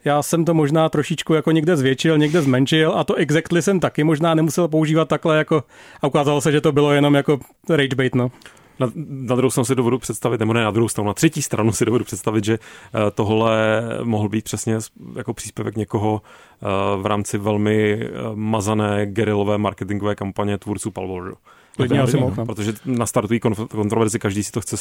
já 0.06 0.24
jsem 0.24 0.46
to 0.46 0.54
možná 0.54 0.90
trošičku 0.90 1.34
jako 1.34 1.52
někde 1.52 1.78
zvětšil, 1.78 2.18
někde 2.18 2.42
zmenšil 2.42 2.94
a 2.96 3.04
to 3.04 3.16
exactly 3.16 3.62
jsem 3.62 3.80
taky 3.80 4.04
možná 4.04 4.36
nemusel 4.36 4.68
používat 4.68 5.08
takhle 5.08 5.38
jako 5.38 5.64
a 6.02 6.08
ukázalo 6.08 6.42
se, 6.42 6.52
že 6.52 6.62
to 6.62 6.72
bylo 6.72 6.92
jenom 6.92 7.16
jako 7.16 7.40
rage 7.70 7.96
bait, 7.96 8.16
no. 8.16 8.32
Na, 8.80 8.92
na 9.08 9.36
druhou 9.36 9.52
stranu 9.52 9.66
si 9.66 9.76
dovedu 9.76 10.00
představit, 10.00 10.40
nebo 10.40 10.54
ne 10.54 10.64
na 10.64 10.72
druhou 10.72 10.90
stranu, 10.90 11.08
na 11.08 11.14
třetí 11.14 11.42
stranu 11.42 11.72
si 11.72 11.86
dovedu 11.86 12.06
představit, 12.06 12.46
že 12.46 12.54
eh, 12.54 13.12
tohle 13.12 13.84
mohl 14.04 14.30
být 14.30 14.46
přesně 14.46 14.78
jako 15.16 15.34
příspěvek 15.34 15.78
někoho 15.78 16.22
eh, 16.22 16.66
v 17.02 17.06
rámci 17.06 17.38
velmi 17.38 17.94
eh, 17.94 18.10
mazané 18.36 19.06
gerilové 19.06 19.58
marketingové 19.58 20.16
kampaně 20.16 20.58
tvůrců 20.58 20.92
Palworldu. 20.92 21.36
Klidně 21.76 22.02
asi 22.02 22.18
mohl. 22.18 22.36
No. 22.38 22.46
Protože 22.46 22.74
nastartují 22.86 23.40
kontroverzi, 23.70 24.20
každý 24.20 24.44
si 24.44 24.52
to 24.52 24.62
chce 24.62 24.76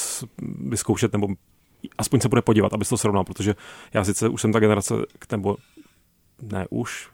vyzkoušet, 0.69 1.13
nebo 1.13 1.29
aspoň 1.99 2.21
se 2.21 2.29
bude 2.29 2.43
podívat, 2.43 2.73
aby 2.73 2.85
se 2.85 2.91
to 2.91 2.97
srovnal, 2.97 3.25
protože 3.25 3.55
já 3.95 4.05
sice 4.05 4.29
už 4.29 4.41
jsem 4.41 4.53
ta 4.53 4.61
generace, 4.61 4.95
nebo 5.33 5.57
ne 6.43 6.67
už, 6.71 7.09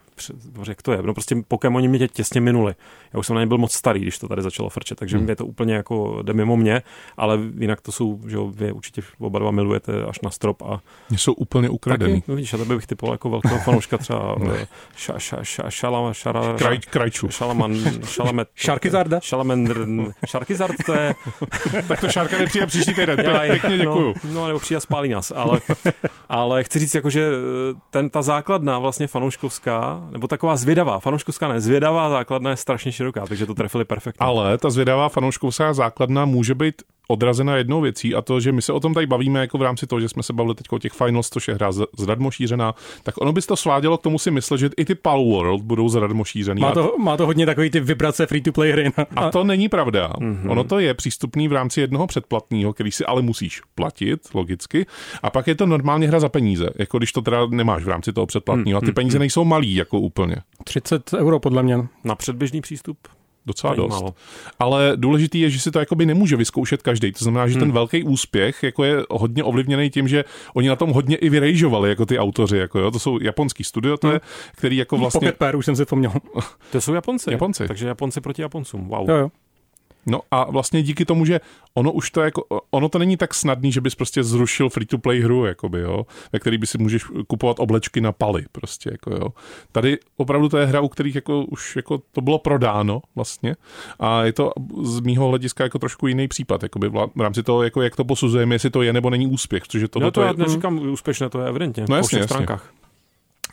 jak 0.68 0.83
to 0.83 0.93
je, 0.93 1.03
no 1.03 1.14
prostě 1.14 1.37
Pokémoni 1.49 1.89
mě 1.89 1.99
tě 1.99 2.09
těsně 2.09 2.41
minuli. 2.41 2.75
Já 3.12 3.18
už 3.18 3.27
jsem 3.27 3.35
na 3.37 3.41
ně 3.41 3.47
byl 3.47 3.59
moc 3.59 3.73
starý, 3.73 4.01
když 4.01 4.18
to 4.18 4.29
tady 4.29 4.43
začalo 4.43 4.68
frčet, 4.68 4.99
takže 4.99 5.16
hmm. 5.16 5.27
mě 5.27 5.37
to 5.37 5.47
úplně 5.47 5.75
jako 5.75 6.23
jde 6.23 6.33
mimo 6.33 6.57
mě, 6.57 6.83
ale 7.16 7.39
jinak 7.59 7.81
to 7.81 7.93
jsou, 7.93 8.21
že 8.27 8.37
jo, 8.37 8.53
vy 8.55 8.73
určitě 8.73 9.03
oba 9.18 9.39
dva 9.39 9.51
milujete 9.51 10.05
až 10.05 10.21
na 10.21 10.31
strop 10.31 10.62
a... 10.62 10.81
Mě 11.11 11.18
jsou 11.18 11.33
úplně 11.33 11.68
ukradený. 11.68 12.21
Taky, 12.21 12.31
no 12.31 12.37
vidíš, 12.37 12.55
a 12.55 12.57
tebe 12.57 12.75
bych 12.75 12.87
typoval 12.87 13.14
jako 13.14 13.31
velkého 13.31 13.59
fanouška 13.59 13.99
třeba 13.99 14.37
ša, 14.97 15.18
ša, 15.18 15.45
ša, 15.45 15.71
šala, 15.71 16.12
šara, 16.12 16.55
Kraj, 16.59 16.79
krajčů. 16.79 17.29
Šalaman, 17.29 17.77
šalamet, 18.05 18.49
Šarkizarda? 18.55 19.21
Šalamendr, 19.21 19.87
Šarkizard, 20.27 20.77
to 20.87 20.95
je... 20.95 21.14
tak 21.89 22.01
to 22.01 22.09
Šárka 22.09 22.39
nepřijde 22.39 22.66
příští 22.66 22.95
týden, 22.95 23.16
pěkně 23.51 23.79
děkuju. 23.79 24.14
No, 24.25 24.33
no, 24.33 24.47
nebo 24.47 24.59
přijde 24.59 24.77
a 24.77 24.81
spálí 24.81 25.09
nás, 25.09 25.33
ale, 25.37 25.61
ale 26.29 26.64
chci 26.64 26.79
říct, 26.79 26.95
jako, 26.95 27.11
že 27.11 27.31
ten, 27.91 28.11
ta 28.11 28.23
základna 28.23 28.79
vlastně 28.79 29.07
fanouškovská, 29.07 30.09
nebo 30.11 30.28
taková 30.28 30.56
zvědavá, 30.56 30.98
fanouškovská 30.98 31.48
ne, 31.48 31.61
zvědavá 31.61 32.11
základna 32.11 32.50
je 32.50 32.56
strašně 32.56 32.92
široká, 32.92 33.26
takže 33.26 33.46
to 33.46 33.54
trefili 33.54 33.84
perfektně. 33.84 34.26
Ale 34.26 34.58
ta 34.58 34.70
zvědavá 34.70 35.08
fanouškovská 35.08 35.72
základna 35.72 36.24
může 36.24 36.54
být 36.54 36.82
odrazena 37.11 37.56
jednou 37.56 37.80
věcí 37.80 38.14
a 38.14 38.22
to, 38.22 38.40
že 38.40 38.52
my 38.52 38.62
se 38.62 38.72
o 38.72 38.80
tom 38.80 38.94
tady 38.94 39.06
bavíme 39.06 39.40
jako 39.40 39.58
v 39.58 39.62
rámci 39.62 39.86
toho, 39.86 40.00
že 40.00 40.08
jsme 40.08 40.22
se 40.22 40.32
bavili 40.32 40.54
teď 40.54 40.66
o 40.70 40.78
těch 40.78 40.92
finals, 40.92 41.30
což 41.30 41.48
je 41.48 41.54
hra 41.54 41.72
zradmo 41.98 42.30
šířená, 42.30 42.74
tak 43.02 43.20
ono 43.20 43.32
by 43.32 43.40
to 43.42 43.56
svádělo 43.56 43.98
k 43.98 44.02
tomu 44.02 44.18
si 44.18 44.30
myslet, 44.30 44.58
že 44.58 44.70
i 44.76 44.84
ty 44.84 44.94
Pal 44.94 45.24
World 45.24 45.62
budou 45.62 45.88
zradmo 45.88 46.24
šířený. 46.24 46.61
Má 46.61 46.72
to, 46.72 46.94
má 46.98 47.16
to 47.16 47.26
hodně 47.26 47.46
takový 47.46 47.70
ty 47.70 47.80
vibrace 47.80 48.26
free 48.26 48.40
to 48.40 48.52
play 48.52 48.72
hry. 48.72 48.92
A 49.16 49.30
to 49.30 49.44
není 49.44 49.68
pravda. 49.68 50.12
Mm-hmm. 50.18 50.50
Ono 50.50 50.64
to 50.64 50.78
je 50.78 50.94
přístupný 50.94 51.48
v 51.48 51.52
rámci 51.52 51.80
jednoho 51.80 52.06
předplatného, 52.06 52.72
který 52.72 52.92
si 52.92 53.04
ale 53.04 53.22
musíš 53.22 53.61
platit, 53.74 54.20
logicky. 54.34 54.86
A 55.22 55.30
pak 55.30 55.46
je 55.46 55.54
to 55.54 55.66
normálně 55.66 56.08
hra 56.08 56.20
za 56.20 56.28
peníze, 56.28 56.70
jako 56.78 56.98
když 56.98 57.12
to 57.12 57.22
teda 57.22 57.46
nemáš 57.46 57.84
v 57.84 57.88
rámci 57.88 58.12
toho 58.12 58.26
předplatného. 58.26 58.78
A 58.78 58.80
ty 58.80 58.86
mhm, 58.86 58.94
peníze 58.94 59.18
mhm. 59.18 59.20
nejsou 59.20 59.44
malý, 59.44 59.74
jako 59.74 60.00
úplně. 60.00 60.36
30 60.64 61.14
euro 61.14 61.40
podle 61.40 61.62
mě. 61.62 61.78
Na 62.04 62.14
předběžný 62.14 62.61
přístup? 62.61 62.98
Docela 63.47 63.74
dost. 63.74 64.05
Ale 64.59 64.93
důležitý 64.97 65.41
je, 65.41 65.51
že 65.51 65.61
si 65.61 65.70
to 65.70 65.78
jakoby 65.78 66.07
nemůže 66.07 66.36
vyzkoušet 66.36 66.82
každý. 66.82 67.12
To 67.12 67.24
znamená, 67.24 67.49
že 67.49 67.55
hmm. 67.55 67.61
ten 67.61 67.72
velký 67.72 68.03
úspěch 68.05 68.62
jako 68.62 68.84
je 68.84 69.03
hodně 69.11 69.45
ovlivněný 69.45 69.91
tím, 69.91 70.09
že 70.09 70.24
oni 70.55 70.68
na 70.68 70.76
tom 70.76 70.91
hodně 70.91 71.16
i 71.16 71.28
vyrejžovali 71.28 71.88
jako 71.88 72.07
ty 72.07 72.18
autoři. 72.18 72.57
Jako 72.57 72.78
jo. 72.78 72.91
To 72.91 72.99
jsou 72.99 73.18
japonský 73.20 73.64
studio, 73.64 73.97
to 73.97 74.07
je, 74.07 74.12
hmm. 74.12 74.53
který 74.57 74.76
jako 74.76 74.97
vlastně... 74.97 75.20
Pocket 75.20 75.38
Pair, 75.38 75.57
už 75.57 75.64
jsem 75.64 75.76
si 75.76 75.84
vzpomněl. 75.84 76.12
To 76.72 76.80
jsou 76.80 76.95
Japonci. 76.95 77.32
Japonci. 77.32 77.68
Takže 77.68 77.86
Japonci 77.86 78.20
proti 78.20 78.43
Japoncům. 78.43 78.88
Wow. 78.88 79.11
Jo, 79.11 79.16
jo. 79.16 79.30
No 80.07 80.20
a 80.30 80.51
vlastně 80.51 80.82
díky 80.82 81.05
tomu, 81.05 81.24
že 81.24 81.40
ono 81.74 81.92
už 81.92 82.11
to 82.11 82.20
jako, 82.20 82.44
ono 82.70 82.88
to 82.88 82.98
není 82.98 83.16
tak 83.16 83.34
snadný, 83.34 83.72
že 83.72 83.80
bys 83.80 83.94
prostě 83.94 84.24
zrušil 84.24 84.68
free-to-play 84.68 85.20
hru, 85.20 85.44
jakoby, 85.44 85.80
jo, 85.80 86.07
ve 86.32 86.38
který 86.38 86.59
by 86.59 86.66
si 86.66 86.78
můžeš 86.78 87.05
kupovat 87.26 87.61
oblečky 87.61 88.01
na 88.01 88.12
paly, 88.12 88.44
prostě, 88.53 88.90
jako 88.92 89.11
jo. 89.11 89.28
Tady 89.72 89.98
opravdu 90.16 90.48
to 90.48 90.59
je 90.59 90.66
hra, 90.66 90.80
u 90.80 90.88
kterých 90.88 91.14
jako 91.14 91.44
už 91.44 91.76
jako 91.76 92.03
to 92.12 92.20
bylo 92.20 92.38
prodáno 92.38 93.03
vlastně 93.14 93.57
a 94.01 94.24
je 94.24 94.32
to 94.32 94.53
z 94.82 95.01
mýho 95.01 95.28
hlediska 95.28 95.64
jako 95.64 95.78
trošku 95.78 96.07
jiný 96.07 96.28
případ, 96.28 96.62
jakoby 96.62 96.88
v 96.88 97.20
rámci 97.20 97.42
toho, 97.42 97.62
jako 97.62 97.82
jak 97.82 97.96
to 97.96 98.05
posuzujeme, 98.05 98.55
jestli 98.55 98.70
to 98.70 98.82
je 98.82 98.92
nebo 98.92 99.11
není 99.11 99.26
úspěch, 99.26 99.62
protože 99.62 99.88
to, 99.88 100.01
no 100.01 100.07
to, 100.07 100.11
to 100.11 100.22
já 100.22 100.28
je... 100.28 100.34
neříkám 100.36 100.78
úspěšné, 100.78 101.28
to 101.28 101.40
je 101.40 101.48
evidentně 101.48 101.84
no, 101.88 101.96
jasně, 101.96 102.01
po 102.01 102.07
všech 102.07 102.24
stránkách. 102.24 102.62
Jasně 102.64 102.80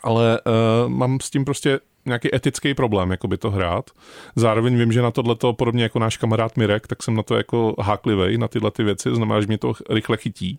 ale 0.02 0.40
uh, 0.40 0.88
mám 0.90 1.20
s 1.20 1.30
tím 1.30 1.44
prostě 1.44 1.80
nějaký 2.06 2.34
etický 2.34 2.74
problém, 2.74 3.10
jako 3.10 3.28
by 3.28 3.36
to 3.36 3.50
hrát. 3.50 3.90
Zároveň 4.36 4.78
vím, 4.78 4.92
že 4.92 5.02
na 5.02 5.10
tohle 5.10 5.34
to 5.34 5.52
podobně 5.52 5.82
jako 5.82 5.98
náš 5.98 6.16
kamarád 6.16 6.56
Mirek, 6.56 6.86
tak 6.86 7.02
jsem 7.02 7.14
na 7.14 7.22
to 7.22 7.36
jako 7.36 7.74
háklivej, 7.80 8.38
na 8.38 8.48
tyhle 8.48 8.70
ty 8.70 8.84
věci, 8.84 9.10
znamená, 9.14 9.40
že 9.40 9.46
mě 9.46 9.58
to 9.58 9.72
rychle 9.90 10.16
chytí 10.16 10.58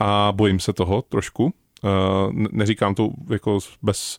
a 0.00 0.32
bojím 0.32 0.60
se 0.60 0.72
toho 0.72 1.02
trošku. 1.02 1.44
Uh, 1.44 2.32
neříkám 2.32 2.94
to 2.94 3.10
jako 3.30 3.58
bez 3.82 4.18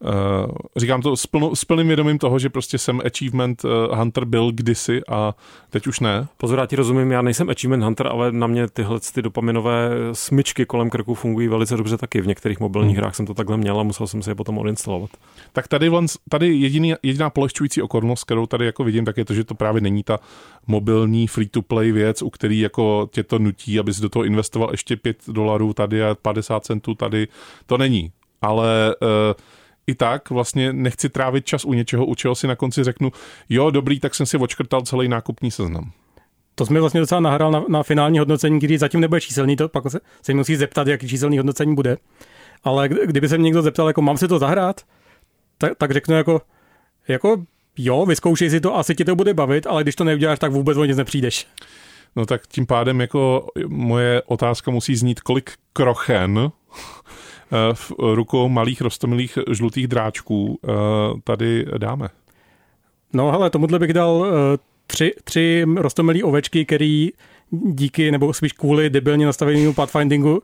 Uh, 0.00 0.50
říkám 0.76 1.02
to 1.02 1.16
s, 1.16 1.26
plno, 1.26 1.56
s 1.56 1.64
plným 1.64 1.86
vědomím 1.86 2.18
toho, 2.18 2.38
že 2.38 2.50
prostě 2.50 2.78
jsem 2.78 3.00
achievement 3.06 3.64
uh, 3.64 3.70
hunter 3.98 4.24
byl 4.24 4.52
kdysi 4.52 5.00
a 5.08 5.34
teď 5.70 5.86
už 5.86 6.00
ne. 6.00 6.26
Pozor, 6.36 6.58
já 6.58 6.66
ti 6.66 6.76
rozumím, 6.76 7.10
já 7.10 7.22
nejsem 7.22 7.50
achievement 7.50 7.84
hunter, 7.84 8.06
ale 8.06 8.32
na 8.32 8.46
mě 8.46 8.68
tyhle 8.68 9.00
ty 9.14 9.22
dopaminové 9.22 9.90
smyčky 10.12 10.66
kolem 10.66 10.90
krku 10.90 11.14
fungují 11.14 11.48
velice 11.48 11.76
dobře 11.76 11.96
taky. 11.96 12.20
V 12.20 12.26
některých 12.26 12.60
mobilních 12.60 12.96
hmm. 12.96 13.02
hrách 13.02 13.14
jsem 13.14 13.26
to 13.26 13.34
takhle 13.34 13.56
měl 13.56 13.80
a 13.80 13.82
musel 13.82 14.06
jsem 14.06 14.22
si 14.22 14.30
je 14.30 14.34
potom 14.34 14.58
odinstalovat. 14.58 15.10
Tak 15.52 15.68
tady, 15.68 15.90
tady 16.28 16.54
jediný, 16.54 16.94
jediná 17.02 17.30
polehčující 17.30 17.82
okolnost, 17.82 18.24
kterou 18.24 18.46
tady 18.46 18.66
jako 18.66 18.84
vidím, 18.84 19.04
tak 19.04 19.16
je 19.16 19.24
to, 19.24 19.34
že 19.34 19.44
to 19.44 19.54
právě 19.54 19.80
není 19.80 20.02
ta 20.02 20.18
mobilní 20.66 21.26
free-to-play 21.26 21.92
věc, 21.92 22.22
u 22.22 22.30
který 22.30 22.60
jako 22.60 23.08
tě 23.12 23.22
to 23.22 23.38
nutí, 23.38 23.78
abys 23.78 24.00
do 24.00 24.08
toho 24.08 24.24
investoval 24.24 24.68
ještě 24.70 24.96
5 24.96 25.16
dolarů 25.28 25.72
tady 25.72 26.04
a 26.04 26.14
50 26.22 26.64
centů 26.64 26.94
tady. 26.94 27.28
To 27.66 27.78
není. 27.78 28.12
Ale 28.42 28.94
uh, 29.02 29.08
i 29.88 29.94
tak 29.94 30.30
vlastně 30.30 30.72
nechci 30.72 31.08
trávit 31.08 31.46
čas 31.46 31.64
u 31.64 31.72
něčeho, 31.72 32.06
u 32.06 32.14
čeho 32.14 32.34
si 32.34 32.46
na 32.46 32.56
konci 32.56 32.84
řeknu, 32.84 33.12
jo, 33.48 33.70
dobrý, 33.70 34.00
tak 34.00 34.14
jsem 34.14 34.26
si 34.26 34.36
očkrtal 34.36 34.80
celý 34.80 35.08
nákupní 35.08 35.50
seznam. 35.50 35.90
To 36.54 36.66
jsme 36.66 36.80
vlastně 36.80 37.00
docela 37.00 37.20
nahrál 37.20 37.50
na, 37.50 37.64
na 37.68 37.82
finální 37.82 38.18
hodnocení, 38.18 38.58
když 38.58 38.80
zatím 38.80 39.00
nebude 39.00 39.20
číselný, 39.20 39.56
to 39.56 39.68
pak 39.68 39.90
se, 39.90 40.00
se 40.22 40.34
musí 40.34 40.56
zeptat, 40.56 40.88
jaký 40.88 41.08
číselný 41.08 41.38
hodnocení 41.38 41.74
bude. 41.74 41.96
Ale 42.64 42.88
kdyby 42.88 43.28
se 43.28 43.38
mě 43.38 43.44
někdo 43.44 43.62
zeptal, 43.62 43.88
jako 43.88 44.02
mám 44.02 44.18
si 44.18 44.28
to 44.28 44.38
zahrát, 44.38 44.80
tak, 45.58 45.72
tak 45.78 45.90
řeknu 45.90 46.14
jako, 46.14 46.42
jako 47.08 47.44
jo, 47.76 48.06
vyzkoušej 48.06 48.50
si 48.50 48.60
to, 48.60 48.76
asi 48.76 48.94
ti 48.94 49.04
to 49.04 49.16
bude 49.16 49.34
bavit, 49.34 49.66
ale 49.66 49.82
když 49.82 49.96
to 49.96 50.04
neuděláš, 50.04 50.38
tak 50.38 50.52
vůbec 50.52 50.78
o 50.78 50.84
nic 50.84 50.96
nepřijdeš. 50.96 51.46
No 52.16 52.26
tak 52.26 52.46
tím 52.46 52.66
pádem 52.66 53.00
jako 53.00 53.46
moje 53.66 54.22
otázka 54.22 54.70
musí 54.70 54.96
znít, 54.96 55.20
kolik 55.20 55.50
krochen 55.72 56.50
v 57.74 57.92
rukou 57.98 58.48
malých 58.48 58.80
rostomilých 58.80 59.38
žlutých 59.50 59.88
dráčků 59.88 60.58
eh, 60.64 60.70
tady 61.24 61.66
dáme. 61.78 62.08
No 63.12 63.30
hele, 63.30 63.50
tomuhle 63.50 63.78
bych 63.78 63.92
dal 63.92 64.26
eh, 64.26 64.58
tři, 64.86 65.12
tři 65.24 65.64
rostomilý 65.76 66.22
ovečky, 66.22 66.64
který 66.64 67.10
díky, 67.50 68.10
nebo 68.10 68.32
spíš 68.32 68.52
kvůli 68.52 68.90
debilně 68.90 69.26
nastavenému 69.26 69.74
pathfindingu 69.74 70.42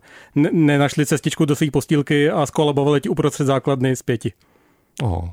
nenašli 0.52 1.06
cestičku 1.06 1.44
do 1.44 1.56
své 1.56 1.70
postýlky 1.70 2.30
a 2.30 2.46
skolabovali 2.46 3.00
ti 3.00 3.08
uprostřed 3.08 3.44
základny 3.44 3.96
z 3.96 4.02
pěti. 4.02 4.32
Oh. 5.02 5.28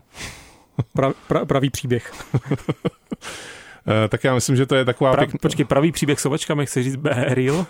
pra, 0.94 1.14
pra, 1.28 1.46
pravý 1.46 1.70
příběh. 1.70 2.14
Eh, 3.88 4.08
tak 4.08 4.24
já 4.24 4.34
myslím, 4.34 4.56
že 4.56 4.66
to 4.66 4.76
je 4.76 4.86
taková... 4.86 5.12
Pra, 5.12 5.26
pěkn... 5.26 5.38
Počkej, 5.42 5.66
pravý 5.66 5.92
příběh 5.92 6.20
s 6.20 6.26
ovečkami, 6.26 6.66
chceš 6.66 6.86
říct 6.86 7.00
real? 7.28 7.66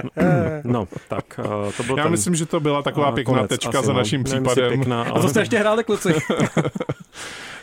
no, 0.64 0.88
tak 1.08 1.24
uh, 1.38 1.72
to 1.76 1.82
bylo 1.82 1.98
Já 1.98 2.02
ten... 2.02 2.12
myslím, 2.12 2.34
že 2.34 2.46
to 2.46 2.60
byla 2.60 2.82
taková 2.82 3.08
uh, 3.08 3.14
pěkná 3.14 3.34
konec, 3.34 3.48
tečka 3.48 3.82
za 3.82 3.92
no. 3.92 3.98
naším 3.98 4.24
případem. 4.24 4.68
Pěkná, 4.68 5.02
ale... 5.02 5.10
A 5.10 5.22
to 5.22 5.28
jste 5.28 5.40
ještě 5.40 5.58
hráli, 5.58 5.84
kluci. 5.84 6.14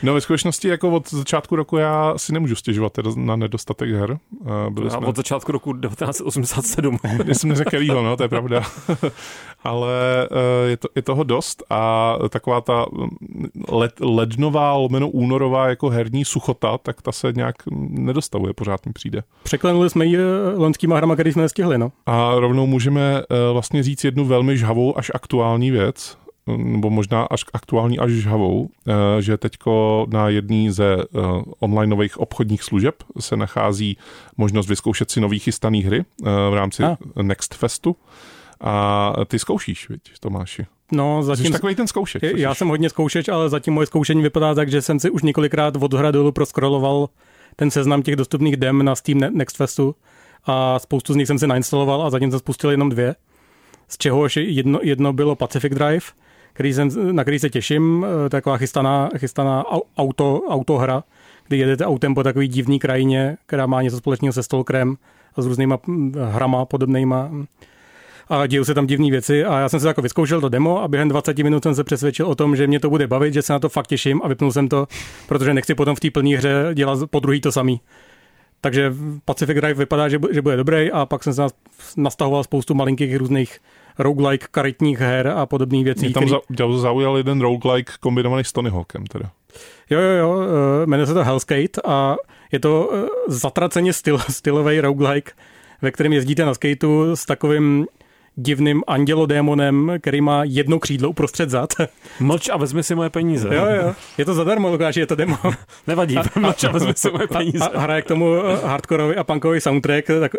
No 0.02 0.14
ve 0.14 0.20
skutečnosti 0.20 0.68
jako 0.68 0.90
od 0.90 1.10
začátku 1.10 1.56
roku 1.56 1.76
já 1.76 2.14
si 2.16 2.32
nemůžu 2.32 2.54
stěžovat 2.54 2.92
na 3.16 3.36
nedostatek 3.36 3.90
her. 3.90 4.18
Byli 4.70 4.86
a 4.86 4.90
jsme... 4.90 5.06
od 5.06 5.16
začátku 5.16 5.52
roku 5.52 5.72
1987. 5.72 6.98
Já 7.26 7.34
jsem 7.34 7.48
neřekl 7.48 7.84
no, 7.84 8.16
to 8.16 8.22
je 8.22 8.28
pravda. 8.28 8.62
Ale 9.64 9.92
je, 10.66 10.76
to, 10.76 10.88
je 10.96 11.02
toho 11.02 11.24
dost 11.24 11.62
a 11.70 12.14
taková 12.28 12.60
ta 12.60 12.86
led, 13.68 13.92
lednová, 14.00 14.74
lomeno 14.74 15.08
únorová 15.08 15.68
jako 15.68 15.88
herní 15.88 16.24
suchota, 16.24 16.78
tak 16.78 17.02
ta 17.02 17.12
se 17.12 17.32
nějak 17.32 17.54
nedostavuje, 17.88 18.52
pořád 18.52 18.86
mi 18.86 18.92
přijde. 18.92 19.22
Překlenuli 19.42 19.90
jsme 19.90 20.06
ji 20.06 20.16
eh, 20.16 20.20
loňskýma 20.56 20.96
hrama, 20.96 21.14
který 21.14 21.32
jsme 21.32 21.42
nestihli, 21.42 21.78
no. 21.78 21.92
A 22.06 22.34
rovnou 22.34 22.66
můžeme 22.66 23.22
eh, 23.30 23.52
vlastně 23.52 23.82
říct 23.82 24.04
jednu 24.04 24.24
velmi 24.24 24.58
žhavou 24.58 24.98
až 24.98 25.10
aktuální 25.14 25.70
věc, 25.70 26.16
nebo 26.56 26.90
možná 26.90 27.22
až 27.22 27.44
aktuální 27.52 27.98
až 27.98 28.10
žhavou, 28.10 28.68
eh, 28.86 29.22
že 29.22 29.36
teďko 29.36 30.06
na 30.10 30.28
jedný 30.28 30.70
ze 30.70 30.96
online 31.60 31.90
nových 31.90 32.18
obchodních 32.18 32.62
služeb 32.62 32.94
se 33.18 33.36
nachází 33.36 33.96
možnost 34.36 34.68
vyzkoušet 34.68 35.10
si 35.10 35.20
nový 35.20 35.38
chystaný 35.38 35.82
hry 35.82 36.04
v 36.50 36.54
rámci 36.54 36.84
a. 36.84 36.96
Next 37.22 37.54
Festu. 37.54 37.96
A 38.60 39.12
ty 39.26 39.38
zkoušíš, 39.38 39.88
viď, 39.88 40.00
Tomáši? 40.20 40.66
No, 40.92 41.22
zatím... 41.22 41.46
Jsi 41.46 41.52
takový 41.52 41.74
ten 41.74 41.86
zkoušeč. 41.86 42.22
Já 42.36 42.54
jsem 42.54 42.68
hodně 42.68 42.90
zkoušeč, 42.90 43.28
ale 43.28 43.48
zatím 43.48 43.74
moje 43.74 43.86
zkoušení 43.86 44.22
vypadá 44.22 44.54
tak, 44.54 44.70
že 44.70 44.82
jsem 44.82 45.00
si 45.00 45.10
už 45.10 45.22
několikrát 45.22 45.76
od 45.80 45.94
hra 45.94 46.10
dolů 46.10 46.32
proskroloval 46.32 47.08
ten 47.56 47.70
seznam 47.70 48.02
těch 48.02 48.16
dostupných 48.16 48.56
dem 48.56 48.84
na 48.84 48.94
Steam 48.94 49.18
Next 49.18 49.56
Festu 49.56 49.94
a 50.44 50.78
spoustu 50.78 51.12
z 51.12 51.16
nich 51.16 51.26
jsem 51.26 51.38
si 51.38 51.46
nainstaloval 51.46 52.02
a 52.02 52.10
zatím 52.10 52.30
jsem 52.30 52.38
spustil 52.38 52.70
jenom 52.70 52.88
dvě, 52.88 53.14
z 53.88 53.98
čehož 53.98 54.36
jedno, 54.36 54.78
jedno 54.82 55.12
bylo 55.12 55.36
Pacific 55.36 55.74
Drive, 55.74 56.06
který 56.52 56.74
jsem, 56.74 57.16
na 57.16 57.24
který 57.24 57.38
se 57.38 57.50
těším, 57.50 58.06
eh, 58.26 58.28
taková 58.28 58.56
chystaná, 58.56 59.08
chystaná 59.18 59.64
auto, 59.98 60.42
autohra, 60.48 61.04
kdy 61.48 61.58
jedete 61.58 61.86
autem 61.86 62.14
po 62.14 62.22
takový 62.22 62.48
divný 62.48 62.78
krajině, 62.78 63.36
která 63.46 63.66
má 63.66 63.82
něco 63.82 63.96
společného 63.96 64.32
se 64.32 64.42
Stalkerem 64.42 64.96
a 65.36 65.42
s 65.42 65.46
různýma 65.46 65.78
hm, 65.86 66.14
hrama 66.30 66.64
podobnýma 66.64 67.30
a 68.30 68.46
dějou 68.46 68.64
se 68.64 68.74
tam 68.74 68.86
divné 68.86 69.10
věci 69.10 69.44
a 69.44 69.58
já 69.58 69.68
jsem 69.68 69.80
se 69.80 69.88
jako 69.88 70.02
vyzkoušel 70.02 70.40
to 70.40 70.48
demo 70.48 70.82
a 70.82 70.88
během 70.88 71.08
20 71.08 71.38
minut 71.38 71.62
jsem 71.62 71.74
se 71.74 71.84
přesvědčil 71.84 72.26
o 72.26 72.34
tom, 72.34 72.56
že 72.56 72.66
mě 72.66 72.80
to 72.80 72.90
bude 72.90 73.06
bavit, 73.06 73.34
že 73.34 73.42
se 73.42 73.52
na 73.52 73.58
to 73.58 73.68
fakt 73.68 73.86
těším 73.86 74.20
a 74.24 74.28
vypnul 74.28 74.52
jsem 74.52 74.68
to, 74.68 74.86
protože 75.28 75.54
nechci 75.54 75.74
potom 75.74 75.96
v 75.96 76.00
té 76.00 76.10
plné 76.10 76.36
hře 76.36 76.70
dělat 76.74 76.98
po 77.10 77.20
druhý 77.20 77.40
to 77.40 77.52
samý. 77.52 77.80
Takže 78.60 78.94
Pacific 79.24 79.56
Drive 79.56 79.74
vypadá, 79.74 80.08
že, 80.08 80.18
že 80.30 80.42
bude 80.42 80.56
dobrý 80.56 80.92
a 80.92 81.06
pak 81.06 81.24
jsem 81.24 81.34
se 81.34 81.42
nastahoval 81.96 82.44
spoustu 82.44 82.74
malinkých 82.74 83.16
různých 83.16 83.58
roguelike 84.00 84.46
karetních 84.50 84.98
her 84.98 85.28
a 85.28 85.46
podobných 85.46 85.84
věcí. 85.84 86.06
Mě 86.06 86.14
tam 86.14 86.24
který... 86.54 86.78
zaujal 86.78 87.16
jeden 87.16 87.40
roguelike 87.40 87.92
kombinovaný 88.00 88.44
s 88.44 88.52
Tony 88.52 88.70
Hawkem 88.70 89.06
teda. 89.06 89.30
Jo, 89.90 90.00
jo, 90.00 90.10
jo, 90.10 90.42
eh, 90.42 90.86
jmenuje 90.86 91.06
se 91.06 91.14
to 91.14 91.24
Hellskate 91.24 91.80
a 91.84 92.16
je 92.52 92.60
to 92.60 92.90
eh, 92.92 93.08
zatraceně 93.26 93.92
styl, 93.92 94.18
stylový 94.28 94.80
roguelike, 94.80 95.32
ve 95.82 95.90
kterém 95.90 96.12
jezdíte 96.12 96.44
na 96.44 96.54
skateu 96.54 97.16
s 97.16 97.26
takovým 97.26 97.86
divným 98.36 98.82
andělodémonem, 98.86 99.92
který 100.00 100.20
má 100.20 100.44
jedno 100.44 100.78
křídlo 100.78 101.10
uprostřed 101.10 101.50
zad. 101.50 101.72
Mlč 102.20 102.48
a 102.48 102.56
vezmi 102.56 102.82
si 102.82 102.94
moje 102.94 103.10
peníze. 103.10 103.54
Jo, 103.54 103.66
jo. 103.82 103.94
Je 104.18 104.24
to 104.24 104.34
zadarmo, 104.34 104.70
Lukáš, 104.70 104.96
je 104.96 105.06
to 105.06 105.14
demo. 105.14 105.36
Nevadí, 105.86 106.16
mlč 106.38 106.64
a 106.64 106.70
vezmi 106.72 106.92
si 106.96 107.10
moje 107.10 107.26
peníze. 107.26 107.64
A, 107.64 107.66
a 107.66 107.80
hraje 107.80 108.02
k 108.02 108.06
tomu 108.08 108.34
eh, 108.34 108.66
hardkorový 108.66 109.16
a 109.16 109.24
punkový 109.24 109.60
soundtrack, 109.60 110.06
tak 110.20 110.32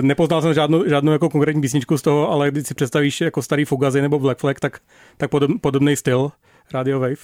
nepoznal 0.00 0.42
jsem 0.42 0.54
žádnou, 0.54 0.88
žádnou 0.88 1.12
jako 1.12 1.28
konkrétní 1.28 1.62
písničku 1.62 1.98
z 1.98 2.02
toho, 2.02 2.30
ale 2.30 2.50
když 2.50 2.66
si 2.66 2.74
představíš 2.74 3.20
jako 3.20 3.42
starý 3.42 3.64
Fugazi 3.64 4.02
nebo 4.02 4.18
Black 4.18 4.38
Flag, 4.38 4.60
tak, 4.60 4.78
tak 5.16 5.30
podob, 5.30 5.60
podobný 5.60 5.96
styl. 5.96 6.30
Radio 6.74 7.00
Wave. 7.00 7.16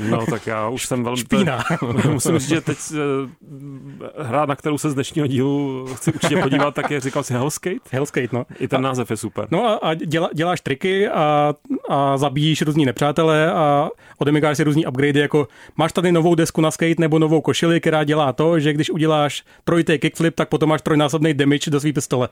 no 0.10 0.26
tak 0.26 0.46
já 0.46 0.68
už 0.68 0.86
jsem 0.86 1.04
velmi... 1.04 1.18
Špína. 1.18 1.64
Musím 2.10 2.38
říct, 2.38 2.48
že 2.48 2.60
teď 2.60 2.78
eh, 2.94 4.22
hra, 4.22 4.46
na 4.46 4.56
kterou 4.56 4.78
se 4.78 4.90
z 4.90 4.94
dnešního 4.94 5.26
dílu 5.26 5.86
chci 5.94 6.12
určitě 6.12 6.36
podívat, 6.36 6.74
tak 6.74 6.90
je, 6.90 7.00
říkal 7.00 7.22
si 7.22 7.32
Hellskate? 7.32 7.76
Hellskate, 7.90 8.28
no. 8.32 8.46
I 8.60 8.68
ten 8.68 8.78
a, 8.78 8.80
název 8.80 9.10
je 9.10 9.16
super. 9.16 9.48
No 9.50 9.64
a, 9.66 9.74
a 9.74 9.94
děla, 9.94 10.30
děláš 10.34 10.60
triky 10.60 11.08
a, 11.08 11.54
a 11.88 12.18
zabíjíš 12.18 12.62
různí 12.62 12.84
nepřátelé 12.84 13.52
a 13.52 13.90
odemykáš 14.18 14.56
si 14.56 14.64
různý 14.64 14.86
upgrade, 14.86 15.20
jako 15.20 15.48
máš 15.76 15.92
tady 15.92 16.12
novou 16.12 16.34
desku 16.34 16.60
na 16.60 16.70
skate 16.70 16.94
nebo 16.98 17.18
novou 17.18 17.40
košili, 17.40 17.80
která 17.80 18.04
dělá 18.04 18.32
to, 18.32 18.60
že 18.60 18.72
když 18.72 18.90
uděláš 18.90 19.44
trojitý 19.64 19.98
kickflip, 19.98 20.34
tak 20.34 20.48
potom 20.48 20.68
máš 20.68 20.82
trojnásobný 20.82 21.34
damage 21.34 21.70
do 21.70 21.80
své 21.80 21.92
pistole. 21.92 22.28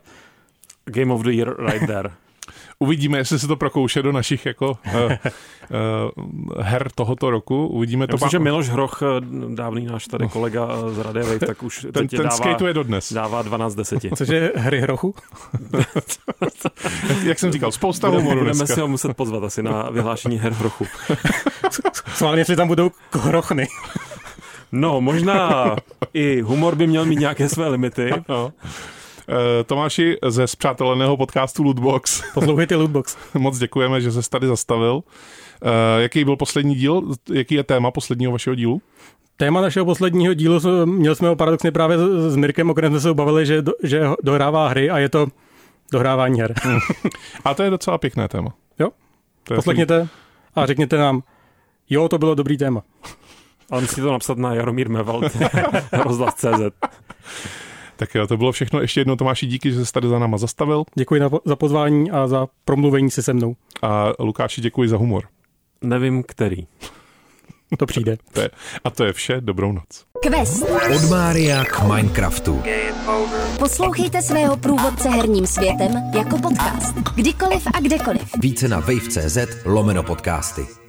Game 0.84 1.14
of 1.14 1.22
the 1.22 1.30
year 1.30 1.55
right 1.66 1.86
there. 1.86 2.11
Uvidíme, 2.78 3.18
jestli 3.18 3.38
se 3.38 3.49
to 3.49 3.57
prokouše 3.57 4.03
do 4.03 4.12
našich 4.12 4.47
jako 4.47 4.70
uh, 4.70 4.95
uh, 4.95 5.11
her 6.62 6.91
tohoto 6.95 7.30
roku. 7.30 7.66
Uvidíme 7.66 8.07
to. 8.07 8.12
Myslím, 8.12 8.30
že 8.30 8.38
Miloš 8.38 8.68
Hroch, 8.68 9.03
dávný 9.55 9.86
náš 9.86 10.07
tady 10.07 10.28
kolega 10.28 10.68
z 10.88 10.99
Radio 10.99 11.26
Wave, 11.26 11.38
tak 11.38 11.62
už 11.62 11.80
ten, 11.80 11.93
teď 11.93 12.11
ten 12.11 12.28
dává, 12.28 12.68
je 12.68 12.74
dodnes. 12.74 13.12
Dává 13.12 13.43
12 13.43 13.74
deseti. 13.74 14.11
Cože 14.16 14.53
hry 14.57 14.80
Hrochu? 14.80 15.14
jak 17.24 17.38
jsem 17.38 17.53
říkal, 17.53 17.72
spousta 17.72 18.09
humoru 18.09 18.41
Budeme 18.41 18.66
si 18.66 18.80
ho 18.80 18.88
muset 18.88 19.16
pozvat 19.16 19.45
asi 19.45 19.62
na 19.62 19.91
vyhlášení 19.91 20.38
her 20.38 20.53
Hrochu. 20.53 20.86
Sválně, 22.14 22.41
jestli 22.41 22.57
tam 22.57 22.68
budou 22.68 22.91
hrochny. 23.12 23.66
No, 24.72 25.01
možná 25.01 25.76
i 26.14 26.41
humor 26.41 26.74
by 26.74 26.86
měl 26.86 27.05
mít 27.05 27.18
nějaké 27.18 27.49
své 27.49 27.68
limity. 27.68 28.11
No. 28.28 28.53
Eh, 29.30 29.64
Tomáši 29.64 30.16
ze 30.28 30.46
zpřáteleného 30.46 31.16
podcastu 31.16 31.62
Lootbox. 31.62 32.22
Poslouchejte 32.34 32.76
Lootbox. 32.76 33.16
Moc 33.34 33.58
děkujeme, 33.58 34.00
že 34.00 34.12
se 34.12 34.30
tady 34.30 34.46
zastavil. 34.46 35.02
Eh, 35.62 36.02
jaký 36.02 36.24
byl 36.24 36.36
poslední 36.36 36.74
díl? 36.74 37.02
Jaký 37.32 37.54
je 37.54 37.64
téma 37.64 37.90
posledního 37.90 38.32
vašeho 38.32 38.54
dílu? 38.54 38.82
Téma 39.36 39.60
našeho 39.60 39.86
posledního 39.86 40.34
dílu, 40.34 40.60
měli 40.84 41.16
jsme 41.16 41.28
ho 41.28 41.36
paradoxně 41.36 41.72
právě 41.72 41.98
s 42.28 42.36
Mirkem, 42.36 42.70
o 42.70 42.74
kterém 42.74 42.92
jsme 42.92 43.00
se 43.00 43.14
bavili, 43.14 43.46
že, 43.46 43.62
do, 43.62 43.72
že 43.82 44.02
dohrává 44.22 44.68
hry 44.68 44.90
a 44.90 44.98
je 44.98 45.08
to 45.08 45.26
dohrávání 45.92 46.40
her. 46.40 46.54
A 47.44 47.54
to 47.54 47.62
je 47.62 47.70
docela 47.70 47.98
pěkné 47.98 48.28
téma. 48.28 48.54
Jo, 48.78 48.90
to 49.44 49.54
poslechněte 49.54 50.08
a 50.54 50.66
řekněte 50.66 50.96
nám, 50.96 51.22
jo, 51.90 52.08
to 52.08 52.18
bylo 52.18 52.34
dobrý 52.34 52.56
téma. 52.56 52.82
Ale 53.70 53.80
musíte 53.80 54.00
to 54.00 54.12
napsat 54.12 54.38
na 54.38 54.54
Jaromír 54.54 54.88
Mevald, 54.88 55.24
rozhlas.cz. 55.92 56.90
Tak 58.01 58.14
jo, 58.14 58.26
to 58.26 58.36
bylo 58.36 58.53
všechno. 58.53 58.80
Ještě 58.80 59.01
jednou 59.01 59.16
Tomáši 59.16 59.46
díky, 59.46 59.72
že 59.72 59.86
jsi 59.86 59.92
tady 59.92 60.09
za 60.09 60.18
náma 60.18 60.38
zastavil. 60.38 60.84
Děkuji 60.94 61.20
za 61.44 61.57
pozvání 61.57 62.11
a 62.11 62.28
za 62.28 62.46
promluvení 62.64 63.11
se 63.11 63.22
se 63.22 63.32
mnou. 63.32 63.57
A 63.82 64.12
Lukáši 64.18 64.61
děkuji 64.61 64.88
za 64.88 64.96
humor. 64.96 65.24
Nevím, 65.82 66.22
který. 66.22 66.66
To 67.78 67.86
přijde. 67.86 68.16
to 68.32 68.40
je, 68.40 68.51
a 68.84 68.90
to 68.90 69.05
je 69.05 69.12
vše. 69.12 69.40
Dobrou 69.40 69.72
noc. 69.72 70.05
Quest. 70.22 70.62
Od 70.94 71.11
Mária 71.11 71.64
k 71.64 71.82
Minecraftu. 71.82 72.62
Poslouchejte 73.59 74.22
svého 74.22 74.57
průvodce 74.57 75.09
herním 75.09 75.46
světem 75.46 75.92
jako 76.16 76.38
podcast. 76.38 76.94
Kdykoliv 77.14 77.66
a 77.74 77.80
kdekoliv. 77.80 78.30
Více 78.40 78.68
na 78.68 78.80
wave.cz 78.80 79.38
lomeno 79.64 80.03
podcasty. 80.03 80.79